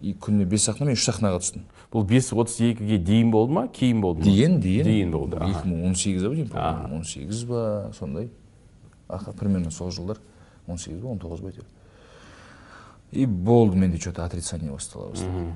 [0.00, 1.66] и күніне бес сахна мен үш сахнаға түстім.
[1.92, 4.26] Бұл бес отыз екіге дейін болды ма кейін болды ма?
[4.30, 4.84] Дейін дейін.
[4.84, 8.30] Дейін болды екі мың он деймін по-моему он сегіз ба сондай.
[9.38, 10.18] Примерно сол жылдар.
[10.66, 11.66] он сегіз ба он тоғыз ба әйтеуір.
[13.16, 15.54] И болды менде че то отрицание бастала бастады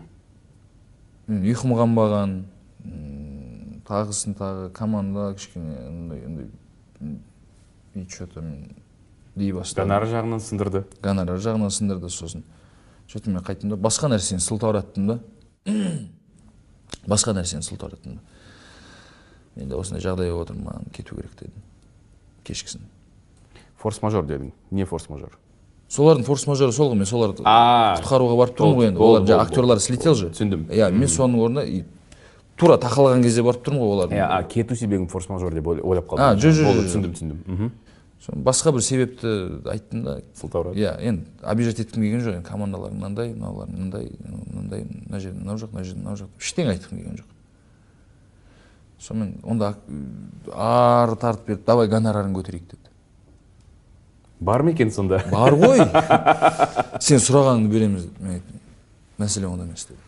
[1.29, 2.37] мен ұйқым қанбаған
[3.87, 6.47] тағысын тағы команда кішкене андай андай
[7.95, 8.75] и че то мен
[9.37, 9.89] дей бастадым.
[9.89, 10.85] Гонорар жағынан сындырды?
[11.03, 12.45] Гонорар жағынан сындырды сосын.
[13.07, 15.19] Че то мен қайттым да басқа нәрсені сылтаураттым да.
[17.07, 18.23] Басқа нәрсені сылтаураттым да.
[19.61, 21.63] Енді осындай жағдай болып отыр маған кету керек дедім
[22.45, 22.87] кешкісін.
[23.79, 25.39] Форс мажор дедің не форс мажор
[25.91, 29.01] солардың форс мажоры сол ғой мен соларды құтқаруға барып тұрмын ғой енді.
[29.03, 30.31] олар жаңағы актерлар слетел же?
[30.31, 30.69] Түсіндім.
[30.71, 31.85] иә мен соның орнына
[32.57, 34.23] тура тақалған кезде барып тұрмын ғой олардың.
[34.23, 36.25] А кету себебін форс мажор деп ойлап қалдым.
[36.25, 37.09] А, жо, жо, болды жо, жо.
[37.11, 37.43] түсіндім.
[37.47, 37.71] түсіндім
[38.29, 39.31] басқа бір себепті
[39.71, 40.21] айттым да.
[40.37, 40.77] Сылтауратып.
[40.79, 45.57] Иә енді обижать еткім келген жоқ енді командалар мынандай мыналар мынандай мынандай мына жерде мынау
[45.57, 47.31] жоқ мына жерде мынау жоқ ештеңе айтқым келген жоқ.
[49.01, 49.75] Сонымен онда
[50.53, 52.90] ары тартып беріп давай гонорарын көтерейік деді.
[54.41, 55.23] Бар ма екен сонда?
[55.31, 55.85] Бар ғой.
[57.05, 58.07] Сен сұрағаныңды береміз.
[58.07, 58.63] Деді мен айттым.
[59.21, 60.07] Мәселе онда емес дедім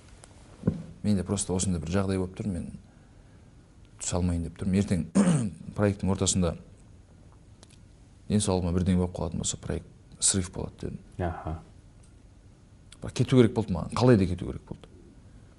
[1.02, 2.68] менде просто осындай бір жағдай болып тұр мен
[4.00, 4.78] түсе алмайын деп тұрмын.
[4.82, 5.04] Ертең
[5.76, 6.54] проекттің ортасында
[8.30, 9.88] денсаулығыма бірдеңе болып қалатын болса проект
[10.22, 10.98] срыв болады дедім.
[11.26, 11.58] Аха.
[13.00, 13.94] Бірақ кету керек болды маған.
[13.98, 14.90] Қалай да кету керек болды.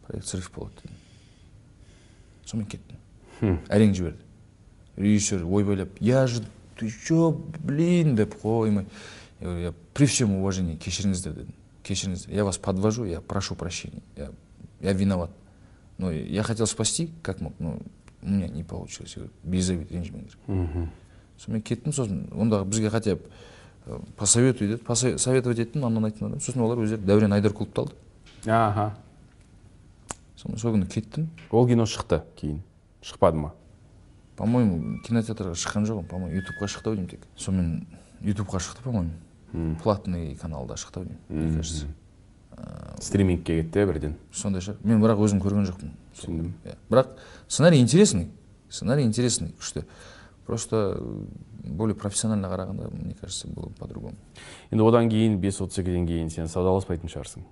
[0.07, 0.99] Проект срыв болады дедім.
[2.45, 3.59] Сонымен кеттім.
[3.67, 4.29] Әрең жіберді.
[4.95, 6.43] Режиссер ойбайлап я же
[6.83, 7.31] ты че
[7.63, 8.85] блин деп қоймай
[9.39, 11.53] я говорю я при всем уважении кешіріңіздер дедім
[11.83, 14.29] кешіріңіздер я вас подвожу я прошу прощения я,
[14.81, 15.31] я виноват.
[15.97, 17.77] Но я хотел спасти как мог но
[18.21, 19.13] у меня не получилось.
[19.15, 20.89] Я говорю, без обид ренжімеңдер мхм
[21.37, 23.21] сонымен кеттім сосын ондағы бізге хотя бы
[23.85, 26.41] э, посоветуй деді Посо- советовать еттім ананы айттым мынаны.
[26.41, 27.93] сосын олар өздері дәурен айдарқұловты алды
[28.47, 28.95] аха
[30.37, 32.61] сонымен сол күні кеттім ол кино шықты кейін.
[33.03, 33.53] Шықпады ма?
[34.35, 37.27] По моему кинотеатрға шыққан жоқпын по моему ютубқа шықты ау деймін тек.
[37.37, 37.87] Сонымен
[38.21, 41.85] ютубқа шықты по моему платный каналда шықты ау деймін мне кажется.
[43.01, 44.15] стримингке кетті иә бірден?
[44.31, 44.77] Сондай шығар.
[44.83, 45.91] Мен бірақ өзім көрген жоқпын.
[46.13, 46.75] Түсіндім Иә.
[46.89, 47.07] бірақ
[47.47, 48.29] сценарий интересный
[48.69, 49.85] сценарий интересный күшті
[50.45, 51.01] просто
[51.63, 54.15] более профессионально қарағанда мне кажется было бы по-другому.
[54.71, 57.43] Енді одан кейін бес отыз екіден кейін сен саудаласпайтын шығарсың.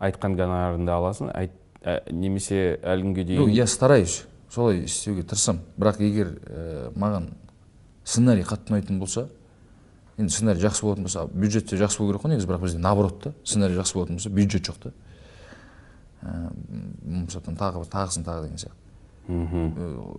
[0.00, 1.52] Айтқан гонорарыңды аласың айт,
[1.84, 4.24] ә, немесе әлі күнге ну дейін я стараюсь.
[4.50, 7.30] Солай істеуге тырысамын бірақ егер ә, маған
[8.04, 9.28] сценарий қатты ұнайтын болса
[10.18, 13.22] енді сценарий жақсы болатын болса бюджет те жақсы болу керек қой негізі бірақ бізде наоборот
[13.22, 14.92] та сценарий жақсы болатын болса бюджет жоқ та.
[16.22, 16.50] Ә,
[17.04, 18.76] мысалы тағы тағысын тағы деген сияқты.
[19.28, 20.18] Мхм.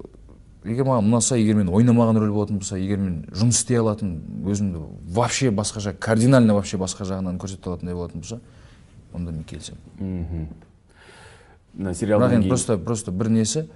[0.63, 4.81] Егер маған ұнаса егер мен ойнамаған рөл болатын болса егер мен жұмыс істей алатын өзімді
[5.13, 8.39] вообще басқаша кардинально вообще басқа жағынан көрсете алатындай болатын болса
[9.13, 9.81] онда мен келісемін.
[9.99, 10.47] Мхм.
[11.73, 13.67] Мына сериалдан кейін просто просто бір несі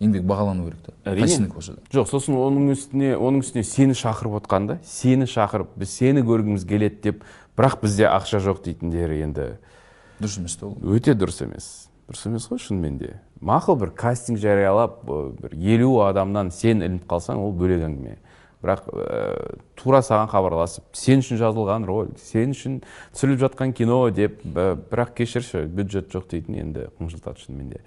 [0.00, 4.40] еңбек бағалану керек та қайсынікі болса да жоқ сосын оның үстіне оның үстіне сені шақырып
[4.40, 7.24] отқанда сені шақырып біз сені көргіміз келеді деп
[7.60, 9.46] бірақ бізде ақша жоқ дейтіндері енді.
[10.20, 10.76] Дұрыс емес та ол.
[10.80, 11.66] Өте дұрыс емес.
[12.08, 13.10] Дұрыс емес қой шынымен де.
[13.44, 18.16] Мақұл бір кастинг жариялап бір елу адамнан сен ілініп қалсаң ол бөлек әңгіме.
[18.60, 22.80] Бірақ ә, тура саған хабарласып сен үшін жазылған роль сен үшін
[23.14, 27.80] түсіріліп жатқан кино деп ә, бірақ кешірші бюджет жоқ дейтін енді қынжылтады шынымен де.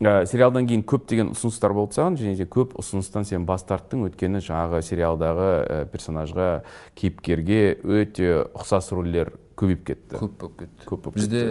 [0.00, 4.06] Ә, сериалдан кейін көптеген ұсыныстар болды саған және де көп ұсыныстан сен бас тарттың.
[4.08, 6.50] Өйткені жаңағы сериалдағы ә, персонажға
[7.00, 11.44] кейіпкерге өте ұқсас рольдер көбейіп кетті көп болып кетті көп болып бізде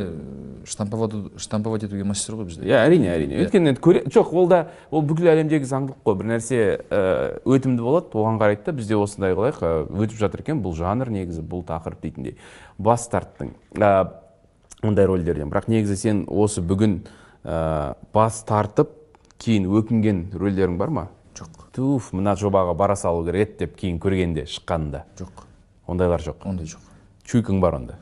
[0.66, 4.64] штамповать штамповать етуге мастер ғой бізде иә әрине әрине өйткені енді көре жоқ ол да
[4.92, 6.18] ол бүкіл әлемдегі заңдылық қой.
[6.20, 6.60] Бір нәрсе
[7.48, 8.12] өтімді болады.
[8.18, 9.62] Оған қарайды да бізде осындай қылайық
[10.04, 10.64] өтіп жатыр екен.
[10.64, 12.38] Бұл жанр негізі бұл тақырып дейтіндей.
[12.78, 13.54] Бас тарттың.
[13.78, 13.92] Ә,
[14.84, 15.52] ондай рольдерден.
[15.52, 17.02] Бірақ негізі сен осы бүгін
[17.44, 18.96] ә, бас тартып
[19.40, 21.08] кейін өкінген рөлдерің бар ма?
[21.38, 21.70] Жоқ.
[21.76, 25.46] Туф мына жобаға бара салу керек еді деп кейін көргенде шыққанда жоқ.
[25.88, 26.44] Ондайлар жоқ.
[26.50, 26.89] Ондай жоқ.
[27.30, 27.98] Чуйкаң бар онда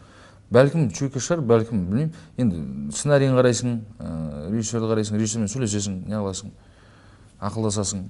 [0.51, 2.13] бәлкім чуйка шығар бәлкім білмеймін.
[2.39, 6.53] Енді сценарийін қарайсың ыыы режиссерді қарайсың режиссермен сөйлесесің не қыласың
[7.43, 8.05] ақылдасасың.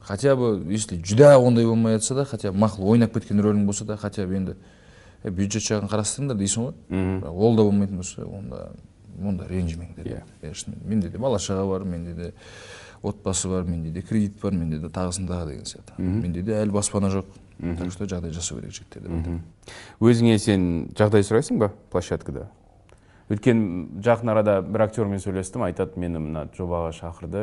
[0.00, 3.84] Хотя бы если жүдә ондай болмай жатса да хотя бы мақұл ойнап кеткен рөлің болса
[3.84, 4.56] да хотя бы енді
[5.24, 6.74] «Е, бюджет жағын қарастырыңдар дейсің ғой.
[7.28, 8.70] Ол да болмайтын болса онда
[9.18, 10.22] онда ренжімеңдер Иә.
[10.42, 12.32] иә шынымен менде де бала шаға бар менде де
[13.02, 15.98] отбасы бар менде де кредит бар менде де тағысын тағы деген сияқты.
[15.98, 17.24] Менде де әлі баспана жоқ.
[17.58, 19.42] Так что жағдай жасау керек жігіттер деп айтамын
[20.00, 20.64] өзіңе сен
[20.98, 22.48] жағдай сұрайсың ба площадкада?
[23.28, 27.42] Өйткені жақын арада бір актермен сөйлестім айтады мені мына жобаға шақырды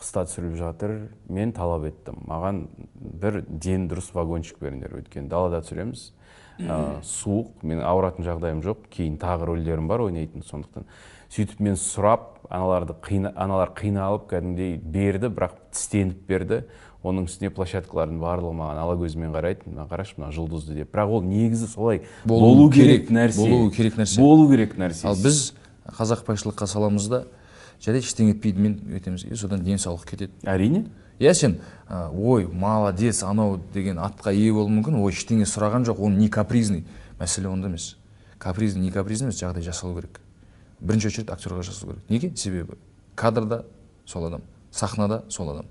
[0.00, 0.94] қыста түсіріліп жатыр
[1.30, 2.18] мен талап еттім.
[2.26, 2.64] Маған
[2.94, 6.08] бір ден дұрыс вагончик беріңдер өйткені далада түсіреміз.
[6.54, 10.84] Ә, суық менің ауыратын жағдайым жоқ кейін тағы рөлдерім бар ойнайтын сондықтан
[11.34, 16.60] сөйтіп мен сұрап аналарды қина, аналар қиналып кәдімгідей берді бірақ тістеніп берді.
[17.04, 20.90] Оның үстіне площадкалардың барлығы маған ала көзімен қарайды мына қарашы мына жұлдызды деп.
[20.94, 23.44] бірақ ол негізі солай Болу болу керек нәрсе.
[23.44, 24.20] болуы керек нәрсе.
[24.20, 25.06] болу керек нәрсе.
[25.06, 25.52] Ал біз
[25.86, 27.24] қазақбайшылыққа саламыз да
[27.80, 30.32] жарайды ештеңе етпейді мен өтеміз и содан денсаулық кетеді.
[30.44, 30.86] Әрине.
[31.20, 31.58] Иә сен
[31.88, 34.96] ә, ой молодец анау деген атқа ие болуы мүмкін.
[35.04, 36.84] Ой ештеңе сұраған жоқ он не капризный
[37.20, 37.96] мәселе онда емес.
[38.38, 40.20] Капризный не капризный емес жағдай жасалу керек.
[40.80, 42.02] Бірінші очередь актерға жасау керек.
[42.08, 42.32] Неге?
[42.36, 42.78] Себебі
[43.14, 43.64] кадрда
[44.06, 45.66] сол адам сахнада сол адам.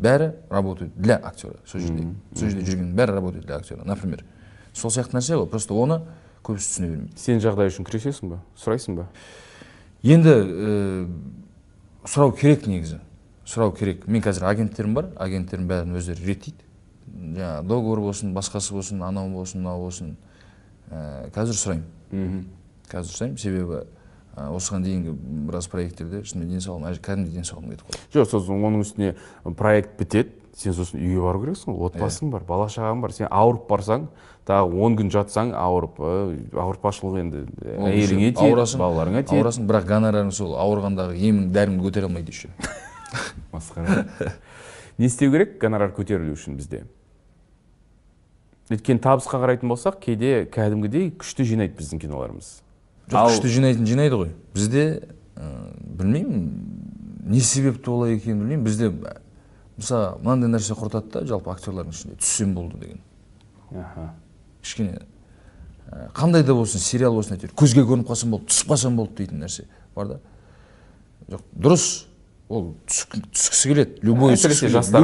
[0.00, 4.24] Бәрі работает для актера сол жерде сол жерде жүрген бәрі работает для актера например.
[4.72, 6.00] Сол сияқты нәрсе ғой просто оны
[6.46, 7.18] көбісі түсіне бермейді.
[7.20, 8.40] Сен жағдай үшін күресесің ба?
[8.56, 9.06] Сұрайсың ба?
[10.02, 11.06] Енді ә,
[12.06, 13.00] сұрау керек негізі.
[13.44, 14.06] Сұрау керек.
[14.08, 16.64] Мен қазір агенттерім бар агенттерім бәрін өздері реттейді.
[17.10, 20.14] Жаңағы договор болсын басқасы болсын анау болсын мынау болсын.
[20.88, 22.44] Ә, қазір сұраймын.
[22.88, 23.38] Қазір сұраймын.
[23.42, 23.82] Себебі
[24.56, 25.14] осыған дейінгі
[25.48, 28.02] біраз проекттерде шынымен денсаулығым кәдімгідей денсаулығым кетіп қалды.
[28.14, 29.14] Жоқ сосын оның үстіне
[29.58, 33.66] проект бітеді сен сосын үйге бару керексің ғой отбасың бар бала шағаң бар сен ауырып
[33.70, 34.06] барсаң
[34.48, 36.00] тағы он күн жатсаң ауырып
[36.58, 37.42] ауыртпашылық енді
[37.86, 39.38] әйеліңе тиеді ауырасың, балаларыңа тиеді.
[39.38, 42.50] ауырасың бірақ гонорарың сол ауырғандағы емің дәріңді көтере алмайды еще.
[43.54, 44.06] Масқара.
[44.98, 46.82] Не істеу керек гонорар көтерілу үшін бізде?
[48.70, 52.60] Өйткені табысқа қарайтын болсақ кейде кәдімгідей күшті жинайды біздің киноларымыз.
[53.10, 54.32] Жоқ күшті жинайтын жинайды ғой.
[54.54, 54.84] Бізде
[55.36, 55.50] ә,
[55.98, 56.44] білмеймін
[57.30, 58.64] не себепті олай екенін білмеймін.
[58.64, 58.90] Бізде
[59.76, 63.00] мысалы мынандай нәрсе құртады да жалпы актерлардың ішінде түссем болды деген.
[63.70, 64.10] Аха.
[64.62, 65.00] Кішкене
[65.90, 69.44] ә, қандай да болсын сериал болсын әйтеуір көзге көрініп қалсам болды түсіп қалсам болды дейтін
[69.44, 70.20] нәрсе бар да.
[71.30, 71.88] Жоқ дұрыс.
[72.50, 74.00] Ол түск- түскісі келеді.
[74.02, 74.34] Любой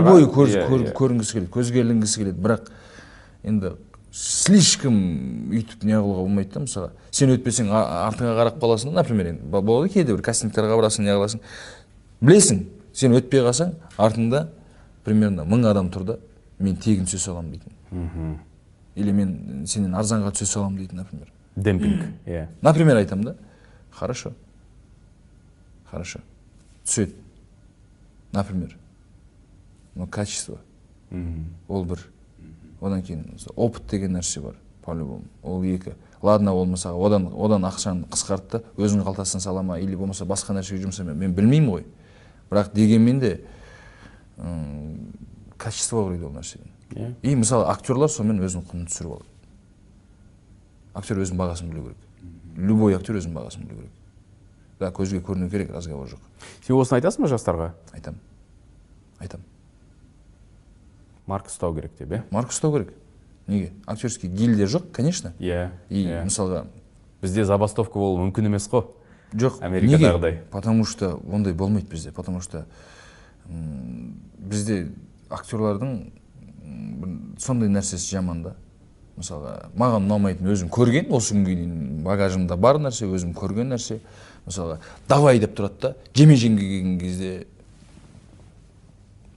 [0.03, 0.17] любой
[0.51, 0.93] иә, иә.
[0.99, 2.41] көрінгісі келеді көзге ілінгісі келеді.
[2.43, 2.71] Бірақ
[3.47, 3.71] енді
[4.17, 4.95] слишком
[5.53, 6.91] өйтіп не қылуға болмайды да мысалға.
[7.13, 9.45] Сен өтпесең артыңа қарап қаласың да например енді.
[9.53, 11.43] Болады кейде бір кастингтерға барасың не қыласың.
[12.25, 12.63] Білесің
[12.97, 14.47] сен өтпей қалсаң артыңда
[15.05, 16.19] примерно мың адам тұр да
[16.59, 18.41] мен тегін түсе саламын дейтін.
[18.97, 21.29] Или мен сенен арзанға түсе саламын дейтін например.
[21.57, 22.47] Демпинг иә.
[22.63, 23.37] Например айтамын да.
[23.91, 24.33] Хорошо.
[25.91, 26.21] Хорошо.
[26.87, 27.13] Түседі.
[28.33, 28.77] Например.
[29.95, 30.59] Но качество.
[31.69, 32.09] Ол бір.
[32.81, 35.95] Одан кейін опыт деген нәрсе бар по любому ол екі.
[36.23, 40.87] Ладно болмаса одан одан ақшаны қысқарт та өзіңнің қалтасына сала ма или болмаса басқа нәрсеге
[40.87, 41.85] жұмса мен білмеймін ғой.
[42.51, 43.41] Бірақ дегенмен де
[45.57, 46.71] качество дейді ол нәрседен.
[46.91, 47.15] Иә.
[47.23, 49.31] И мысалы актерлар сонымен өзінің құнын түсіріп алады.
[50.95, 51.99] Актер өзінің бағасын білу керек.
[52.57, 53.93] Любой актер өзінің бағасын білу керек.
[54.79, 56.23] Да көзге көріну керек разговор жоқ.
[56.63, 57.73] Сен осыны айтасың ба жастарға?
[57.93, 58.21] Айтамын
[59.21, 59.56] айтамын
[61.27, 62.95] марк ұстау керек деп иә марк ұстау керек
[63.47, 63.73] неге?
[63.87, 64.91] Актерский гильдия жоқ?
[64.93, 65.33] Конечно.
[65.39, 66.25] Иә и иә.
[66.27, 66.67] мысалға
[67.23, 68.87] бізде забастовка болуы мүмкін емес қой.
[69.33, 70.39] Жоқ Америкадағыдай.
[70.51, 72.67] потому что ондай болмайды бізде потому что
[74.39, 74.93] бізде
[75.31, 76.13] актерлардың
[77.39, 78.55] сондай нәрсесі жаман да.
[79.17, 84.01] Мысалға маған ұнамайтын өзім көрген осы күнге дейін багажымда бар нәрсе өзім көрген нәрсе.
[84.47, 84.79] Мысалға
[85.09, 87.47] давай деп тұрады да жеме жемге келген кезде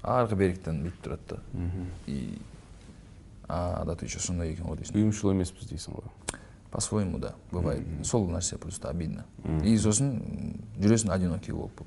[0.10, 1.40] арғы беріктен бүйтіп тұрады да
[2.08, 2.40] и
[3.48, 6.38] а да ты че сондай екен ғой дейсің ұйымшыл емеспіз дейсің ғой
[6.72, 9.26] по своему да бывает сол нәрсе просто обидно
[9.64, 10.14] и сосын
[10.80, 11.82] жүресің одинокий болып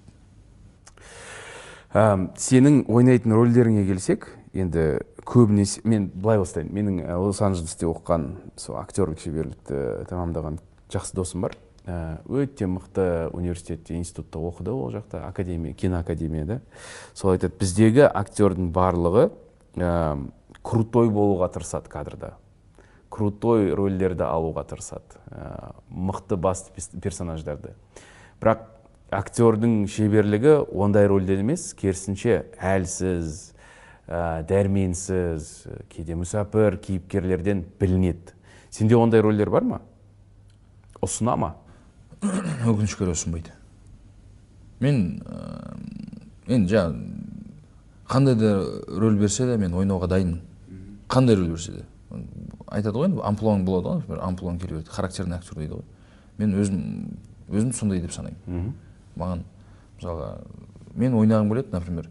[1.92, 9.20] сенің ойнайтын рөлдеріңе келсек енді көбінесе мен былай бастайын менің лос анджелесте оқыған сол актерлік
[9.22, 10.58] шеберлікті тәмамдаған
[10.92, 11.54] жақсы досым бар
[11.84, 16.60] өте мықты университетте институтта оқыды ол жақта академия киноакадемияда.
[17.14, 19.30] Сол айтады біздегі актердің барлығы
[19.74, 20.28] ә,
[20.62, 22.36] крутой болуға тырысады кадрда.
[23.10, 27.74] Крутой рөлдерді алуға тырысады ә, мықты басты персонаждарды.
[28.38, 28.62] Бірақ
[29.10, 31.72] актердің шеберлігі ондай рөлдер емес.
[31.74, 33.50] Керісінше әлсіз
[34.06, 35.50] ә, дәрменсіз
[35.90, 38.38] кейде мүсәпір кейіпкерлерден білінеді.
[38.70, 39.82] Сенде ондай рөлдер бар ма?
[41.02, 41.50] Ұсына ма?
[42.70, 43.54] өкінішке орай ұсынбайды.
[44.82, 45.76] Мен ә,
[46.46, 46.94] мен жаңа
[48.10, 48.52] қандай да
[48.86, 50.40] рөл берсе де мен ойнауға дайынмын.
[51.10, 51.84] Қандай рөл берсе де.
[52.68, 55.86] Айтады ғой енді амплуаң болады ғой например амплуаң келе береді характерный актер дейді ғой.
[56.38, 56.82] Мен өзім
[57.50, 58.72] өзім сондай деп санаймын.
[59.18, 59.44] Маған
[59.98, 60.32] мысалға
[60.94, 62.08] мен ойнағым келеді например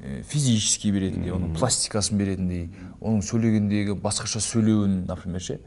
[0.00, 2.68] э, физически беретіндей оның пластикасын беретіндей
[3.00, 5.60] оның сөйлегендегі басқаша сөйлеуін например ше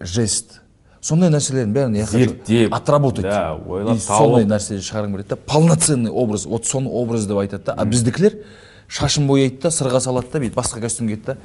[0.00, 0.60] жест
[1.02, 3.24] сондай нәрселердің бәрін я Зерттеп, отработать.
[3.26, 4.52] да, ойлап И сондай тауып.
[4.54, 5.36] нәрсе шығарғым келеді да.
[5.36, 7.74] Полноценный образ вот соны образ деп айтады да.
[7.76, 8.36] А біздікілер
[8.88, 11.36] шашын бояйды да сырға салады да бүйтіп басқа костюм киеді да.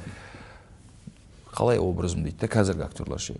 [1.54, 3.34] Қалай образым дейді да қазіргі актерлар ше.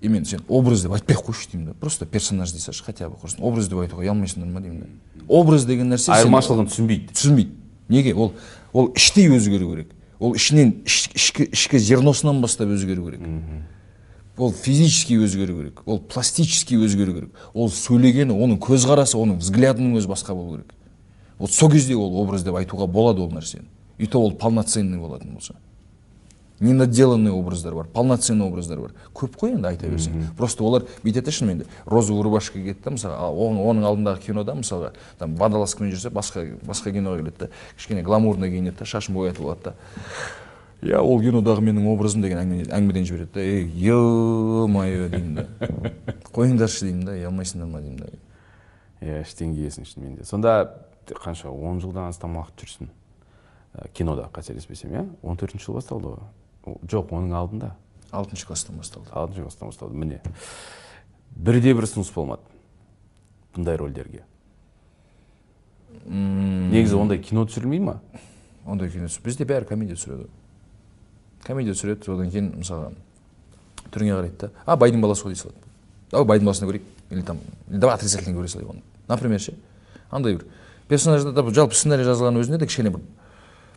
[0.00, 1.74] И мен сен образ деп айтпай ақ қойшы деймін да.
[1.80, 5.24] Просто персонаж дей салшы хотя бы құрсын образ деп айтуға ұялмайсыңдар ма деймін да.
[5.28, 7.12] Образ деген нәрсе айырмашылығын түсінбейді.
[7.14, 7.50] түсінбейді.
[7.88, 8.14] Неге?
[8.14, 8.32] Ол
[8.72, 9.88] ол іштей өзгеру керек.
[10.18, 13.20] Ол ішінен іш- ішкі ішкі зерносынан бастап өзгеру керек.
[14.36, 15.82] Ол физически өзгеру керек.
[15.86, 17.30] Ол пластически өзгеру керек.
[17.54, 20.74] Ол сөйлегені оның көзқарасы оның взглядының өзі басқа болу керек.
[21.38, 23.66] Вот сол кезде ол образ деп айтуға болады ол нәрсені.
[23.98, 25.54] И то ол полноценный болатын болса.
[26.60, 28.92] Ненаделанный образдар бар полноценный образдар бар.
[29.14, 30.34] Көп қой енді айта берсең.
[30.36, 34.54] Просто олар бүйтеді да шынымен де розовый рубашка киеді да мысалға оның, оның алдындағы кинода
[34.58, 37.48] мысалға там водолазкамен жүрсе басқа басқа киноға келеді да
[37.78, 39.74] кішкене гламурно киінеді да шашын боятып алады да.
[40.82, 45.46] Иә ол кинодағы менің образым деген әңгіме- әңгімеден жібереді да ей е мое деймін да
[46.34, 47.80] қойыңдаршы деймін да ұялмайсыңдар ма?
[47.84, 48.08] деймін да
[49.04, 50.24] иә іштен киесің шынымен де.
[50.24, 50.72] Сонда
[51.06, 52.88] қанша он жылдан астам уақыт жүрсің?
[53.74, 55.06] Ә, кинода қателеспесем иә?
[55.22, 56.76] он төртінші жыл басталды ғой.
[56.88, 57.74] Жоқ оның алдында.
[58.10, 59.08] Алтыншы класстан басталды.
[59.12, 59.96] Алтыншы класстан басталды.
[59.96, 60.20] Міне.
[61.36, 62.42] Бірде бір ұсыныс болмады.
[63.54, 64.24] Бұндай рөлдерге
[66.70, 67.96] негізі ондай кино түсірілмей ма?
[68.66, 70.28] Ондай кино бізде бәрі комедия түсіреді.
[70.28, 70.39] ғой.
[71.42, 72.92] Комедия түсіреді содан кейін мысалға
[73.92, 75.58] түріңе қарайды да а байдың баласы ғой дей салады.
[76.10, 77.38] Давай байдың баласын көрейік или там
[77.68, 78.82] давай отрицательный көре салайық оны.
[79.08, 79.54] Например ше
[80.10, 80.44] андай бір
[80.88, 83.00] персонажда да жалпы сценарий жазылған өзінде де кішкене бір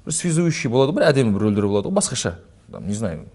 [0.06, 2.36] бір связующий болады ғой бір әдемі бір рөлдер болады ғой басқаша.
[2.72, 3.26] Там не знаю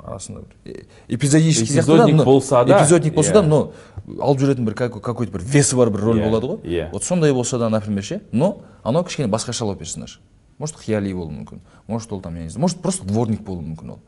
[0.00, 3.46] арасында бір э- эпизодический Эпизодник болса да, эпизодник болса да иә.
[3.48, 3.72] но
[4.20, 6.60] алып жүретін бір какой- какой-то бір весі бар бір роль Иә, болады ғой.
[6.64, 6.90] иә.
[6.92, 10.20] вот сондай болса да например ше но анау кішкене басқашалау персонаж.
[10.60, 11.60] Может қияли болуы мүмкін.
[11.88, 13.98] Может ол там я не знаю может просто дворник болуы мүмкін ол.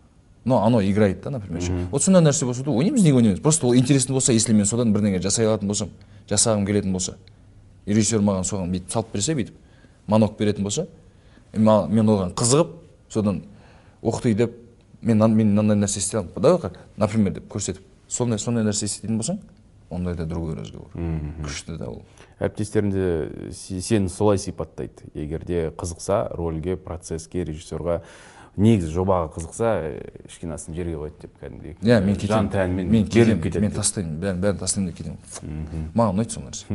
[0.44, 3.40] Но анау играет да например ше вот сондай нәрсе болса да ойнаймыз неге ойнамаймыз?
[3.40, 5.88] Просто ол интересный болса если мен содан бірдеңе жасай алатын болсам
[6.28, 7.16] жасағым келетін болса.
[7.86, 9.54] Режиссер маған соған бүйтіп салып берсе бүйтіп
[10.06, 10.86] монолог беретін болса
[11.54, 12.76] мен оған қызығып
[13.08, 13.42] содан
[14.02, 14.52] ух ты деп
[15.00, 16.34] мен мен мынандай нәрсе істей аламын.
[16.36, 17.80] Давай например деп көрсетіп.
[18.08, 19.38] Сондай сондай нәрсе істейтін болсаң
[19.93, 20.90] ондайда другой разговор.
[21.44, 22.02] Күшті да ол
[22.40, 25.06] әріптестерімді се- сені солай сипаттайды.
[25.14, 28.01] Егер де қызықса рөлге процесске режиссерға
[28.56, 31.77] негізі жобаға қызықса э, ешкінасын жерге қояды деп кәдімгідей.
[31.81, 33.40] Иә мен жан кетемін тәнімен мен кетемін.
[33.40, 33.78] кетеді мен деп.
[33.78, 34.19] тастаймын.
[34.20, 35.89] Бәрін бәрін тастаймын да кетемін.
[35.94, 36.66] Маған ұнайды сол нәрсе.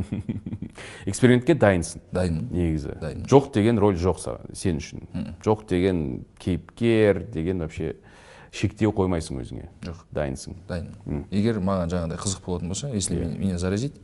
[1.05, 2.01] Экспериментке дайынсың.
[2.13, 2.47] Дайынмын.
[2.51, 2.95] Негізі.
[3.01, 3.27] Дайынмын.
[3.29, 4.23] жоқ деген роль жоқ
[4.53, 5.05] сен үшін.
[5.45, 7.95] Жоқ деген кейіпкер деген вообще
[8.51, 9.67] шектеу қоймайсың өзіңе.
[9.83, 10.03] Жоқ.
[10.13, 10.55] дайынсың.
[10.67, 13.37] Дайынмын егер маған жаңағыдай қызық болатын болса если Иә.
[13.37, 13.95] меня- заразить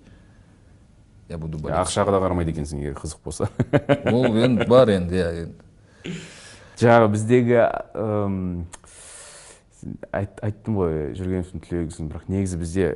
[1.29, 1.77] я буду болеть.
[1.77, 3.49] Ақшаға да қарамайды екенсің егер қызық болса.
[4.11, 5.29] Ол енді бар енді иә.
[5.43, 6.19] Енді
[6.77, 7.59] жаңағы біздегі
[7.95, 8.67] ым,
[10.11, 12.87] айт, айттым ғой жүргеновтың түлегісің бірақ негізі бізде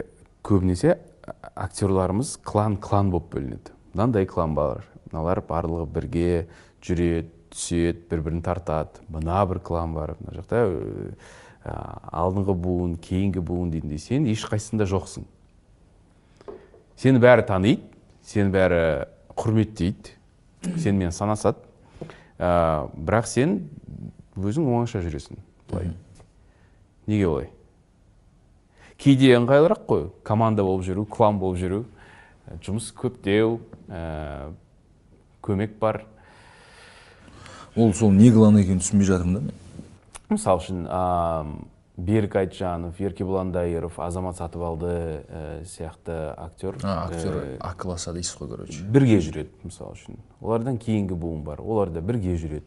[0.43, 0.97] көбінесе
[1.55, 3.73] актерларымыз клан клан болып бөлінеді.
[3.93, 6.47] Мынандай клан бар мыналар барлығы бірге
[6.83, 7.29] жүреді.
[7.57, 9.01] Түседі бір бірін тартады.
[9.09, 10.61] Мына бір клан бар мына жақта
[11.65, 11.73] ә,
[12.13, 15.25] алдыңғы буын кейінгі буын дейтіндей сен ешқайсысында жоқсың
[16.97, 17.83] сені бәрі таниды
[18.25, 18.81] сені бәрі
[19.37, 20.15] құрметтейді
[20.81, 21.61] сенімен санасады.
[22.37, 23.59] Ә, бірақ сен
[24.37, 25.39] өзің оңаша жүресің
[25.69, 25.93] былай.
[27.07, 27.49] Неге олай?
[28.97, 31.83] Кейде ыңғайлырақ қой команда болып жүру клан болып жүру.
[32.65, 33.59] Жұмыс көптеу
[33.89, 34.51] ә,
[35.45, 36.03] көмек бар.
[37.77, 39.53] Ол сол не қыланы екенін түсінбей жатырмын да мен.
[40.29, 40.85] Мысалы үшін
[41.97, 44.89] берік айтжанов еркебұлан дайыров азамат сатыбалды
[45.25, 48.83] ә, сияқты актер а актер ә, а класса дейсіз ғой короче.
[48.83, 50.19] бірге жүреді мысалы үшін.
[50.41, 52.65] Олардан кейінгі буын бар олар да бірге жүреді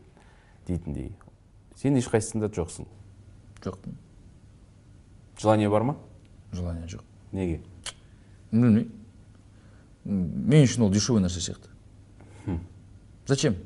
[0.66, 1.12] дейтіндей.
[1.76, 2.88] Сен ешқайсысында жоқсың.
[3.62, 3.78] Жоқ
[5.38, 5.96] желание бар ма?
[6.52, 7.02] Желание жоқ.
[7.32, 7.60] Неге?
[8.50, 8.90] Білмеймін.
[10.04, 11.70] Мен үшін ол дешевый нәрсе сияқты.
[13.26, 13.56] Зачем?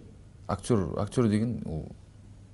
[0.48, 1.86] Актер актер деген ол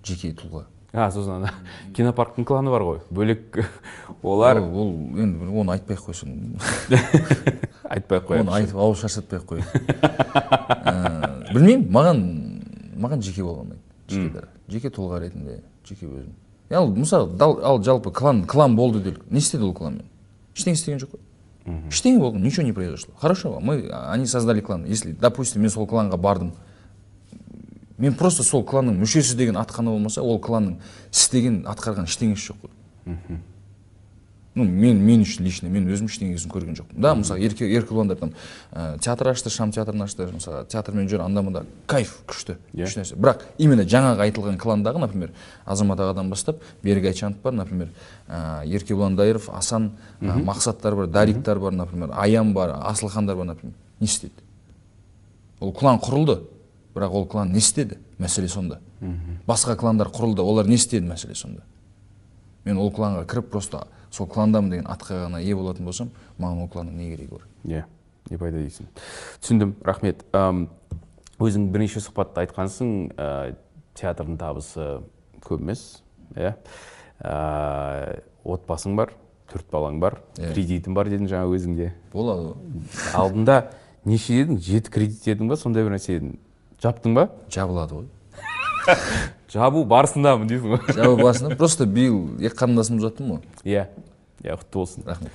[0.05, 0.65] жеке тұлға.
[0.93, 1.53] А сосын ана
[1.95, 3.01] кинопарктың кланы бар ғой.
[3.11, 3.61] Бөлек
[4.23, 6.59] олар ол, енді оны айтпай ақ қойсын.
[7.91, 9.69] Айтпай ақ оны қояйықшы айтып ауыз шаршатпай ақ қояйық.
[10.91, 12.23] Ә, білмеймін маған
[13.01, 16.35] маған жеке бола алмайды жеке жеке тұлға ретінде жеке өзім.
[16.71, 20.07] Ал мысалы ал жалпы клан клан болды делік не істеді ол кланмен?
[20.55, 21.87] Ештеңе істеген жоқ қой.
[21.91, 23.15] Ештеңе болған ничего не произошло.
[23.19, 24.85] Хорошо мы они создали клан.
[24.85, 26.53] Если допустим мен сол кланға бардым
[28.01, 30.81] мен просто сол кланның мүшесі деген ат қана болмаса ол кланның
[31.13, 33.39] істеген атқарған ештеңесі жоқ қой.
[34.55, 37.13] Ну мен мен үшін лично мен өзім ештеңесін көрген жоқпын да.
[37.15, 38.33] Мысалы ерке еркебұландар там
[38.73, 42.83] ә, театр ашты шам театрын ашты мысалы театрмен жүр анда мында кайф күшті Иә.
[42.83, 43.15] күшті нәрсе.
[43.15, 45.31] Бірақ именно жаңағы айтылған кландағы например
[45.65, 47.93] азамат ағадан бастап берік айтжанов бар например
[48.29, 53.77] ә, еркебұлан дайыров асан ә, мақсаттар бар дариктар бар например аян бар асылхандар бар например.
[54.01, 54.33] Не істеді
[55.61, 56.41] ол клан құрылды.
[56.95, 57.99] Бірақ ол клан не істеді?
[58.19, 58.81] Мәселе сонда.
[59.47, 61.63] Басқа кландар құрылды олар не істеді мәселе сонда?
[62.65, 66.69] Мен ол кланға кіріп просто сол кландамын деген атқа ғана ие болатын болсам маған ол
[66.69, 67.47] кланның не керегі бар?
[67.65, 67.85] Иә
[68.31, 68.87] не пайда дейсің.
[69.41, 70.25] Түсіндім рахмет.
[71.41, 73.55] Өзің бірнеше сұхбатта айтқансың ә,
[73.97, 75.01] театрдың табысы
[75.41, 76.03] көп емес
[76.37, 76.53] иә?
[77.25, 79.15] Ә, отбасың бар
[79.51, 80.53] төрт балаң бар Иә.
[80.53, 81.89] кредитің бар дедің жаңа өзіңде.
[82.13, 82.85] Болады ғой.
[83.17, 83.57] Алдында
[84.05, 84.61] неше дедің?
[84.61, 86.37] Жеті кредит дедің ба сондай бір нәрсе дедің.
[86.83, 87.29] Жаптың ба?
[87.53, 88.07] Жабылады ғой.
[89.55, 90.95] Жабу барысындамын дейсің ғой.
[90.97, 93.43] Жабу басында просто биыл екі қарындасымды ұзаттым ғой.
[93.65, 93.89] Иә
[94.45, 95.09] иә құтты болсын.
[95.09, 95.35] Рахмет.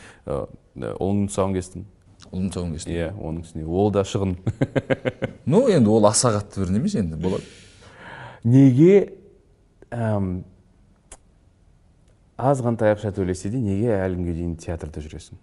[0.76, 1.86] Ұлыңның тұсауын кестің
[2.32, 2.94] ұлым тұсауын кестім.
[2.96, 3.66] Иә оның үстіне.
[3.66, 4.36] Ол да шығын.
[5.46, 7.44] Ну енді ол аса қатты бір емес енді болады.
[8.44, 9.14] Неге
[12.36, 15.38] азғантай ақша төлесе де неге әлі күнге дейін театрда жүресің?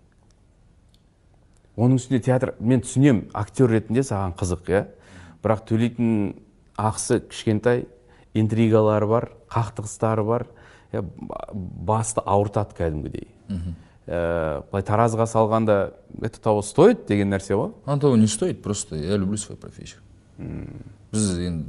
[1.78, 4.82] Оның үстіне театр мен түсінемін актер ретінде саған қызық иә?
[5.42, 6.34] Бірақ төлейтін
[6.78, 7.86] ақысы кішкентай
[8.34, 10.46] интригалары бар қақтығыстары бар.
[10.92, 13.28] Ба- басты ауыртады кәдімгідей.
[14.06, 17.06] Ә, былай таразыға салғанда это того стоит?
[17.06, 17.72] деген нәрсе ғой.
[17.86, 20.00] Оно того не стоит просто я люблю свою профессию.
[21.12, 21.64] Біз енді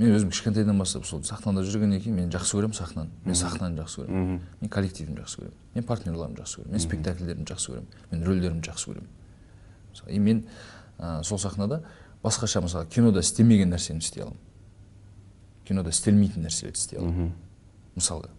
[0.00, 3.10] мен өзім кішкентайдан бастап сол сахнада жүргеннен кейін мен жақсы көремін сахнаны.
[3.24, 4.40] Мен сахнаны жақсы көремін.
[4.60, 5.56] Мен коллективімді жақсы көремін.
[5.74, 6.72] Мен партнерларымды жақсы көремін.
[6.72, 7.98] Мен спектакльдерімді жақсы көремін.
[8.10, 9.10] Мен рөлдерімді жақсы көремін.
[9.90, 10.44] Мысалы, и мен
[11.00, 11.82] ә, сол сахнада
[12.22, 14.38] басқаша мысалы кинода істемеген нәрсені істей аламын.
[15.64, 17.32] Кинода істелмейтін нәрселерді істей аламын
[17.96, 18.30] мысалға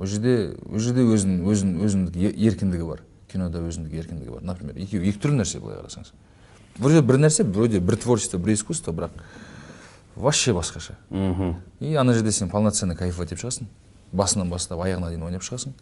[0.00, 3.02] ол жерде ол жерде өзінің өзінің өзіндік еркіндігі бар.
[3.28, 4.44] Кинода өзіндік еркіндігі бар.
[4.48, 6.14] Например екеуі екі түрлі нәрсе былай қарасаңыз.
[6.78, 9.10] Вроде бір нәрсе вроде бір творчество бір искусство бірақ
[10.16, 10.96] вообще басқаша.
[11.80, 13.68] И ана жерде сен полноценно кайфовать етіп шығасың.
[14.12, 15.76] Басынан бастап аяғына дейін ойнап шығасың.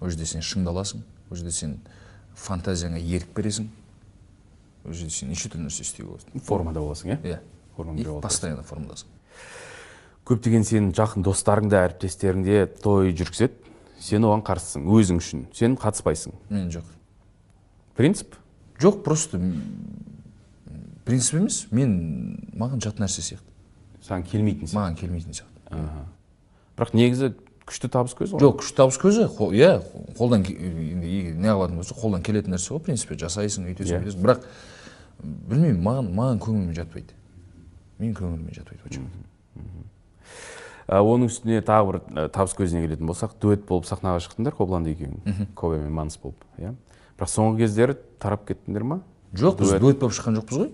[0.00, 1.02] Ол жерде сен шыңдаласың.
[1.30, 1.80] Ол жерде сен
[2.36, 3.66] фантазияңа ерік бересің.
[4.84, 7.40] Жерде сен неше түрлі нәрсе істеуге болады формада боласың иә иә
[7.76, 8.22] формада боласың.
[8.22, 9.08] постоянно формадасың
[10.30, 13.56] көптеген сенің жақын достарың да әріптестерің де той жүргізеді.
[14.00, 15.42] Сен оған қарсысың өзің үшін.
[15.56, 16.36] Сен қатыспайсың.
[16.48, 16.86] Мен жоқ.
[17.98, 18.36] Принцип?
[18.80, 19.40] Жоқ просто
[21.04, 21.66] принцип емес.
[21.74, 21.92] Мен
[22.54, 23.50] маған жат нәрсе сияқты.
[24.06, 24.78] Саған келмейтін сияқты.
[24.78, 26.06] Маған келмейтін сияқты.
[26.78, 27.32] Бірақ негізі
[27.70, 28.42] күшті табыс көзі ғой.
[28.42, 29.70] Жоқ күшті табыс көзі иә
[30.18, 34.02] қолдан не қылатын болса қолдан келетін нәрсе ғой в принципе жасайсың өйтесің Иә.
[34.02, 34.44] бүйтесің бірақ
[35.22, 37.14] білмеймін маған маған көңіліме жатпайды.
[38.00, 39.06] Менің көңіліме жатпайды почему
[40.90, 45.52] оның үстіне тағы бір табыс көзіне келетін болсақ дуэт болып сахнаға шықтыңдар қобыланды екеуің?
[45.54, 46.72] Коба мен манс болып иә.
[47.14, 49.00] Бірақ соңғы кездері тарап кеттіңдер ма?
[49.30, 50.00] Жоқ біз дуэт.
[50.00, 50.72] болып шыққан жоқпыз ғой.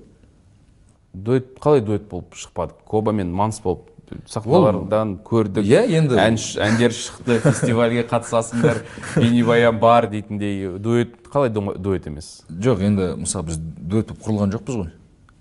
[1.13, 2.81] Дуэт қалай дуэт болып шықпадық?
[2.89, 3.91] Коба мен манс болып
[4.27, 5.65] сахналардан көрдік.
[5.67, 6.19] Иә, енді-
[6.63, 8.83] әндер шықты фестивальге қатысасыңдар
[9.17, 10.79] бейнебаян бар дейтіндей.
[10.79, 12.43] Дуэт қалай дуэт емес?
[12.51, 14.91] Жоқ енді мысалы біз дуэт болып құрылған жоқпыз ғой.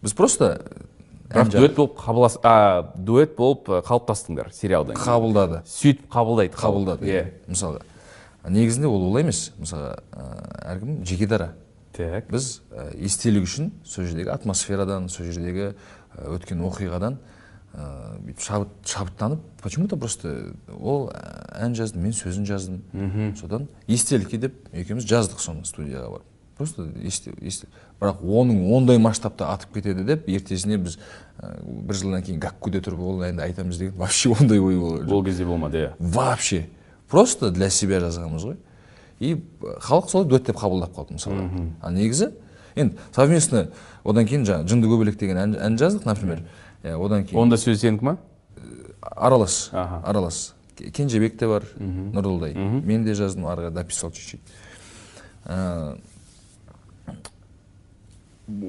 [0.02, 0.52] Біз просто
[1.30, 5.62] бірақ дуэт болып қабылас а, дуэт болып ә, қалыптастыңдар сериалдан қабылдады.
[5.70, 7.24] Сөйтіп қабылдайды қабылдады иә.
[7.48, 7.82] мысалға
[8.50, 9.52] негізінде ол олай емес.
[9.60, 10.26] Мысалға ә,
[10.74, 11.54] әркім жеке дара.
[11.96, 12.28] Так.
[12.30, 12.62] Біз
[13.00, 15.74] естелік үшін сол жердегі атмосферадан сол жердегі
[16.16, 17.18] өткен оқиғадан
[17.76, 21.10] бүйтіп шабыт, шабыттанып почему то просто ол
[21.52, 27.34] ән жаздым мен сөзін жаздым содан естелікке деп екеуміз жаздық соны студияға барып просто есте,
[27.42, 27.68] есте.
[28.00, 30.98] бірақ оның ондай масштабта атып кетеді деп ертесіне біз
[31.40, 35.18] ә, бір жылдан кейін гаккуде тұрып ол әнді айтамыз деген вообще ондай ой болған жоқ
[35.18, 36.68] ол кезде болмады иә вообще
[37.10, 38.58] просто для себя жазғанбыз ғой
[39.20, 41.50] и халық солай дуэт деп қабылдап қалды мысалы
[41.82, 42.32] а негізі
[42.76, 43.68] енді совместно
[44.04, 46.44] одан кейін жаңағы жынды көбелек деген ән, ән жаздық например.
[46.86, 48.18] Иә, одан кейін онда сөз сенікі ма
[49.02, 49.70] аралас.
[49.74, 50.02] Аха.
[50.06, 50.54] аралас.
[50.78, 54.42] Ке- кенжебек те бар нұрдылдай мен де жаздым ары дописал чуть чуть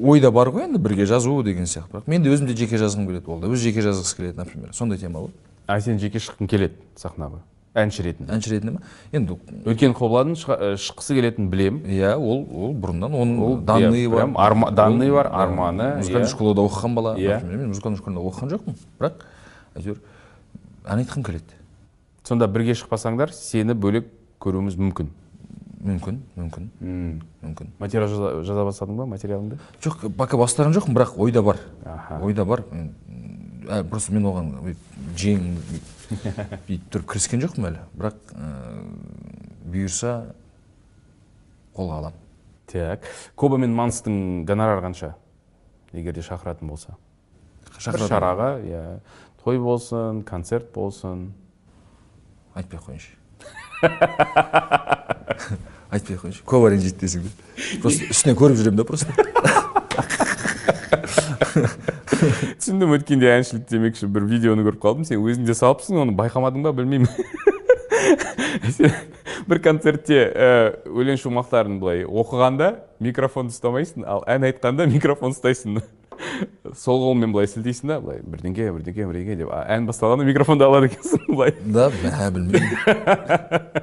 [0.03, 1.91] ойда бар ғой енді бірге жазу деген сияқты.
[1.93, 3.49] Бірақ мен де өзім де жеке жазғым келеді ол да.
[3.53, 4.73] Өзі жеке жазғысы келеді например.
[4.73, 5.31] Сондай тема ғой.
[5.67, 7.43] А сен жеке шыққың келеді сахнаға?
[7.77, 8.33] Әнші ретінде.
[8.33, 8.81] әнші ретінде ма
[9.13, 9.37] енді
[9.67, 9.95] өйткені
[10.41, 11.83] шыға- ә, шыққысы келетінін білемін.
[11.87, 14.27] Иә ол ол бұрыннан оның Ол, данные бар.
[14.35, 16.31] арма- данные бар, арманы, музыкальный иә.
[16.31, 17.45] школада оқыған бала Иә.
[17.45, 18.75] мен музыкальный школада оқыған жоқпын.
[18.99, 19.13] Бірақ
[19.77, 19.97] әйтеуір
[20.87, 21.53] ән айтқым келеді.
[22.25, 24.07] Сонда бірге шықпасаңдар сені бөлек
[24.41, 25.09] көруіміз мүмкін.
[25.87, 26.71] Мүмкін мүмкін
[27.45, 27.67] мүмкін.
[27.79, 29.59] Материал жаза, жаза бастадың ба материалыңды?
[29.81, 31.57] Жоқ пока бастаған жоқпын бірақ ойда бар.
[32.23, 32.65] Ойда бар.
[33.69, 34.75] Ә, просто мен оған
[35.17, 35.57] жең
[36.11, 38.51] бүйтіп тұрып кіріскен жоқпын әлі бірақ ә,
[39.73, 40.13] бұйырса
[41.77, 42.23] қолға аламын
[42.71, 43.07] так
[43.39, 45.15] коба мен манстың гонорары қанша
[45.93, 46.97] егер де шақыратын болса
[47.77, 48.09] Шақыратын.
[48.09, 48.83] шараға иә
[49.43, 51.33] той болсын концерт болсын
[52.55, 53.13] айтпай ақ қояйыншы
[55.91, 57.31] айтпай ақ қояйыншы көп ренжиді десең де
[57.83, 59.11] просто үстінен көріп жүремін да просто
[62.61, 65.07] түсіндім өткенде әншілік демекші бір видеоны көріп қалдым.
[65.09, 67.11] Сен өзің де салыпсың оны байқамадың ба білмеймін.
[69.47, 70.49] Бір концертте ә,
[70.91, 72.73] өлең шумақтарын былай оқығанда
[73.05, 75.79] микрофонды ұстамайсың ал ән айтқанда микрофон ұстайсың.
[76.77, 79.53] Сол қолмен былай сілтейсің да былай бірдеңке бірдеңке бірдеңке деп.
[79.53, 81.55] Ән басталғанда микрофонды алады екенсің былай.
[81.65, 83.77] Да мә білмеймін.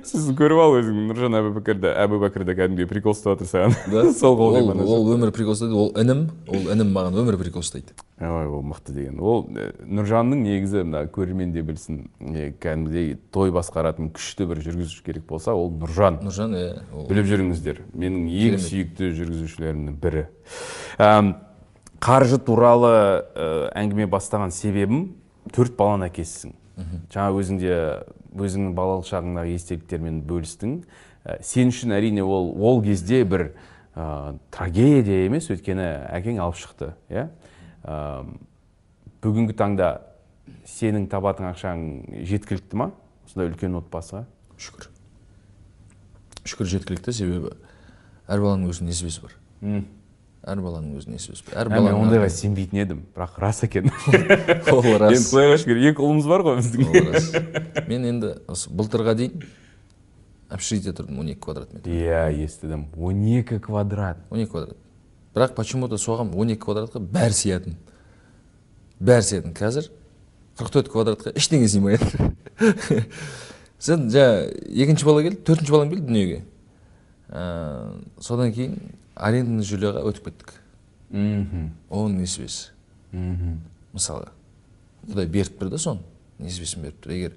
[0.06, 3.74] Сосын көріп ал өзің нұржан әбубәкірді әбубәкірді кәдімгідей прикол ұстап жатыр саған.
[3.92, 4.04] Да.
[4.20, 7.96] Сол қолмен ол, өмір прикол ұстайды ол інім ол інім маған өмір прикол ұстайды.
[8.20, 9.20] Ой ол мықты деген.
[9.20, 12.02] Ол э, нұржанның негізі мына көрермен де білсін
[12.62, 16.20] кәдімгідей той басқаратын күшті бір жүргізуші керек болса ол нұржан.
[16.24, 16.72] Нұржан иә
[17.08, 20.26] біліп жүріңіздер менің ең сүйікті жүргізушілерімнің бірі.
[22.00, 22.92] Қаржы туралы
[23.36, 25.10] ә, әңгіме бастаған себебім
[25.52, 26.54] төрт баланың әкесісің.
[27.12, 27.74] Жаңа өзің де
[28.40, 30.78] өзіңнің балалық шағыңдағы естеліктермен бөлістің.
[31.24, 33.50] Ә, сен үшін әрине ол ол кезде бір
[33.94, 37.28] ә, трагедия емес өйткені әкең алып шықты иә?
[37.84, 38.32] Әм,
[39.20, 39.92] бүгінгі таңда
[40.64, 41.86] сенің табатын ақшаң
[42.24, 42.90] жеткілікті ма?
[43.26, 44.24] Осындай үлкен отбасыға?
[44.56, 44.88] Шүкір.
[46.48, 47.12] Шүкір жеткілікті.
[47.12, 47.52] Себебі
[48.30, 49.36] әр баланың өзінің несібесі бар.
[50.40, 53.90] Әр баланың несібесі бар әр ә, мен ондайға сенбейтін едім бірақ рас екен.
[54.72, 56.86] Ол енді рас құдайға шүкір екі ұлымыз бар ғой біздің.
[56.88, 57.26] Ол рас.
[57.90, 59.44] Мен енді осы былтырға дейін
[60.50, 61.92] общежитие тұрдым он екі квадрат метр.
[61.92, 62.86] Иә естідім.
[62.96, 64.24] 12 квадрат.
[64.30, 64.80] Он екі квадрат.
[65.34, 67.76] Бірақ почему то соған он екі квадратқа бәрі сиятын.
[68.98, 69.54] Бәрі сиятын.
[69.54, 69.90] Қазір
[70.58, 72.32] қырық төрт квадратқа ештеңе сыймайды.
[73.80, 76.40] Сен жаңа екінші бала келді төртінші балам келді дүниеге.
[77.30, 77.44] Ә,
[78.20, 78.74] содан кейін
[79.14, 80.54] арендный жильеға өтіп кеттік.
[81.10, 81.70] Мхм.
[81.90, 82.70] Оның несібесі
[83.12, 83.58] мхм.
[83.92, 84.30] Мысалы
[85.08, 86.04] құдай беріп тұр да соны
[86.38, 87.14] несібесін беріп тұр.
[87.16, 87.34] Егер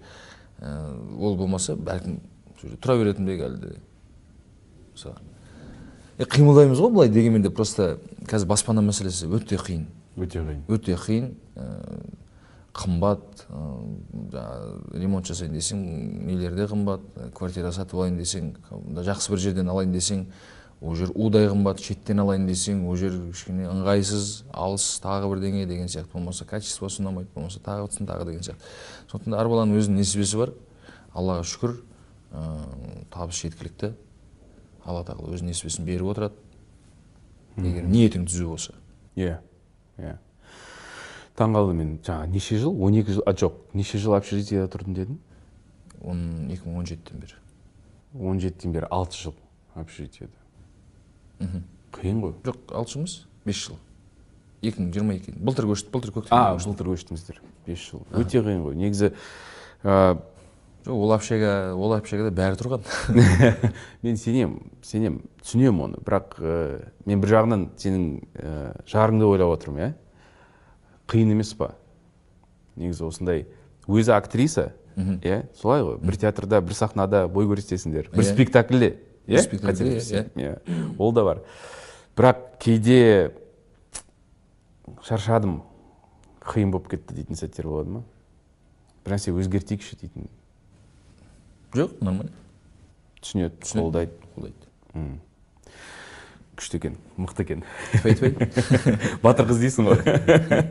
[0.62, 2.20] ә, ол болмаса бәлкім
[2.60, 3.72] сол жерде тұра беретін бе ек әлі де
[4.94, 5.18] мысалы
[6.20, 7.98] е, қимылдаймыз ғой былай дегенмен де просто
[8.30, 9.88] қазір баспана мәселесі өте қиын
[10.18, 10.62] өте қиын.
[10.70, 11.68] Өте қиын ә,
[12.78, 14.44] қымбат ә,
[14.94, 15.82] ремонт жасайын десең
[16.28, 18.54] нелер де қымбат квартира сатып алайын десең
[19.02, 20.28] жақсы бір жерден алайын десең
[20.84, 25.88] ол жер удай қымбат шеттен алайын десең ол жер кішкене ыңғайсыз алыс тағы бірдеңе деген
[25.88, 26.12] сияқты.
[26.12, 28.68] Болмаса качествосы ұнамайды болмаса тағысын тағы деген сияқты.
[29.12, 30.52] Сондықтан әр баланың өзінің несібесі бар.
[31.16, 31.78] Аллаға шүкір
[32.34, 32.44] ә,
[33.16, 33.94] табыс жеткілікті.
[34.84, 36.36] Алла тағала өз несібесін беріп отырады.
[37.56, 38.76] Егер ниетің түзу болса.
[39.16, 39.40] Иә
[39.98, 40.18] иә.
[41.40, 41.98] Таңғалдым мен.
[42.04, 42.76] Жаңа неше жыл?
[42.76, 43.24] 12 жыл?
[43.26, 43.56] А жоқ.
[43.74, 45.20] Неше жыл общежитиеда тұрдың дедің?
[46.04, 47.40] Он екі мың он жетіден бері.
[48.14, 49.38] 17-тен бері 6 жыл
[49.80, 50.43] общежитиеда
[51.94, 52.34] қиын ғой.
[52.44, 53.16] Жоқ алты жыл емес
[53.46, 53.78] бес жыл.
[54.64, 56.70] Екі мың жиырма екі былтыр көшті былтыр көктемде а көштік.
[56.72, 57.42] былтыр көштіңіздер.
[57.68, 58.04] 5 жыл.
[58.16, 58.76] Өте қиын ғой.
[58.80, 59.10] Негізі
[59.84, 60.18] ә,
[60.86, 62.86] жоқ ол общага ол общагада бәрі тұрған.
[64.04, 66.00] мен сенем сенем түсінемін оны.
[66.04, 68.08] Бірақ ә, мен бір жағынан сенің
[68.40, 68.56] ә,
[68.88, 69.94] жарыңды ойлап отырмын иә.
[71.12, 71.74] Қиын емес па?
[72.80, 73.46] Негізі осындай
[73.88, 75.98] өзі актриса иә солай ғой.
[76.00, 78.12] Бір театрда бір сахнада бой көрсетесіңдер.
[78.14, 78.32] Бір Иә.
[78.34, 78.96] спектакльде.
[79.28, 80.30] Иә қателеспесем.
[80.36, 80.96] иә.
[81.00, 81.42] Ол да бар.
[82.16, 83.34] Бірақ кейде
[85.04, 85.62] шаршадым.
[86.44, 88.04] Қиын болып кетті дейтін сәттер болады ма?
[89.06, 90.28] Бір нәрсе өзгертейікші дейтін.
[91.74, 92.32] Жоқ нормально.
[93.24, 93.86] Түсінеді Түсінеді.
[93.86, 94.12] қолдайды.
[94.36, 95.20] Қолдайды.
[96.58, 97.64] Күшті екен мықты екен.
[99.24, 100.00] Батыр қыз дейсің ғой.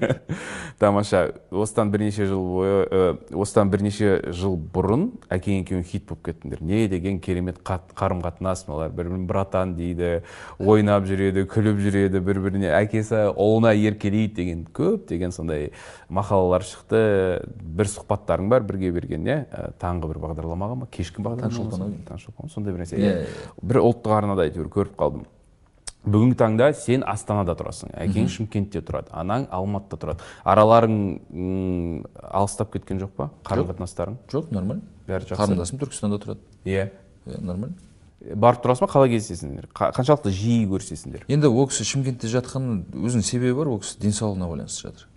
[0.82, 3.00] Тамаша осыдан бірнеше жыл бойы ә,
[3.34, 6.62] осыдан бірнеше жыл бұрын әкең екеуің хит болып кеттіңдер.
[6.66, 8.90] Не деген керемет қарым қатынас мыналар.
[8.90, 10.22] Бір бірін братан дейді
[10.58, 15.70] ойнап жүреді күліп жүреді бір біріне әкесі ұлына еркелейді деген көптеген сондай
[16.10, 17.02] мақалалар шықты.
[17.62, 19.38] Бір сұхбаттарың бар бірге берген иә?
[19.50, 20.90] Ә, таңғы бір бағдарламаға ма?
[20.92, 22.02] Кешкі бағдарлама Таңшолпан ау.
[22.08, 22.98] таңшолпан сондай бір нәрсе.
[22.98, 23.54] Иә, иә.
[23.62, 25.24] Бір ұлттық арнада әйтеуір көріп қалдым.
[26.04, 30.26] Бүгінгі таңда сен астанада тұрасың әкең шымкентте тұрады анаң алматыда тұрады.
[30.42, 30.96] Араларың
[32.32, 33.30] алыстап кеткен жоқ па?
[33.46, 34.18] Қарым қатынастарың?
[34.32, 35.38] Жоқ нормально бәрі жақсы.
[35.44, 36.42] Қарындасым түркістанда тұрады.
[36.66, 36.88] Иә.
[37.38, 37.76] Нормально
[38.22, 38.92] барып тұрасың ба?
[38.92, 39.68] Қалай кездесесіңдер?
[39.74, 41.24] Қа- қаншалықты жиі көрісесіңдер?
[41.26, 45.08] Енді ол кісі шымкентте жатқанның өзінің себебі бар ол кісі денсаулығына байланысты жатыр.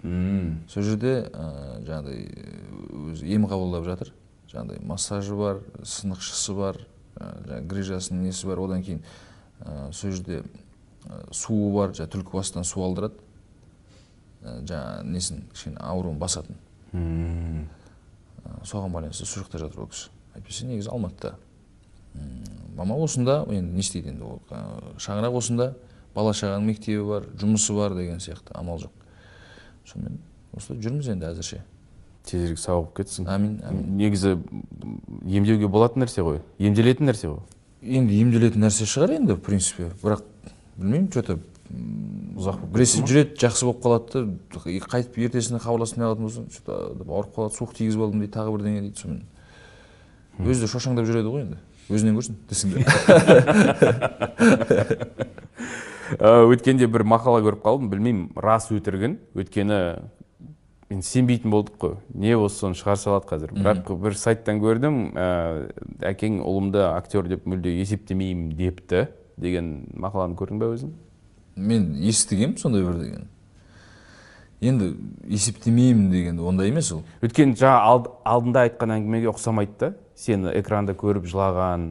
[0.73, 2.25] Сол жерде ә, жаңағыдай
[3.13, 4.09] өзі ем қабылдап жатыр.
[4.49, 6.81] Жаңағыдай массажы бар сынықшысы бар
[7.19, 8.63] ә, жаңағы грижасының несі бар.
[8.65, 9.03] Одан кейін
[9.61, 10.41] ә, сол жерде
[11.31, 13.19] суы бар жаңағы түлкібастан су алдырады.
[14.43, 16.57] Ә, жаңағы несін кішкене ауруын басатын.
[16.93, 20.11] Ә, соған байланысты сол жақта жатыр ол кісі.
[20.35, 21.35] Әйтпесе негізі алматыда.
[22.75, 24.41] Мама осында енді не істейді енді ол?
[24.99, 25.73] Шаңырақ осында
[26.15, 28.91] бала шағаның мектебі бар жұмысы бар деген сияқты амал жоқ.
[29.87, 30.19] Сонымен
[30.55, 31.61] осылай жүрміз енді әзірше.
[32.25, 33.27] Тезірек сауығып кетсін.
[33.31, 34.35] Әмин әмин негізі
[35.23, 37.41] емдеуге болатын нәрсе ғой емделетін нәрсе ғой.
[37.81, 39.91] Енді емделетін нәрсе шығар енді в принципе.
[40.01, 40.23] Бірақ
[40.77, 41.37] білмеймін че то
[42.35, 46.61] ұзақ болып біресе жүреді жақсы болып қалады да қайтып ертесіне хабарласып не қылатын болса че
[46.65, 49.25] то ауырып қалады суық тигізіп алдым дейді тағы бірдеңе дейді сонымен.
[50.45, 52.67] Өзі де шошаңдап жүреді ғой енді өзінен көрсін десің
[56.15, 59.17] Ә, өткенде бір мақала көріп қалдым білмеймін рас өтірігін.
[59.37, 59.79] Өйткені
[60.91, 63.53] мен сенбейтін болдық қой не болса соны шығара салады қазір.
[63.57, 65.27] Бірақ бір сайттан көрдім ә,
[66.11, 69.07] әкең ұлымды актер деп мүлде есептемеймін депті.
[69.37, 70.91] Деген мақаланы көрдің бе өзің?
[71.55, 73.27] Мен естігемін сондай бір деген.
[74.61, 74.93] Енді
[75.29, 77.03] есептемеймін деген ондай емес ол.
[77.21, 79.89] Өйткені жаңа алд- алдында айтқан әңгімеге ұқсамайды да.
[80.15, 81.89] Сені экранда көріп жылаған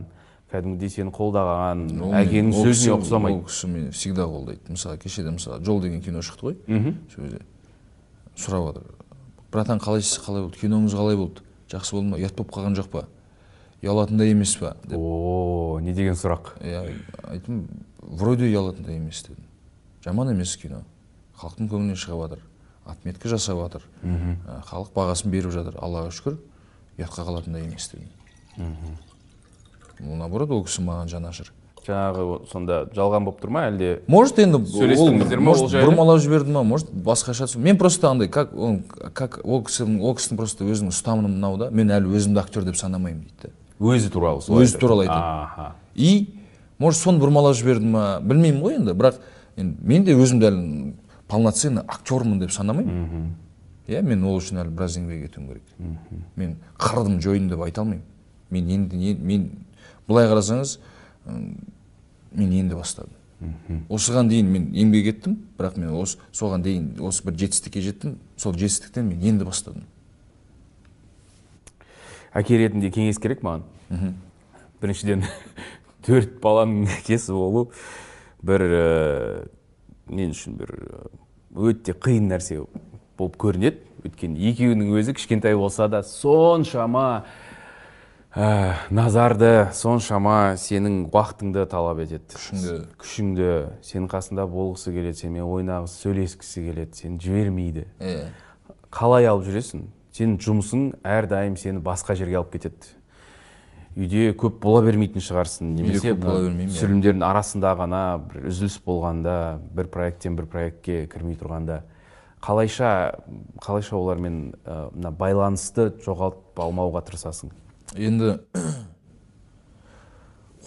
[0.51, 3.37] кәдімгідей сені қолдаған Ол әкеңнің сөзіне ұқсамайды.
[3.37, 4.61] ол кісі мені всегда қолдайды.
[4.69, 6.57] Мысалы кешеде мысалы жол деген кино шықты ғой.
[7.15, 7.41] Сол кезде
[8.37, 8.85] сұрап жатыр
[9.53, 10.25] братан қалайсыз?
[10.25, 10.59] Қалай болды?
[10.59, 11.43] Киноңыз қалай болды?
[11.69, 12.16] Жақсы болды ма?
[12.19, 13.05] Ұят болып қалған жоқ па?
[13.85, 14.97] Ұялатындай емес па деп.
[14.97, 16.55] О не деген сұрақ?
[16.65, 16.82] Иә
[17.28, 17.66] айттым
[18.01, 19.44] вроде ұялатындай емес дедім.
[20.05, 20.82] Жаман емес кино.
[21.40, 22.44] Халықтың көңілінен шығып жатыр
[22.85, 25.77] отметка жасап жатыр Ә, халық бағасын беріп жатыр.
[25.81, 26.39] Аллаға шүкір
[26.98, 28.09] ұятқа қалатындай емес дедім.
[30.01, 31.52] Наоборот ол кісі маған жанашыр
[31.85, 33.90] жаңағы сонда жалған болып тұр ма әлде?
[34.09, 38.82] Может енді Сөйлестіңіздер ол может бұрмалап жіберді ма может басқаша мен просто андай как он
[39.12, 41.69] как ол кісінің ол кісінің просто өзінің ұстанымы мынау да.
[41.70, 43.52] Мен әлі өзімді актер деп санамаймын дейді да
[43.85, 45.74] өзі туралы солай өзі туралы айтады.
[45.94, 46.40] И
[46.78, 49.20] может соны бұрмалап жіберді ма білмеймін ғой енді бірақ
[49.56, 50.94] енді мен де өзімді әлі
[51.28, 53.35] полноценный актермын деп санамаймын.
[53.86, 55.62] Иә мен ол үшін әлі біраз еңбек етуім керек.
[56.36, 58.05] Мен қырдым жойдым деп айта алмаймын.
[58.51, 59.51] Мен енді не мен
[60.09, 60.78] былай қарасаңыз
[61.27, 63.12] мен енді бастадым.
[63.93, 68.16] Осыған дейін мен еңбек еттім бірақ мен осы соған дейін осы бір жетістікке жеттім.
[68.36, 69.85] Сол жетістіктен мен енді бастадым.
[72.35, 73.66] Әке ретінде кеңес керек маған?
[74.81, 75.24] Біріншіден
[76.06, 77.69] төрт баланың әкесі болу
[78.44, 78.85] бір ә,
[80.11, 80.74] мен үшін бір
[81.55, 82.62] өте қиын нәрсе
[83.19, 83.81] болып көрінеді.
[84.05, 87.24] Өйткені екеуінің өзі кішкентай болса да соншама
[88.36, 92.27] ә, назарды соншама сенің уақытыңды талап етеді.
[92.35, 92.78] Күшіңді.
[93.01, 93.51] күшіңді.
[93.86, 97.86] Сенің қасында болғысы келеді сенімен ойнағысы сөйлескісі келеді сені жібермейді.
[98.05, 98.27] Иә
[98.94, 99.89] қалай алып жүресің?
[100.15, 102.93] Сенің жұмысың әрдайым сені басқа жерге алып кетеді.
[103.97, 106.75] Үйде көп бола бермейтін шығарсың немесе көп бола бермеймін, иә.
[106.75, 109.37] түсірілімдердің арасында ғана бір үзіліс болғанда
[109.75, 111.83] бір проекттен бір проектке кірмей тұрғанда.
[112.45, 112.89] Қалайша
[113.65, 117.55] қалайша олармен ә, мына байланысты жоғалтып алмауға тырысасың?
[117.97, 118.35] Енді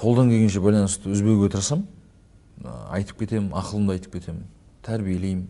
[0.02, 1.86] қолдан келгенше байланысты үзбеуге тырысамын
[2.66, 4.46] Ә, айтып кетемін ақылымды айтып кетемін
[4.86, 5.46] тәрбиелеймін.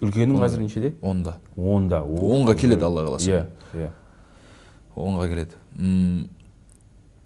[0.00, 0.94] Үлкенің қазір нешеде?
[1.02, 1.36] Онда.
[1.56, 2.00] Онда.
[2.06, 3.28] Онға келеді алла қаласа.
[3.28, 3.40] Иә
[3.76, 3.90] иә.
[4.96, 5.52] Онға келеді.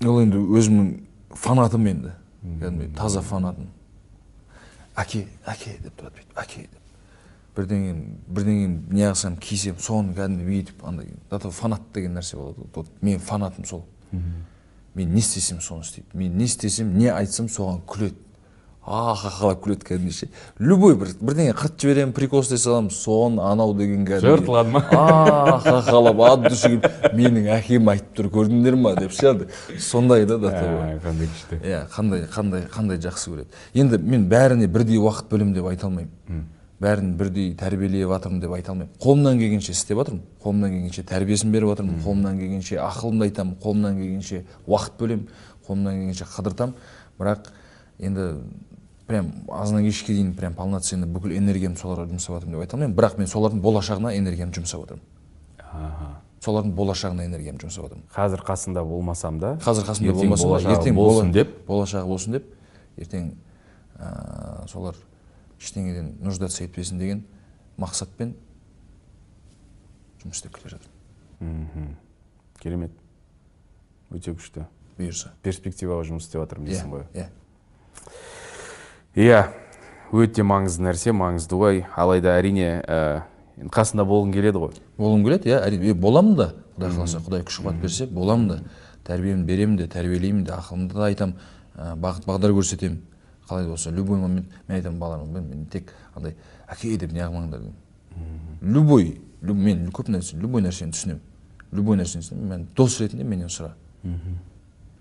[0.08, 0.92] Ол енді өзімнің
[1.36, 2.12] фанатым енді.
[2.42, 3.68] Кәдімгідей таза фанатым.
[4.98, 6.80] Әке әке деп тұрады бүйтіп әке деп.
[7.56, 7.94] Бірдеңе
[8.28, 12.60] бірдеңе не қылсам кисем соны кәдімгі бүйтіп андай до того фанат деген нәрсе болады.
[12.60, 12.68] Ғой.
[12.74, 13.84] вот мен фанатым сол.
[14.94, 16.08] Мен не істесем соны істейді.
[16.14, 18.16] Мен не істесем не айтсам соған күледі.
[18.82, 20.28] Ахахалап күледі кәдімгідей ше
[20.58, 24.32] любой бір бірдеңе қыртып жіберемін прикол істей саламын соны анау деген кәдімгідей.
[24.36, 24.82] Жыртылады ма?
[25.54, 26.80] ахахалап от души
[27.14, 28.96] менің әкем айтып тұр көрдіңдер ма?
[28.98, 29.48] деп ше андай
[29.78, 31.60] сондай да того Ә, қандай күшті.
[31.62, 33.62] Иә қандай қандай қандай жақсы көреді.
[33.74, 36.42] Енді мен бәріне бірдей уақыт бөлемін деп айта алмаймын.
[36.82, 38.90] Бәрін бірдей тәрбиелеп жатырмын деп айта алмаймын.
[38.98, 43.54] Қолымнан келгенше істеп жатырмын қолымнан келгенше тәрбиесін беріп жатырмын қолымнан келгенше ақылымды айтамын.
[43.62, 45.28] Қолымнан келгенше уақыт бөлемін.
[45.68, 46.74] Қолымнан келгенше қыдыртамын.
[47.20, 47.52] Бірақ
[48.02, 48.26] енді
[49.06, 52.96] прям азаннан кешке дейін прям полноценный бүкіл энергиямды соларға жұмсап жатырмын деп айта алмаймын.
[52.96, 59.38] Бірақ мен солардың болашағына энергиямды жұмсап жатырмын солардың болашағына энергиямды жұмсап жатырмын қазір қасында болмасам
[59.38, 59.54] да?
[59.62, 61.52] Қазір қасымда ертең болмаса да ертең болсын деп?
[61.68, 62.48] болашағы болсын деп.
[62.98, 63.28] Ертең
[63.98, 64.98] ә, солар
[65.60, 67.22] ештеңеден нуждаться етпесін деген
[67.78, 68.34] мақсатпен
[70.24, 71.94] жұмыс істеп келе жатырмын мхм.
[72.62, 72.92] Керемет.
[74.10, 74.66] Өте күшті.
[74.98, 75.32] Бұйырса.
[75.42, 77.06] Перспективаға жұмыс істеп жатырмын иә дейсің ғой.
[77.14, 77.28] иә.
[79.16, 79.42] Иә
[80.12, 81.84] өте маңызды нәрсе маңызды ғой.
[81.96, 83.22] Алайда әрине ә,
[83.72, 84.74] қасында болғың келеді ғой.
[84.98, 85.94] Болғым келеді иә әрине.
[85.94, 86.48] Боламын да.
[86.76, 88.58] Құдай қаласа құдай күш қуат берсе боламын да.
[89.06, 91.36] Тәрбиемді беремін де тәрбиелеймін де ақылымды да айтамын.
[91.76, 93.00] Ә, бағыт бағдар көрсетемін.
[93.48, 96.36] Қалай болса любой момент мен айтамын балаларыма мен, тек андай
[96.70, 97.78] әке деп неғылмаңдар деймін
[98.62, 101.20] любой лю- мен көп нәрсе любой нәрсені түсінемін.
[101.72, 102.48] Любой нәрсені түсінемін.
[102.48, 103.72] Мен дос ретінде менен сұра.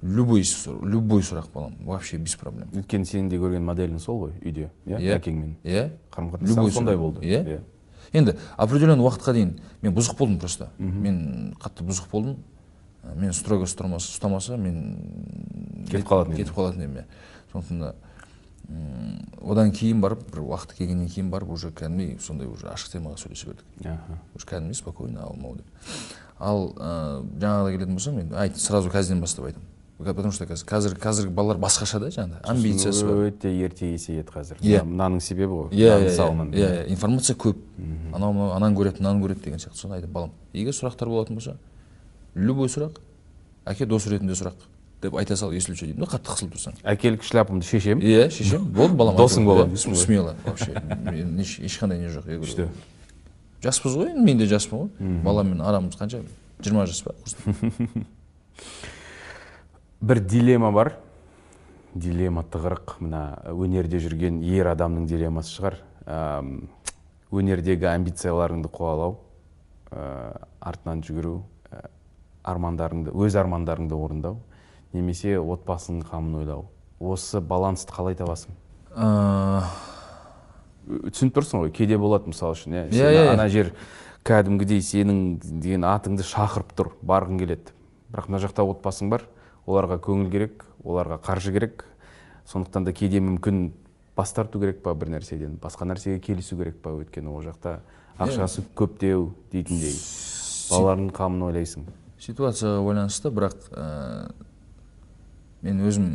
[0.02, 0.44] Любой
[0.84, 2.70] любой сұрақ балам вообще без проблем.
[2.74, 5.18] Өйткені сенің де көрген моделің сол ғой үйде иә Иә.
[5.20, 7.22] әкеңмен иә қарым Любой қатынас сондай болды.
[7.22, 7.62] иә
[8.14, 10.70] енді определенный уақытқа дейін мен бұзық болдым просто.
[10.80, 12.38] Мен қатты бұзық болдым.
[13.16, 17.06] Мен строго ұстамаса, мен Кетіп қалатын кетіп қалатын едім иә.
[17.52, 17.96] Сондықтан да
[19.42, 23.48] одан кейін барып бір уақыт келгеннен кейін барып уже кәдімгідей сондай уже ашық темаға сөйлесе
[23.50, 23.66] бердік.
[24.36, 25.66] Уже кәдімгідей спокойно ау мынау деп.
[26.40, 29.68] Ал ә, жаңағыда келетін болсам енді айт сразу қазірден бастап айтамын
[30.04, 33.30] потому что қазір қазір қазіргі балалар басқаша да жаңағыдай амбициясы бар.
[33.30, 34.58] өте ерте есейеді қазір.
[34.62, 34.84] Иә.
[34.84, 36.52] мынаның себебі ғой иә иә салынан.
[36.52, 36.90] иә иә.
[36.90, 37.58] Информация көп.
[38.14, 39.78] Анау мынау ананы көреді мынаны көреді деген сияқты.
[39.78, 41.58] Соны айтамын балам егер сұрақтар болатын болса
[42.36, 43.00] любой сұрақ
[43.66, 44.54] әке дос ретінде сұрақ
[45.02, 46.76] деп айта сал если что деймін да қатты қысылып тұрсаң.
[46.84, 48.66] Әкелік шляпамды шешемін иә шешем.
[48.72, 49.96] Болды балам Досың Иә, ғой.
[49.96, 50.36] смело.
[50.46, 50.74] Вообще
[51.66, 52.68] ешқандай не жоқ Күшті.
[53.64, 55.22] жаспыз ғой енді мен де жаспын ғой.
[55.24, 56.22] Баламмен арамыз қанша?
[56.62, 57.14] Жиырма жас па?
[60.02, 60.96] бір дилемма бар.
[61.94, 62.98] Дилемма тығырық.
[63.04, 65.80] Мына өнерде жүрген ер адамның дилеммасы шығар.
[67.32, 69.18] Өнердегі амбицияларыңды қуалау
[69.92, 71.38] ә, артынан жүгіру
[71.72, 71.86] ә,
[72.44, 74.42] армандарыңды өз армандарыңды орындау
[74.92, 76.66] немесе отбасыңның қамын ойлау.
[77.00, 78.52] Осы балансты қалай табасың?
[78.92, 79.64] Ә,
[81.08, 82.86] түсініп тұрсың ғой кейде болады мысалы үшін иә?
[82.92, 83.34] Иә, иә, иә.
[83.38, 83.72] ана жер
[84.28, 87.72] кәдімгідей сенің деген атыңды шақырып тұр барғың келеді.
[88.12, 89.24] Бірақ мына жақта отбасың бар.
[89.66, 91.86] Оларға көңіл керек оларға қаржы керек.
[92.50, 93.72] Сондықтан да кейде мүмкін
[94.18, 97.80] бас тарту керек па бір нәрседен басқа нәрсеге келісу керек па өйткені ол жақта
[98.18, 99.96] ақшасы көптеу дейтіндей.
[100.72, 101.86] Балалардың қамын ойлайсың.
[102.22, 104.32] Ситуацияға байланысты бірақ ә,
[105.62, 106.10] мен өзім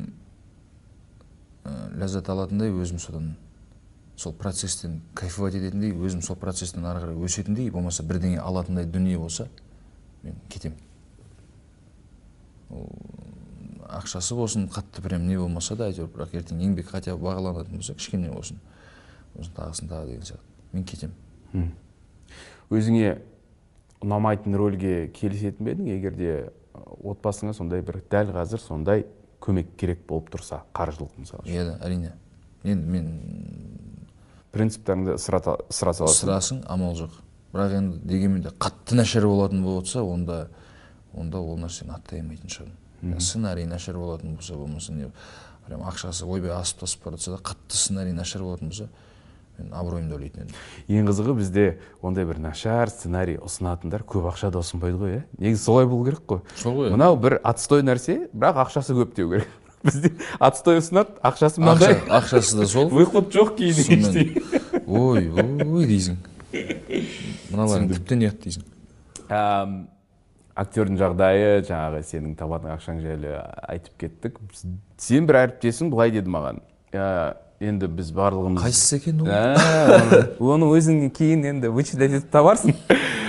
[1.65, 3.35] ә, ләззат алатындай өзім содан
[4.17, 9.49] сол процесстен кайфовать ететіндей өзім сол процесстен ары қарай өсетіндей болмаса бірдеңе алатындай дүние болса
[10.23, 10.79] мен кетемін.
[12.71, 12.87] Ол
[13.89, 17.95] ақшасы болсын қатты прям не болмаса да әйтеуір бірақ ертең еңбек хотя бы бағаланатын болса
[17.95, 18.61] кішкене болсын.
[19.37, 20.47] Сосын тағысын тағы деген сияқты.
[20.73, 21.73] Мен кетемін
[22.71, 23.19] өзіңе
[24.03, 25.91] ұнамайтын рөлге келісетін бе едің?
[25.93, 26.33] Егер де
[26.75, 29.07] отбасыңа сондай бір дәл қазір сондай
[29.41, 32.13] көмек керек болып тұрса қаржылық мысалы иә да әрине.
[32.65, 33.07] Енді мен
[34.53, 36.17] принциптарыңды ысырата ысыра саласың?
[36.17, 37.21] Ысырасың амал жоқ.
[37.53, 40.49] Бірақ енді дегенмен де қатты нашар болатын болса онда
[41.15, 42.77] онда ол нәрсені аттай алмайтын шығармын.
[43.19, 45.11] Сценарий нашар болатын болса болмаса не
[45.67, 48.89] прям ақшасы ойбай асып тасып бара жатса да қатты сценарий нашар болатын болса
[49.59, 50.57] мен абыройымды ойлайтын едім.
[50.89, 51.67] Ең қызығы бізде
[52.05, 55.23] ондай бір нашар сценарий ұсынатындар көп ақша да ұсынбайды ғой иә?
[55.41, 56.43] Негізі солай болу керек қой.
[56.61, 59.49] Сол ғой мынау бір отстой нәрсе бірақ ақшасы көп деу керек.
[59.87, 62.91] Бізде отстой ұсынады ақшасы ақша, мынандай ақшасы да сол.
[62.93, 66.21] Выхлоп жоқ кейін Сонымен- ештеңе ой ой дейсің.
[67.51, 68.73] Мыналарың тіптен ұят дейсің.
[70.57, 73.35] Актердің жағдайы жаңағы сенің табатын ақшаң жайлы
[73.69, 74.39] айтып кеттік.
[74.97, 76.63] Сен бір әріптесің былай деді маған.
[76.95, 79.29] «Я- енді біз барлығымыз қайсысы екен ол?
[79.33, 82.75] Ә, оны- оны өзің кейін енді вычислять етіп табарсың.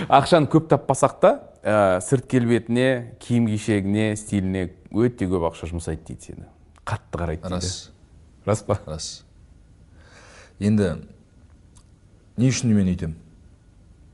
[0.08, 1.32] Ақшаны көп таппасақ та
[1.64, 6.46] ә, сырт келбетіне киім кешегіне стиліне өте көп ақша жұмсайды дейді сені.
[6.88, 7.56] Қатты қарайды дейді.
[7.56, 7.92] Рас.
[8.46, 8.80] Рас па?
[8.86, 9.24] Рас.
[10.60, 10.94] Енді
[12.38, 13.16] не үшін мен өйтемін?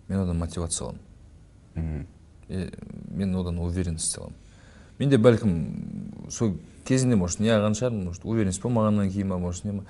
[0.10, 2.06] Мен одан мотивация аламын
[2.50, 2.70] е,
[3.10, 4.36] мен одан уверенность аламын
[5.00, 6.56] менде бәлкім сол
[6.86, 9.84] кезінде может не алған шығармын может уверенность болмағаннан кейін ба может не ма.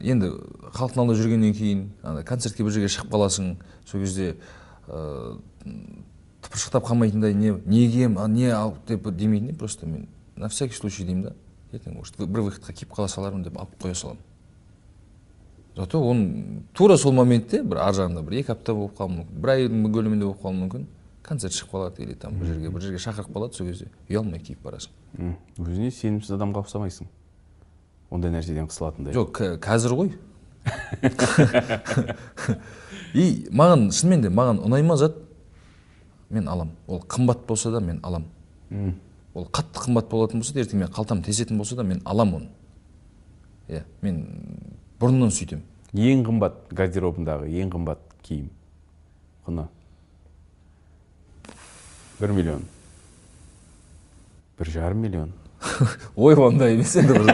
[0.00, 0.30] Енді
[0.74, 3.56] халықтың алдында жүргеннен кейін ана концертке бір жерге шығып қаласың
[3.86, 4.36] сол кезде
[4.88, 5.38] ыыы
[6.42, 11.34] тыпыршықтап қалмайтындай не неге не ал деп демейтін просто мен на всякий случай деймін да.
[11.72, 14.22] Ертең может бір выходқа келіп қала салармын деп алып қоя саламын.
[15.76, 19.52] Зато оны тура сол моментте бір ар жағында бір екі апта болып қалуы мүмкін бір
[19.54, 20.86] айдың көлемінде болып қалуы мүмкін.
[21.28, 24.62] Концерт шығып қалады или там бір жерге бір жерге шақырып қалады сол кезде ұялмай киіп
[24.64, 24.94] барасың.
[25.18, 27.08] М, өзіңе сенімсіз адамға ұқсамайсың.
[28.10, 30.12] Ондай нәрседен қысылатындай жоқ қазір ғой.
[33.14, 35.16] И маған шынымен де маған ұнай ма зат?
[36.30, 38.26] Мен алам ол қымбат болса да мен алам
[39.34, 42.48] ол қатты қымбат болатын болса да ертең мен қалтам тесетін болса да мен алам оны.
[43.68, 44.24] Иә мен
[45.00, 45.64] бұрыннан сөйтемін.
[45.94, 48.50] Ең қымбат гардеробындағы ең қымбат киім
[49.46, 49.68] құны?
[52.20, 52.64] Бір миллион
[54.58, 55.32] бір жарым миллион
[56.16, 57.32] ой ондай емес енді бір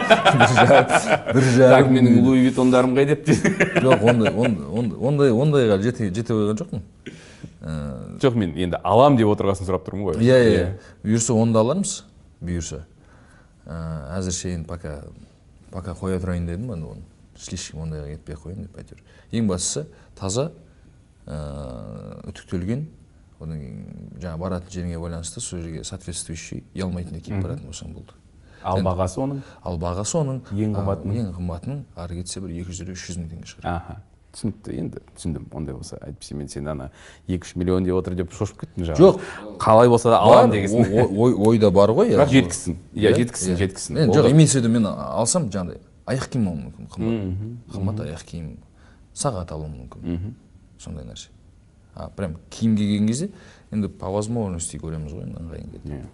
[1.33, 6.59] бір жарым менің луи виттондарым қай деп жоқ ондай ондай ондай ондайға жете жете қойған
[6.61, 6.83] жоқпын
[8.21, 10.65] жоқ мен енді алам деп отырғасын сұрап тұрмын ғой иә иә
[11.05, 11.95] бұйырса оны да алармыз
[12.41, 12.83] бұйырса
[13.65, 14.99] әзірше енді пока
[15.71, 17.05] пока қоя тұрайын дедім енді оны
[17.37, 19.01] слишком ондайға кетпей ақ қояйын деп әйтеуір
[19.39, 19.87] ең бастысы
[20.17, 20.51] таза
[21.25, 22.85] үтіктелген
[23.39, 28.13] одан кейін жаңағы баратын жеріңе байланысты сол жерге соответствующий ұялмайтындай киіп баратын болсаң болды.
[28.65, 29.41] Ал бағасы оның?
[29.63, 31.15] Ал бағасы оның Ең қымбатының?
[31.21, 33.65] ең қымбатының ары кетсе бір екі жүз елу үш жүз мың теңге шығар.
[33.75, 33.97] Аха.
[34.35, 34.73] түсінікті.
[34.75, 35.43] Енді түсіндім.
[35.55, 36.89] Ондай болса әйтпесе мен сен ана
[37.27, 38.99] екі үш миллион деп отыр деп шошып кеттім жаңағы.
[38.99, 39.21] Жоқ.
[39.63, 42.41] қалай болса да аламын дегенсің ой- ойда бар ғой бірақ иә.
[42.41, 42.75] жеткізсін.
[42.95, 43.57] Иә Иә, жеткізсін иә.
[43.61, 43.95] жеткізсін.
[44.11, 47.77] Жоқ имеется в виду мен алсам жаңағыдай аяқ киім алуым мүмкін қымбат.
[47.77, 48.57] Қымбат аяқ киім
[49.15, 50.33] сағат алуым мүмкін.
[50.79, 51.29] Сондай нәрсе.
[51.95, 53.29] А прям киім киген кезде
[53.71, 56.05] енді по возможности көреміз ғой енді ыңғайын Иә.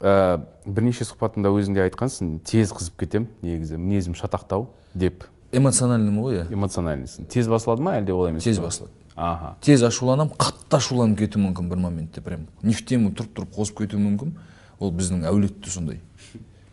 [0.00, 5.24] Ә, бірнеше сұхбатыңда өзің де айтқансың тез қызып кетем негізі мінезім шатақтау деп.
[5.52, 6.46] Эмоциональныймын ғой иә?
[6.52, 8.92] Эмоциональныйсың тез басылады ма әлде олай емес тез басылады.
[9.16, 9.54] Аха.
[9.64, 12.46] Тез ашуланамын қатты ашуланып кетуім мүмкін бір моментте прям.
[12.62, 14.34] Не в тему тұрып тұрып қозып кетуім мүмкін.
[14.80, 16.00] Ол біздің әулетте сондай.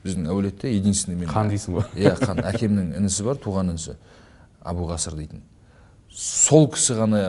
[0.06, 1.88] Біздің әулетте единственный мен қан дейсің ғой.
[2.00, 3.98] Иә қан әкемнің інісі бар туған інісі.
[4.64, 5.44] Абу ғасыр дейтін.
[6.08, 7.24] Сол кісі ғана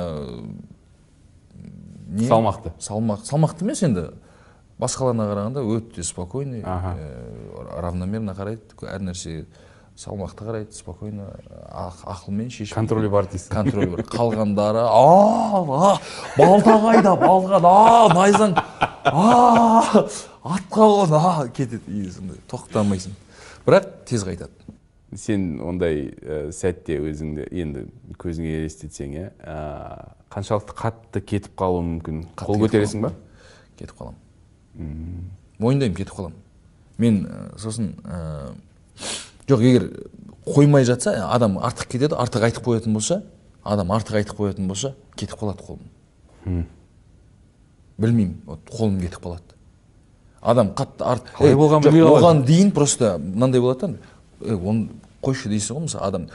[2.08, 2.26] не?
[2.28, 2.72] Салмақты.
[2.80, 4.10] салмақ салмақты емес енді.
[4.78, 9.46] Басқаларына қарағанда өте спокойный э, равномерно қарайды әр нәрсеге
[9.98, 11.32] салмақты қарайды спокойно
[11.66, 14.04] ақ- ақылмен шешім контролі бар дейсің контроль бар.
[14.06, 15.98] Қалғандары а
[16.38, 18.54] балта қайда балға а найзаң
[19.10, 20.06] а
[20.44, 23.18] атқа қон а кетеді и сондай тоқтамайсың.
[23.66, 24.54] Бірақ тез қайтады.
[25.16, 27.86] Сен ондай ә, сәтте өзіңді енді
[28.20, 32.22] көзіңе елестетсең иә ә, қаншалықты қатты кетіп қалуы мүмкін.
[32.36, 33.12] Қол көтересің ба?
[33.78, 34.18] Кетіп қаламын.
[35.58, 36.36] Мойындаймын кетіп қаламын.
[36.98, 38.52] Мен ә, сосын ә,
[39.48, 39.88] жоқ егер
[40.46, 43.22] қоймай жатса адам артық кетеді артық айтып қоятын болса
[43.62, 46.66] адам артық айтып қоятын болса кетіп қалады қолым.
[47.98, 49.56] Білмеймін вот қолым кетіп қалады.
[50.40, 52.22] Адам қатты арт Қалай жоқ, білмей қалады.
[52.22, 53.98] оған дейін просто мынандай болады да
[54.46, 54.88] «Ей, оны
[55.22, 56.28] қойшы дейсің ғой мысалы адам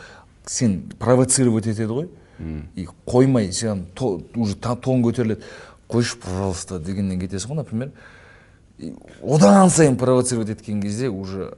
[0.45, 2.10] сен провоцировать етеді ғой.
[2.76, 3.49] И қоймай
[3.95, 5.41] то- уже тон көтеріледі.
[5.89, 7.91] Қойшы пожалуйста дегеннен кетесің ғой например.
[9.22, 11.53] Одан сайын провоцировать еткен кезде уже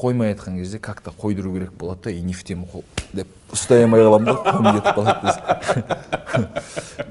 [0.00, 3.28] қоймай айтқан кезде как то қойдыру керек болады да и не в тему қол деп
[3.52, 6.50] ұстай алмай қаламын да қолым кетіп қалады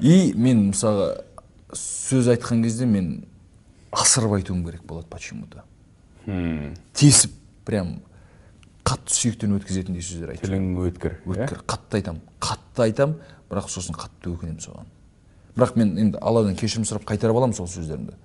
[0.00, 1.24] и мен мысалға
[1.72, 3.24] сөз айтқан кезде мен
[3.90, 5.64] асырып айтуым керек болады почему то
[6.92, 7.32] тесіп
[7.64, 8.00] прям
[8.84, 11.32] қатты сүйектен өткізетіндей сөздер айтамын тілің өткір иә?
[11.34, 11.62] өткір.
[11.68, 13.16] Қатты айтамын қатты айтамын
[13.50, 14.90] бірақ сосын қатты өкінемін соған.
[15.56, 18.16] Бірақ мен енді алладан кешірім сұрап қайтарып аламын сол сөздерімді.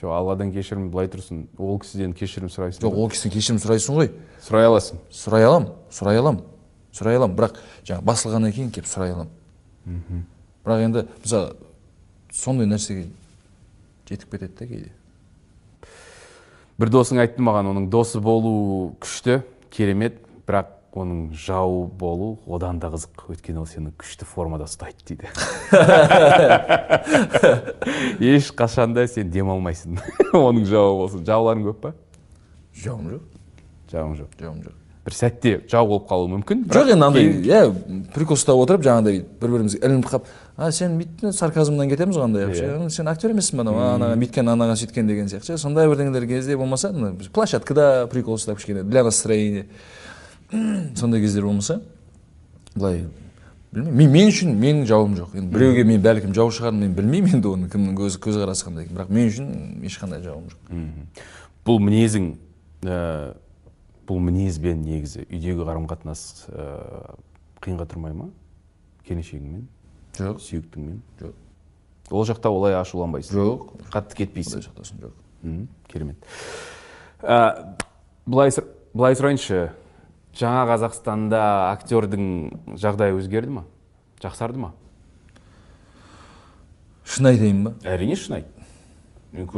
[0.00, 1.46] Жоқ алладан кешірім былай тұрсын.
[1.58, 4.10] Ол кісіден кешірім сұрайсың жоқ ол кісіден кешірім сұрайсың ғой.
[4.44, 5.00] Сұрай аласың.
[5.10, 6.42] Сұрай аламын сұрай аламын
[6.94, 7.36] сұрай аламын.
[7.38, 7.58] Бірақ
[7.88, 10.26] жаңағы басылғаннан кейін келіп сұрай аламын.
[10.64, 11.56] Бірақ енді мысалы
[12.34, 13.08] сондай нәрсеге
[14.08, 14.92] жетіп кетеді да кейде.
[16.78, 19.42] Бір досың айтты маған оның досы болу күшті.
[19.74, 23.26] Керемет бірақ оның жауы болу одан да қызық.
[23.34, 25.26] Өйткені ол сені күшті формада ұстайды дейді.
[28.34, 29.98] Еш қашанда сен демалмайсың
[30.46, 31.26] оның жауы болсын.
[31.26, 31.94] Жауларың көп па?
[32.78, 33.28] Жауым жоқ.
[33.90, 34.40] Жауың жоқ.
[34.40, 34.80] Жауым жоқ.
[35.04, 37.58] бір сәтте жау болып қалуы мүмкін жоқ енді андай иә
[38.14, 42.46] прикол ұстап отырып жаңағыдай бір бірімізге ілініп қалып а сен бүйтті сарказмнан кетеміз ғой андай
[42.46, 42.88] Иә.
[42.90, 45.58] сен актер емессің ба анау анаған бүйткен анаған сөйткен деген сияқты ше.
[45.58, 46.92] Сондай бірдеңелер кезде болмаса
[47.32, 49.66] площадкада прикол ұстап кішкене для настроения.
[50.94, 51.80] Сондай кездер болмаса
[52.76, 53.04] былай
[53.72, 54.12] білмеймін.
[54.12, 55.34] Мен, үшін менің жауым жоқ.
[55.34, 59.00] Енді біреуге мен бәлкім жау шығармын мен білмеймін енді оны кімнің көз көзқарасы қандай екенін.
[59.00, 59.48] Бірақ мен үшін
[59.90, 60.70] ешқандай жауым жоқ.
[61.66, 62.28] Бұл мінезің
[62.86, 63.34] ә,
[64.06, 65.26] бұл мінезбен негізі?
[65.26, 67.16] Үйдегі қарым қатынас ә,
[67.64, 68.28] қиынға тұрмай ма?
[69.08, 69.66] Келіншегіңмен
[70.18, 70.40] жоқ.
[70.44, 71.34] Сүйіктіңмен жоқ.
[72.10, 73.34] Ол жақта олай ашуланбайсың.
[73.38, 73.66] Жоқ.
[73.94, 74.64] Қатты кетпейсің.
[74.66, 75.12] Сақтасын жоқ.
[75.42, 76.26] Мгм, керемет.
[77.22, 77.76] Ә,
[78.26, 79.70] былай сұр- былай сұрайыншы.
[80.34, 81.40] Жаңа қазақстанда
[81.72, 83.64] актердің жағдайы өзгерді ма?
[84.20, 84.72] Жақсарды ма?
[87.04, 87.74] Шын айтайын ба?
[87.84, 88.50] Әрине шын айт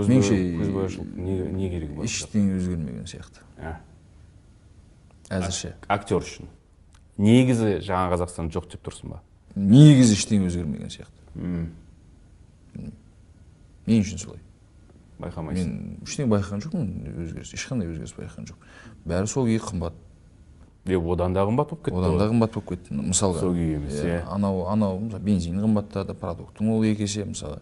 [0.09, 0.23] мен
[1.16, 3.43] не, не керегі бар ештеңе өзгермеген сияқты.
[3.61, 3.74] Ә,
[5.37, 5.74] әзірше.
[5.89, 6.49] Актер үшін.
[7.20, 9.20] Негізі жаңа қазақстан жоқ деп тұрсың ба?
[9.57, 11.69] Негізі ештеңе өзгермеген сияқты.
[13.87, 14.41] Мен үшін солай.
[15.23, 15.69] Байқамайсың.
[15.70, 16.89] Мен ештеңе байқаған жоқпын
[17.24, 18.74] өзгеріс ешқандай өзгеріс байқаған жоқпын.
[19.09, 19.95] Бәрі сол күйі қымбат.
[20.87, 22.95] Е одан да қымбат болып кетті одан да қымбат болып кетті.
[22.99, 24.20] Мысалға Сол күйі емес, иә.
[24.31, 27.59] анау анау мысалы бензин қымбаттады продуктың ол екі есе мысалы.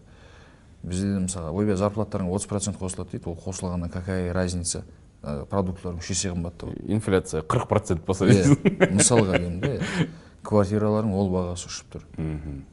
[0.83, 4.83] Бізде мысалға ойбай зарплаталарыңа отыз процент қосылады дейді ол қосылғаннан какая разница?
[5.23, 8.93] Продуктылардың үш есе қымбаттау инфляция қырық процент болса иә дейсің.
[8.93, 9.81] мысалға деймін
[10.45, 12.05] да квартиралардың ол бағасы ұшып тұр.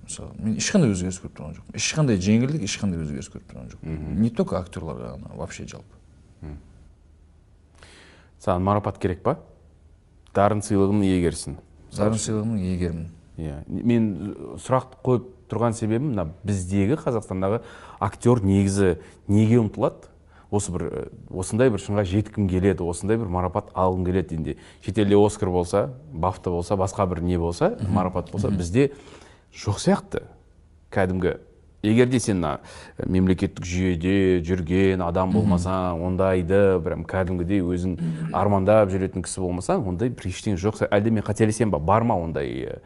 [0.04, 1.78] Мысалы мен ешқандай өзгеріс көріп тұрған жоқпын.
[1.80, 3.98] Ешқандай жеңілдік ешқандай өзгеріс көріп тұрған жоқпын.
[4.20, 6.52] Не только актерларға ғана вообще жалпы.
[8.42, 9.38] Саған марапат керек па?
[10.34, 11.58] Дарын сыйлығының иегерісің
[11.96, 13.08] дарын сыйлығының иегерімін.
[13.40, 13.58] Иә.
[13.68, 14.08] Мен
[14.60, 17.62] сұрақ қойып тұрған себебім мына біздегі қазақстандағы
[18.00, 18.96] актер негізі
[19.28, 20.11] неге ұмтылады?
[20.52, 25.16] Осы бір э, осындай бір шыңға жеткім келеді осындай бір марапат алғым келеді енді шетелде
[25.16, 28.90] оскар болса бафта болса басқа бір не болса марапат болса бізде
[29.56, 30.26] жоқ сияқты.
[30.92, 31.38] Кәдімгі
[31.82, 32.60] егер де сен мына
[33.00, 37.96] мемлекеттік жүйеде жүрген адам болмасаң ондайды прям кәдімгідей өзің
[38.36, 40.84] армандап жүретін кісі болмасаң ондай бір ештеңе жоқ.
[40.92, 41.80] Әлде мен қателесемін ба?
[41.80, 42.78] Бар ма ондай э,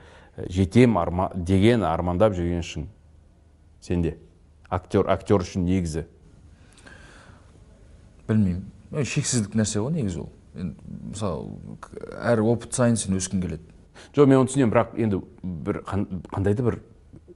[0.49, 2.87] жетем арма, деген армандап жүрген шың
[3.83, 4.17] сенде?
[4.71, 6.07] Актер актер үшін негізі.
[8.29, 8.65] Білмеймін.
[9.05, 10.29] Шексіздік нәрсе ғой негізі ол.
[10.57, 10.75] Енді
[11.13, 11.79] мысалы
[12.23, 13.63] әр опыт сайын сен өскің келеді.
[14.17, 16.79] Жоқ мен оны түсінемін бірақ енді бір қан- қандай да бір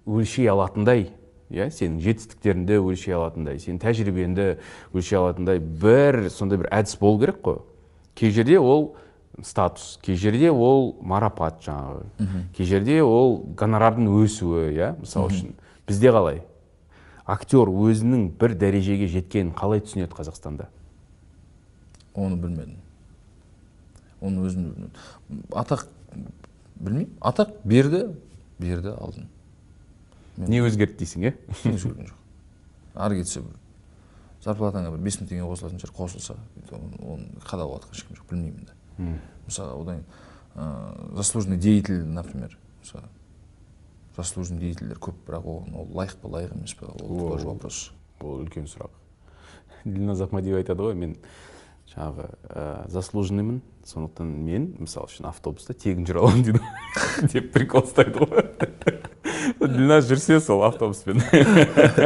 [0.06, 1.10] өлшей алатындай
[1.50, 4.46] иә сенің жетістіктеріңді өлшей алатындай сенің тәжірибеңді
[4.94, 7.60] өлшей алатындай бір сондай бір әдіс болу керек қой.
[8.14, 8.94] Кей жерде ол
[9.42, 12.04] статус кей жерде ол марапат жаңағы.
[12.56, 15.54] Кей жерде ол гонорардың өсуі иә мысалы үшін.
[15.88, 16.42] Бізде қалай?
[17.26, 20.68] Актер өзінің бір дәрежеге жеткенін қалай түсінеді қазақстанда?
[22.14, 22.78] Оны білмедім.
[24.20, 24.94] Оны өзім білмедім.
[25.50, 25.86] Атақ
[26.80, 27.12] білмеймін.
[27.20, 28.06] Атақ берді
[28.60, 29.28] берді алдым
[30.48, 32.18] не өзгерді дейсің иә ештеңе өзгерген жоқ.
[32.94, 33.56] Ары кетсе бір
[34.44, 36.36] зарплатаңа бір бес мың теңге қосылатын шығар қосылса
[36.72, 40.04] оны қадағалап жатқан ешкім жоқ білмеймін да мысалы одан
[40.54, 43.08] ыыы заслуженный деятель например мысалы
[44.16, 47.92] заслуженный деятельдер көп бірақ оған ол лайық па лайық емес па ол тоже вопрос.
[48.20, 48.90] ол үлкен сұрақ.
[49.84, 51.16] Дильназ ахмадиева айтады ғой мен
[51.90, 58.20] жаңағы ә, заслуженныймын сондықтан мен мысалы үшін автобуста тегін жүре аламын дейді деп прикол ұстайды
[58.20, 58.44] ғой.
[59.60, 61.22] Дильназ жүрсе сол автобуспен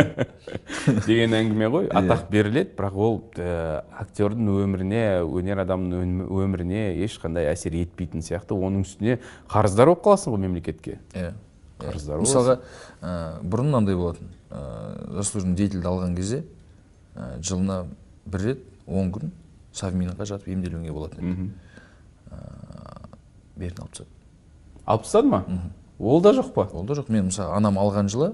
[1.06, 1.88] деген әңгіме ғой.
[1.92, 8.56] Атақ беріледі бірақ ол ә, актердің өміріне өнер адамының өміріне ешқандай әсер етпейтін сияқты.
[8.56, 9.18] Оның үстіне
[9.52, 10.98] қарыздар болып қаласың ғой мемлекетке.
[11.12, 11.34] Иә.
[11.82, 12.60] Қарыздар мысалға
[13.02, 14.32] ә, бұрын мынандай болатын.
[14.48, 14.64] Ә,
[15.20, 16.44] заслуженный деятельді алған кезде
[17.14, 17.84] ә, жылына
[18.24, 19.32] бір рет он күн
[19.74, 21.50] совминға жатып емделуіңе болатын еді.
[23.58, 24.08] Бәрін алып тастады.
[24.86, 25.44] Алып тастады ма?
[25.98, 26.68] Ол да жоқ па?
[26.72, 27.10] Ол да жоқ.
[27.12, 28.32] Мен мысалы анам алған жылы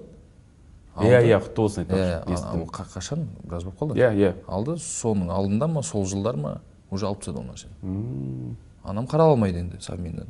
[1.01, 3.27] иә иә құтты болсын иә айтпақшы қа- қашан?
[3.45, 3.99] Біраз болып қалды.
[4.01, 4.35] Иә иә.
[4.49, 4.77] Алды.
[4.81, 6.61] Соның алдында ма сол жылдар ма
[6.91, 10.27] уже алып тастады ол нәрсені анам қарала алмайды енді совминнен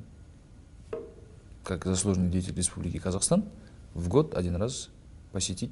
[1.64, 3.44] как заслуженный деятель республики казахстан
[3.94, 4.90] в год один раз
[5.32, 5.70] посетить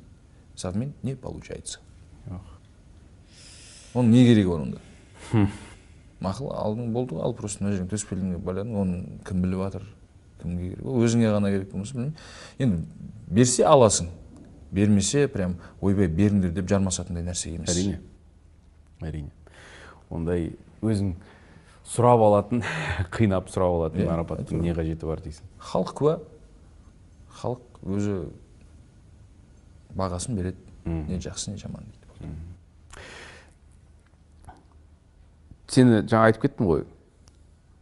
[0.55, 1.81] совмин не получается.
[3.95, 4.79] Оның не керегі бар онда
[6.25, 9.85] мақұл алдың болды ғой ал просто мына жерің төсбелгіңе байладың оны кім біліп жатыр
[10.43, 10.87] кімге керек?
[10.87, 12.17] Ол өзіңе ғана керек болмаса білмеймін.
[12.59, 12.83] Енді
[13.31, 14.11] берсе аласың.
[14.73, 17.71] Бермесе прям ойбай беріңдер деп жармасатындай нәрсе емес.
[17.73, 18.01] әрине.
[19.01, 19.31] әрине.
[20.11, 20.53] ондай
[20.83, 21.15] өзің
[21.89, 22.63] сұрап алатын
[23.17, 25.49] қинап сұрап алатын Иә, марапаттың не қажеті бар дейсің?
[25.71, 26.19] Халық куә.
[27.41, 28.19] Халық өзі
[29.97, 30.59] бағасын береді.
[30.85, 32.37] Не жақсы не жаман дейді.
[35.73, 36.85] Сені жаңа айтып кеттім ғой.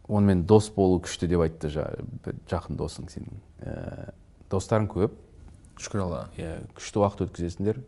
[0.07, 3.39] Онымен дос болу күшті деп айтты жақын досың сенің.
[3.59, 4.11] Ә,
[4.51, 5.15] достарың көп.
[5.81, 6.27] Шүкір аллаға.
[6.39, 7.81] Иә күшті уақыт өткізесіңдер.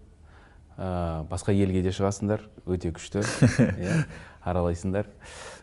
[0.80, 0.90] Ә,
[1.32, 2.44] басқа елге де шығасыңдар.
[2.68, 3.24] Өте күшті.
[3.84, 4.02] Иә
[4.50, 5.08] аралайсыңдар.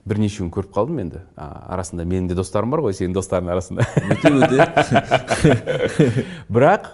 [0.09, 1.23] Бірнешеуін көріп қалдым енді.
[1.37, 3.87] А, арасында менің де достарым бар ғой сенің достарыңның арасында.
[4.13, 6.25] Өте өте.
[6.53, 6.93] Бірақ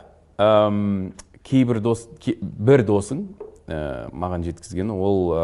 [1.43, 3.27] кейбір дос ке- бір досың
[3.67, 5.35] ә, маған жеткізген ол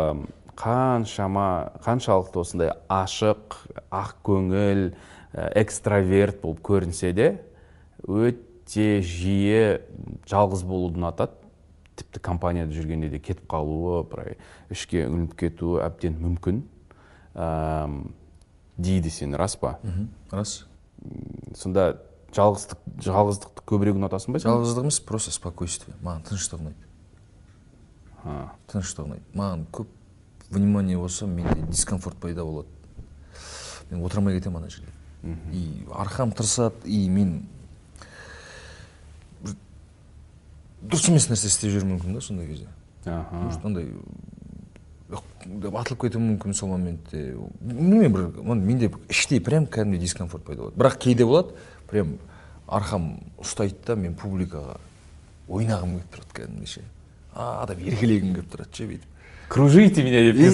[0.59, 1.49] қаншама
[1.85, 3.59] қаншалықты осындай ашық
[3.95, 7.29] ақкөңіл ә, экстраверт болып көрінсе де
[8.03, 9.79] өте жиі
[10.29, 11.39] жалғыз болуды ұнатады
[11.99, 14.35] тіпті компанияда жүргенде де кетіп қалуы бір
[14.75, 16.61] ішке үңіліп кетуі әбден мүмкін.
[17.35, 18.13] Ам,
[18.79, 19.77] дейді сен рас па?
[20.31, 20.61] Рас.
[21.59, 21.97] Сонда
[22.35, 25.97] жалғыздық жалғыздықты көбірек ұнатасың ба жалғыздық емес просто спокойствие.
[26.03, 26.89] Маған тыныштық ұнайды
[28.71, 29.95] тыныштық ұнайды маған көп
[30.51, 32.69] внимание болса менде дискомфорт пайда болады.
[33.91, 34.93] Мен отыра алмай кетемін ана жерде
[35.53, 37.47] и арқам тырысады и мен
[39.43, 39.57] бір
[40.83, 42.69] дұрыс емес нәрсе істеп жіберуім мүмкін да сондай кезде.
[43.05, 43.91] Может андай
[45.09, 47.35] атылып кетуім мүмкін сол моментте.
[47.61, 50.79] Білмеймін бір менде іштей прям кәдімгідей дискомфорт пайда болады.
[50.79, 51.57] Бірақ кейде болады
[51.91, 52.19] прям
[52.69, 54.79] арқам ұстайды да мен публикаға
[55.49, 56.85] ойнағым келіп тұрады кәдімгідей ше.
[57.35, 59.15] А деп еркелегім келіп тұрады ше бүйтіп.
[59.49, 60.37] Кружите меня деп?
[60.37, 60.51] «Ей!»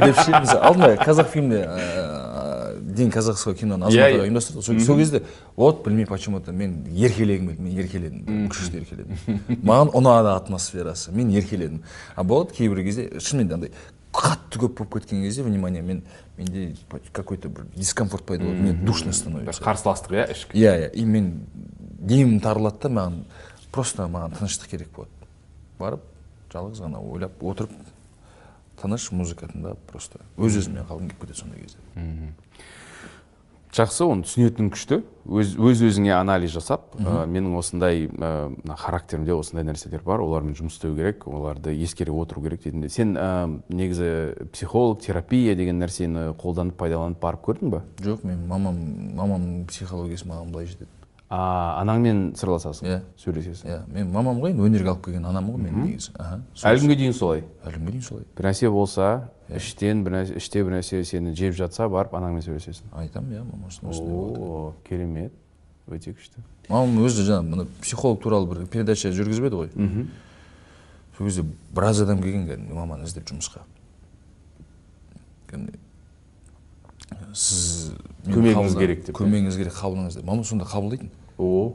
[0.00, 4.22] деп ше алдында қазақ фильмде ә, день казахского киноны азамат иә.
[4.26, 5.22] ұйымдастырды сол сол кезде
[5.56, 11.30] вот білмей почему то мен еркелегім келді мен еркеледім күшті еркеледім маған ұнады атмосферасы мен
[11.30, 11.82] еркеледім
[12.14, 13.72] а болады кейбір кезде шынымен де андай
[14.12, 16.02] қатты көп болып кеткен кезде внимание мен
[16.36, 16.74] менде
[17.12, 20.90] какой то бір дискомфорт пайда болады мне душно бір становится қарсыластық иә ішкі иә иә
[20.94, 21.32] и мен
[22.00, 23.20] демім тарылады да маған
[23.72, 25.10] просто маған тыныштық керек болады
[25.78, 26.00] барып
[26.52, 27.70] жалғыз ғана ойлап отырып
[28.80, 32.34] тыныш музыка тыңдап просто өз өзіме қалғым келіп кетеді сондай кезде.
[33.76, 34.96] Жақсы оны түсінетінің күшті.
[35.26, 40.56] Өз өз өзіңе анализ жасап ә, менің осындай ә, мына характерімде осындай нәрселер бар олармен
[40.56, 42.88] жұмыс істеу керек оларды ескере отыру керек дедім де.
[42.88, 48.80] Сен ә, негізі психолог терапия деген нәрсені қолданып пайдаланып барып көрдің ба жоқ мен мамам
[49.18, 50.88] мамамның психологиясы маған былай жетеді.
[51.30, 52.98] А анаңмен сырласасың Иә.
[53.18, 53.66] сөйлесесің.
[53.66, 56.12] Иә мен мамам ғой енді өнерге алып келген анам ғой мен негізі.
[56.62, 57.42] Әлі күнге дейін солай?
[57.64, 58.24] Әлі күнге дейін солай.
[58.36, 59.08] Бір нәрсе болса
[59.50, 62.92] іштен бір нәрсе іште бір нәрсе сені жеп жатса барып анаңмен сөйлесесің.
[62.94, 65.32] Айтамын иә мама осындай керемет.
[65.90, 66.42] Өте күшті.
[66.68, 70.06] Мамам өзі жаңағы мына психолог туралы бір передача жүргізбеді ғой.
[71.16, 71.42] Сол кезде
[71.74, 73.62] біраз адам келген кәдімгі маманы іздеп жұмысқа.
[75.50, 75.78] Кәдімгі
[77.34, 77.92] сіз
[78.26, 80.24] Көмегіңіз керек деп, көмегіңіз керек қабылдаңыз деп.
[80.26, 81.10] Мама сонда қабылдайтын.
[81.38, 81.74] О.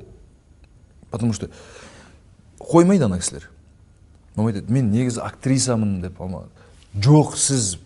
[1.12, 1.48] Потому что
[2.60, 3.50] қоймайды ана кісілер.
[4.36, 6.44] Мама айтады мен негізі актрисамын деп мама.
[6.96, 7.78] Жоқ сіз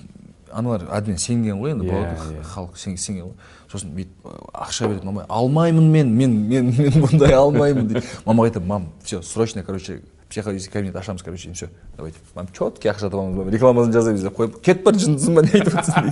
[0.52, 2.44] аналар әдемі сенген ғой енді Иә, болады иә.
[2.56, 3.34] халық сен- сенген ғой.
[3.72, 5.06] Сосын бүйтіп ақша береді.
[5.06, 10.02] Мама алмаймын мен мен мен мен бұндай алмаймын дейді мамаға айтамын мам все срочно короче
[10.36, 12.18] психологический кабинет ашамыз короче все давайте.
[12.36, 16.12] Мам четкий ақша табамыз рекламасын жасаймыз деп қойып кетіп бара жындысың ба не айтып отырсың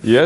[0.00, 0.24] дейді иә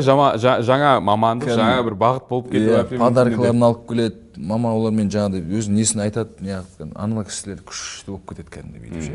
[0.62, 4.22] жаңа мамандық жаңа бір бағыт болып әбден мүмкін подаркаларын алып келеді.
[4.38, 9.14] Мама олармен жаңағыдай өзінің несін айтады неғып ана кісілер күшті болып кетеді кәдімгідей бүйтіп ше.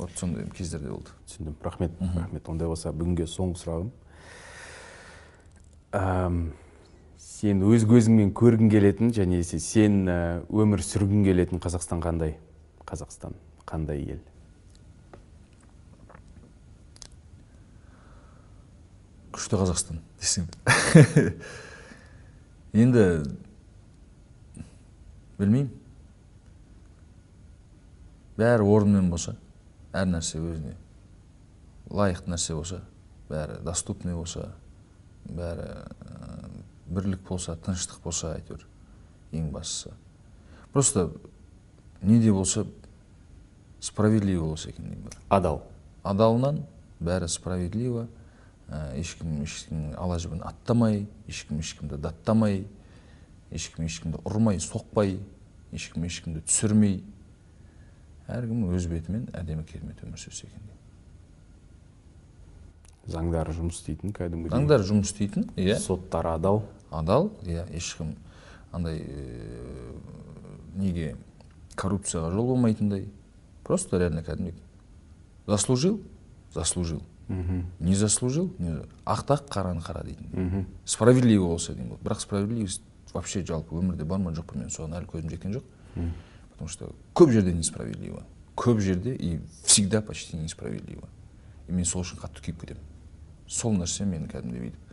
[0.00, 1.10] Вот сондай кездер де болды.
[1.28, 1.54] Түсіндім.
[1.62, 1.92] Рахмет.
[2.00, 2.48] Рахмет.
[2.48, 3.90] Ондай болса бүгінге соңғы сұрағым.
[7.20, 10.18] Сен өз көзіңмен көргің келетін және се- сен ә,
[10.48, 12.36] өмір сүргің келетін қазақстан қандай?
[12.88, 13.36] Қазақстан
[13.68, 14.22] қандай ел?
[19.36, 20.48] Күшті қазақстан десең
[22.82, 23.04] енді
[25.38, 25.70] білмеймін.
[28.40, 29.36] Бәрі орнымен болса
[29.92, 30.72] әр нәрсе өзіне
[31.92, 32.80] лайықты нәрсе болса
[33.30, 34.48] бәрі доступный болса
[35.28, 35.68] бәрі
[36.90, 38.66] бірлік болса тыныштық болса әйтеуір
[39.32, 39.92] ең бастысы.
[40.72, 41.12] Просто
[42.02, 42.66] неде болса
[43.80, 45.62] справедливо болса екен деймін бір адал.
[46.02, 46.64] Адалынан
[47.00, 48.08] бәрі справедливо.
[48.70, 52.64] Ә, ешкім ешкімнің ала жібін аттамай ешкім ешкімді даттамай
[53.50, 55.16] ешкім ешкімді ұрмай соқпай
[55.74, 57.00] ешкім ешкімді түсірмей.
[58.30, 60.76] Әркім өз бетімен әдемі керемет өмір сүрсе екен деймін.
[63.10, 64.54] заңдары жұмыс істейтін кәдімгідей?
[64.54, 65.78] Заңдар жұмыс істейтін иә.
[65.82, 66.62] Соттары адал.
[66.90, 67.32] Адал.
[67.42, 68.16] Иә ешкім
[68.72, 69.94] андай ә,
[70.76, 71.16] неге
[71.76, 73.08] коррупцияға жол болмайтындай
[73.64, 74.62] просто реально кәдімгідей
[75.46, 76.00] заслужил
[76.54, 77.02] заслужил.
[77.78, 80.66] Не заслужил не ақтақ қараны қара дейтін.
[80.84, 84.58] Справедливо болса деймін бірақ справедливость вообще жалпы өмірде бар ма жоқ па?
[84.58, 85.64] Мен соған әлі көзім жеткен жоқ.
[86.52, 88.24] Потому что көп жерде несправедливо.
[88.56, 91.08] Көп жерде и всегда почти несправедливо.
[91.68, 92.82] И мен сол үшін қатты күйіп кетемін.
[93.46, 94.89] Сол нәрсе мені кәдімгідей бүйтіп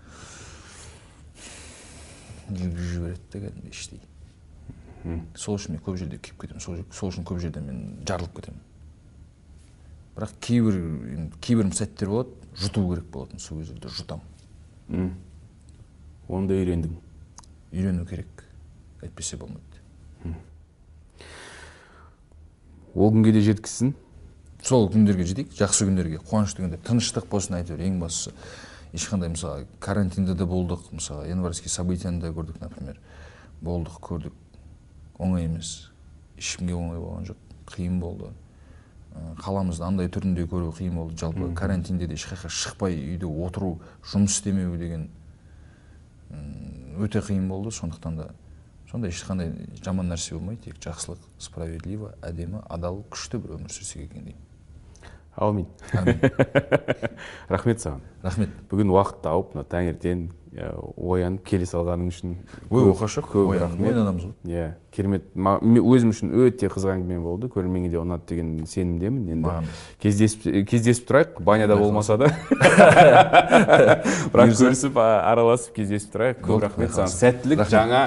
[2.49, 4.01] жүргізіп жібереді да кәдімгідей іштей
[5.37, 6.63] сол үшін мен көп жерде күйіп кетемін.
[6.63, 8.61] Сол, сол үшін көп жерде мен жарылып кетемін.
[10.17, 10.79] Бірақ кейбір
[11.43, 13.39] кейбір сәттер болады жұту керек болатын.
[13.39, 15.13] Сол кездерде жұтамын.
[16.27, 16.97] Оны да үйрендің
[17.71, 18.43] үйрену керек.
[19.01, 19.63] Әйтпесе болмайды.
[22.95, 23.93] Ол күнге де жеткізсін.
[24.65, 25.53] Сол күндерге жетейік.
[25.55, 26.19] Жақсы күндерге.
[26.25, 27.85] Қуанышты күндер тыныштық болсын әйтеуір.
[27.85, 28.33] Ең бастысы
[28.93, 32.99] ешқандай мысалы карантинде де болдық мысалы январьский событияны да көрдік например.
[33.61, 34.33] Болдық көрдік.
[35.17, 35.91] Оңай емес.
[36.37, 37.37] Ешкімге оңай болған жоқ.
[37.67, 38.31] Қиын болды.
[39.41, 41.17] Қаламызды андай түрінде көру қиын болды.
[41.17, 45.09] Жалпы карантинде де ешқайда шықпай үйде отыру жұмыс істемеу деген
[46.97, 47.71] өте қиын болды.
[47.71, 48.29] Сондықтан да
[48.91, 49.53] сондай ешқандай
[49.83, 50.69] жаман нәрсе болмайды.
[50.69, 54.46] Тек жақсылық справедливо әдемі адал күшті бір өмір сүрсек екен деймін.
[55.37, 55.67] Әумин
[57.49, 58.01] рахмет саған.
[58.23, 58.49] Рахмет.
[58.71, 60.23] Бүгін уақыт тауып мына таңертең
[60.57, 62.33] иә, оянып келе салғаның үшін
[62.73, 63.21] ой оқашы?
[63.21, 63.91] көп рахмет.
[63.91, 64.33] ойнанамыз ғой.
[64.49, 65.27] Иә керемет.
[65.37, 67.47] Өзім үшін өте қызық әңгіме болды.
[67.53, 69.29] Көрерменге де ұнады деген сенімдемін.
[69.37, 69.69] Енді
[70.01, 71.37] кездесіп кездесіп тұрайық.
[71.45, 72.31] Баняда болмаса да.
[74.33, 76.41] Бірақ көрісіп араласып кездесіп тұрайық.
[76.47, 77.13] Көп рахмет саған.
[77.13, 78.01] Сәттілік жаңа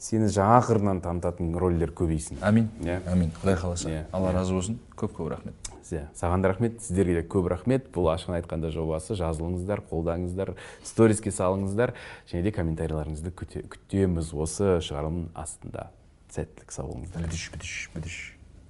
[0.00, 2.40] сені жаңа қырынан танытатын рөлдер көбейсін.
[2.42, 3.02] Әмин Иә.
[3.12, 3.90] әмин құдай қаласа.
[3.92, 4.04] Иә.
[4.16, 4.78] алла разы болсын.
[4.96, 5.59] Көп көп рахмет.
[5.94, 7.88] Иә саған да рахмет сіздерге де көп рахмет.
[7.94, 10.54] Бұл ашығын айтқанда жобасы жазылыңыздар қолдаңыздар
[10.86, 11.94] сториске салыңыздар.
[12.30, 14.34] Және де комментарийлеріңізді күте- күтеміз.
[14.34, 15.90] Осы шығарылымның астында.
[16.30, 17.26] Сәттілік сау болыңыздар.
[17.26, 17.48] Бідіш
[17.96, 18.18] бідіш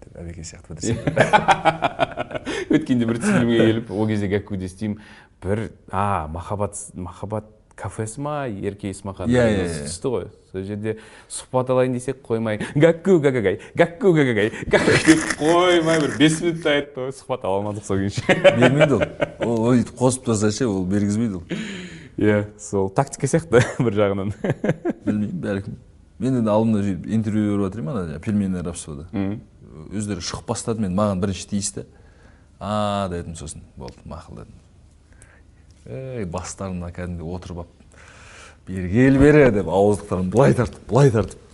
[0.00, 0.76] деп әбеке сияқты
[2.70, 5.00] өткенде бір түсірілімге келіп ол кезде гәккуде істеймін
[5.42, 9.84] бір а махаббат махаббат кафесі ма ерке есмахан Иә, иә, иә.
[9.88, 10.26] түсті ғой.
[10.52, 10.96] Сол жерде
[11.30, 17.14] сұхбат алайын десек қоймай гәкку гагагай гәкку гагагай деп қоймай бір бес минутта айтты ғой
[17.14, 18.36] сұхбат ала алмадық сол күйінше.
[18.58, 19.04] Бермейді ол.
[19.46, 21.44] Ол өйтіп қосып тастаса ол бергізбейді ол.
[22.18, 24.34] Иә сол тактика сияқты бір жағынан.
[25.06, 25.78] Білмеймін бәлкім
[26.20, 29.38] мен енді алдында сөйтіп интервью беріп жатыр едім ана жаңағы
[29.96, 31.86] өздері шығып бастады мен маған бірінші тиісті.
[32.60, 34.59] А дедім сосын болды мақұл дедім.
[35.88, 37.76] Ей бастарына кәдімгідей отырып алып
[38.68, 41.46] бері кел бері деп ауыздықтарын былай тартып былай тартып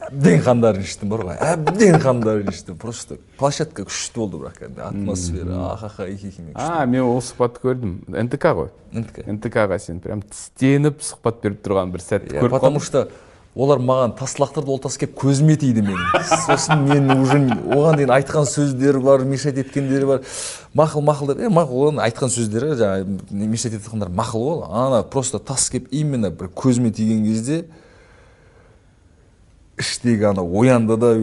[0.00, 5.58] әбден қандарын іштім бар ғой әбден қандарын іштім просто площадка күшті болды бірақ кәдімгі атмосфера
[5.74, 7.96] ахаха ихихи а мен ол сұхбатты көрдім.
[8.08, 8.70] Нтк ғой.
[8.92, 9.24] НТК.
[9.26, 13.08] нтк-ға сен прям тістеніп сұхбат беріп тұрған бір сәтті Иә, көріп потому что
[13.56, 16.22] олар маған тас лақтырды ол тас келіп көзіме тиді менің.
[16.46, 20.22] Сосын мен уже оған дейін айтқан сөздері бар мешать еткендері бар.
[20.78, 24.64] Мақұл мақұл деп е мақұл оның айтқан сөздері жаңағы мешать етіп жатқандары мақұл ғой.
[24.70, 27.64] Ана просто тас келіп именно бір көзіме тиген кезде
[29.80, 31.16] іштегі ана оянды да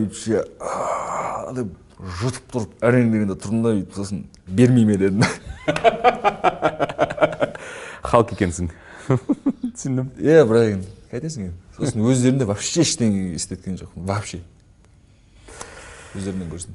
[0.60, 5.24] «А-а-а» деп жұтып тұрып әрең дегенде тұрдым да өйтіп сосын бермейме дедім.
[8.04, 8.70] Халық екенсің.
[9.08, 10.12] Түсіндім.
[10.20, 11.67] Иә бірақ енді қайтесің енді.
[11.78, 14.42] Сосын өздерінде вообще ештеңе істеткен жоқпын вообще.
[16.18, 16.74] Өздерінен көрсін.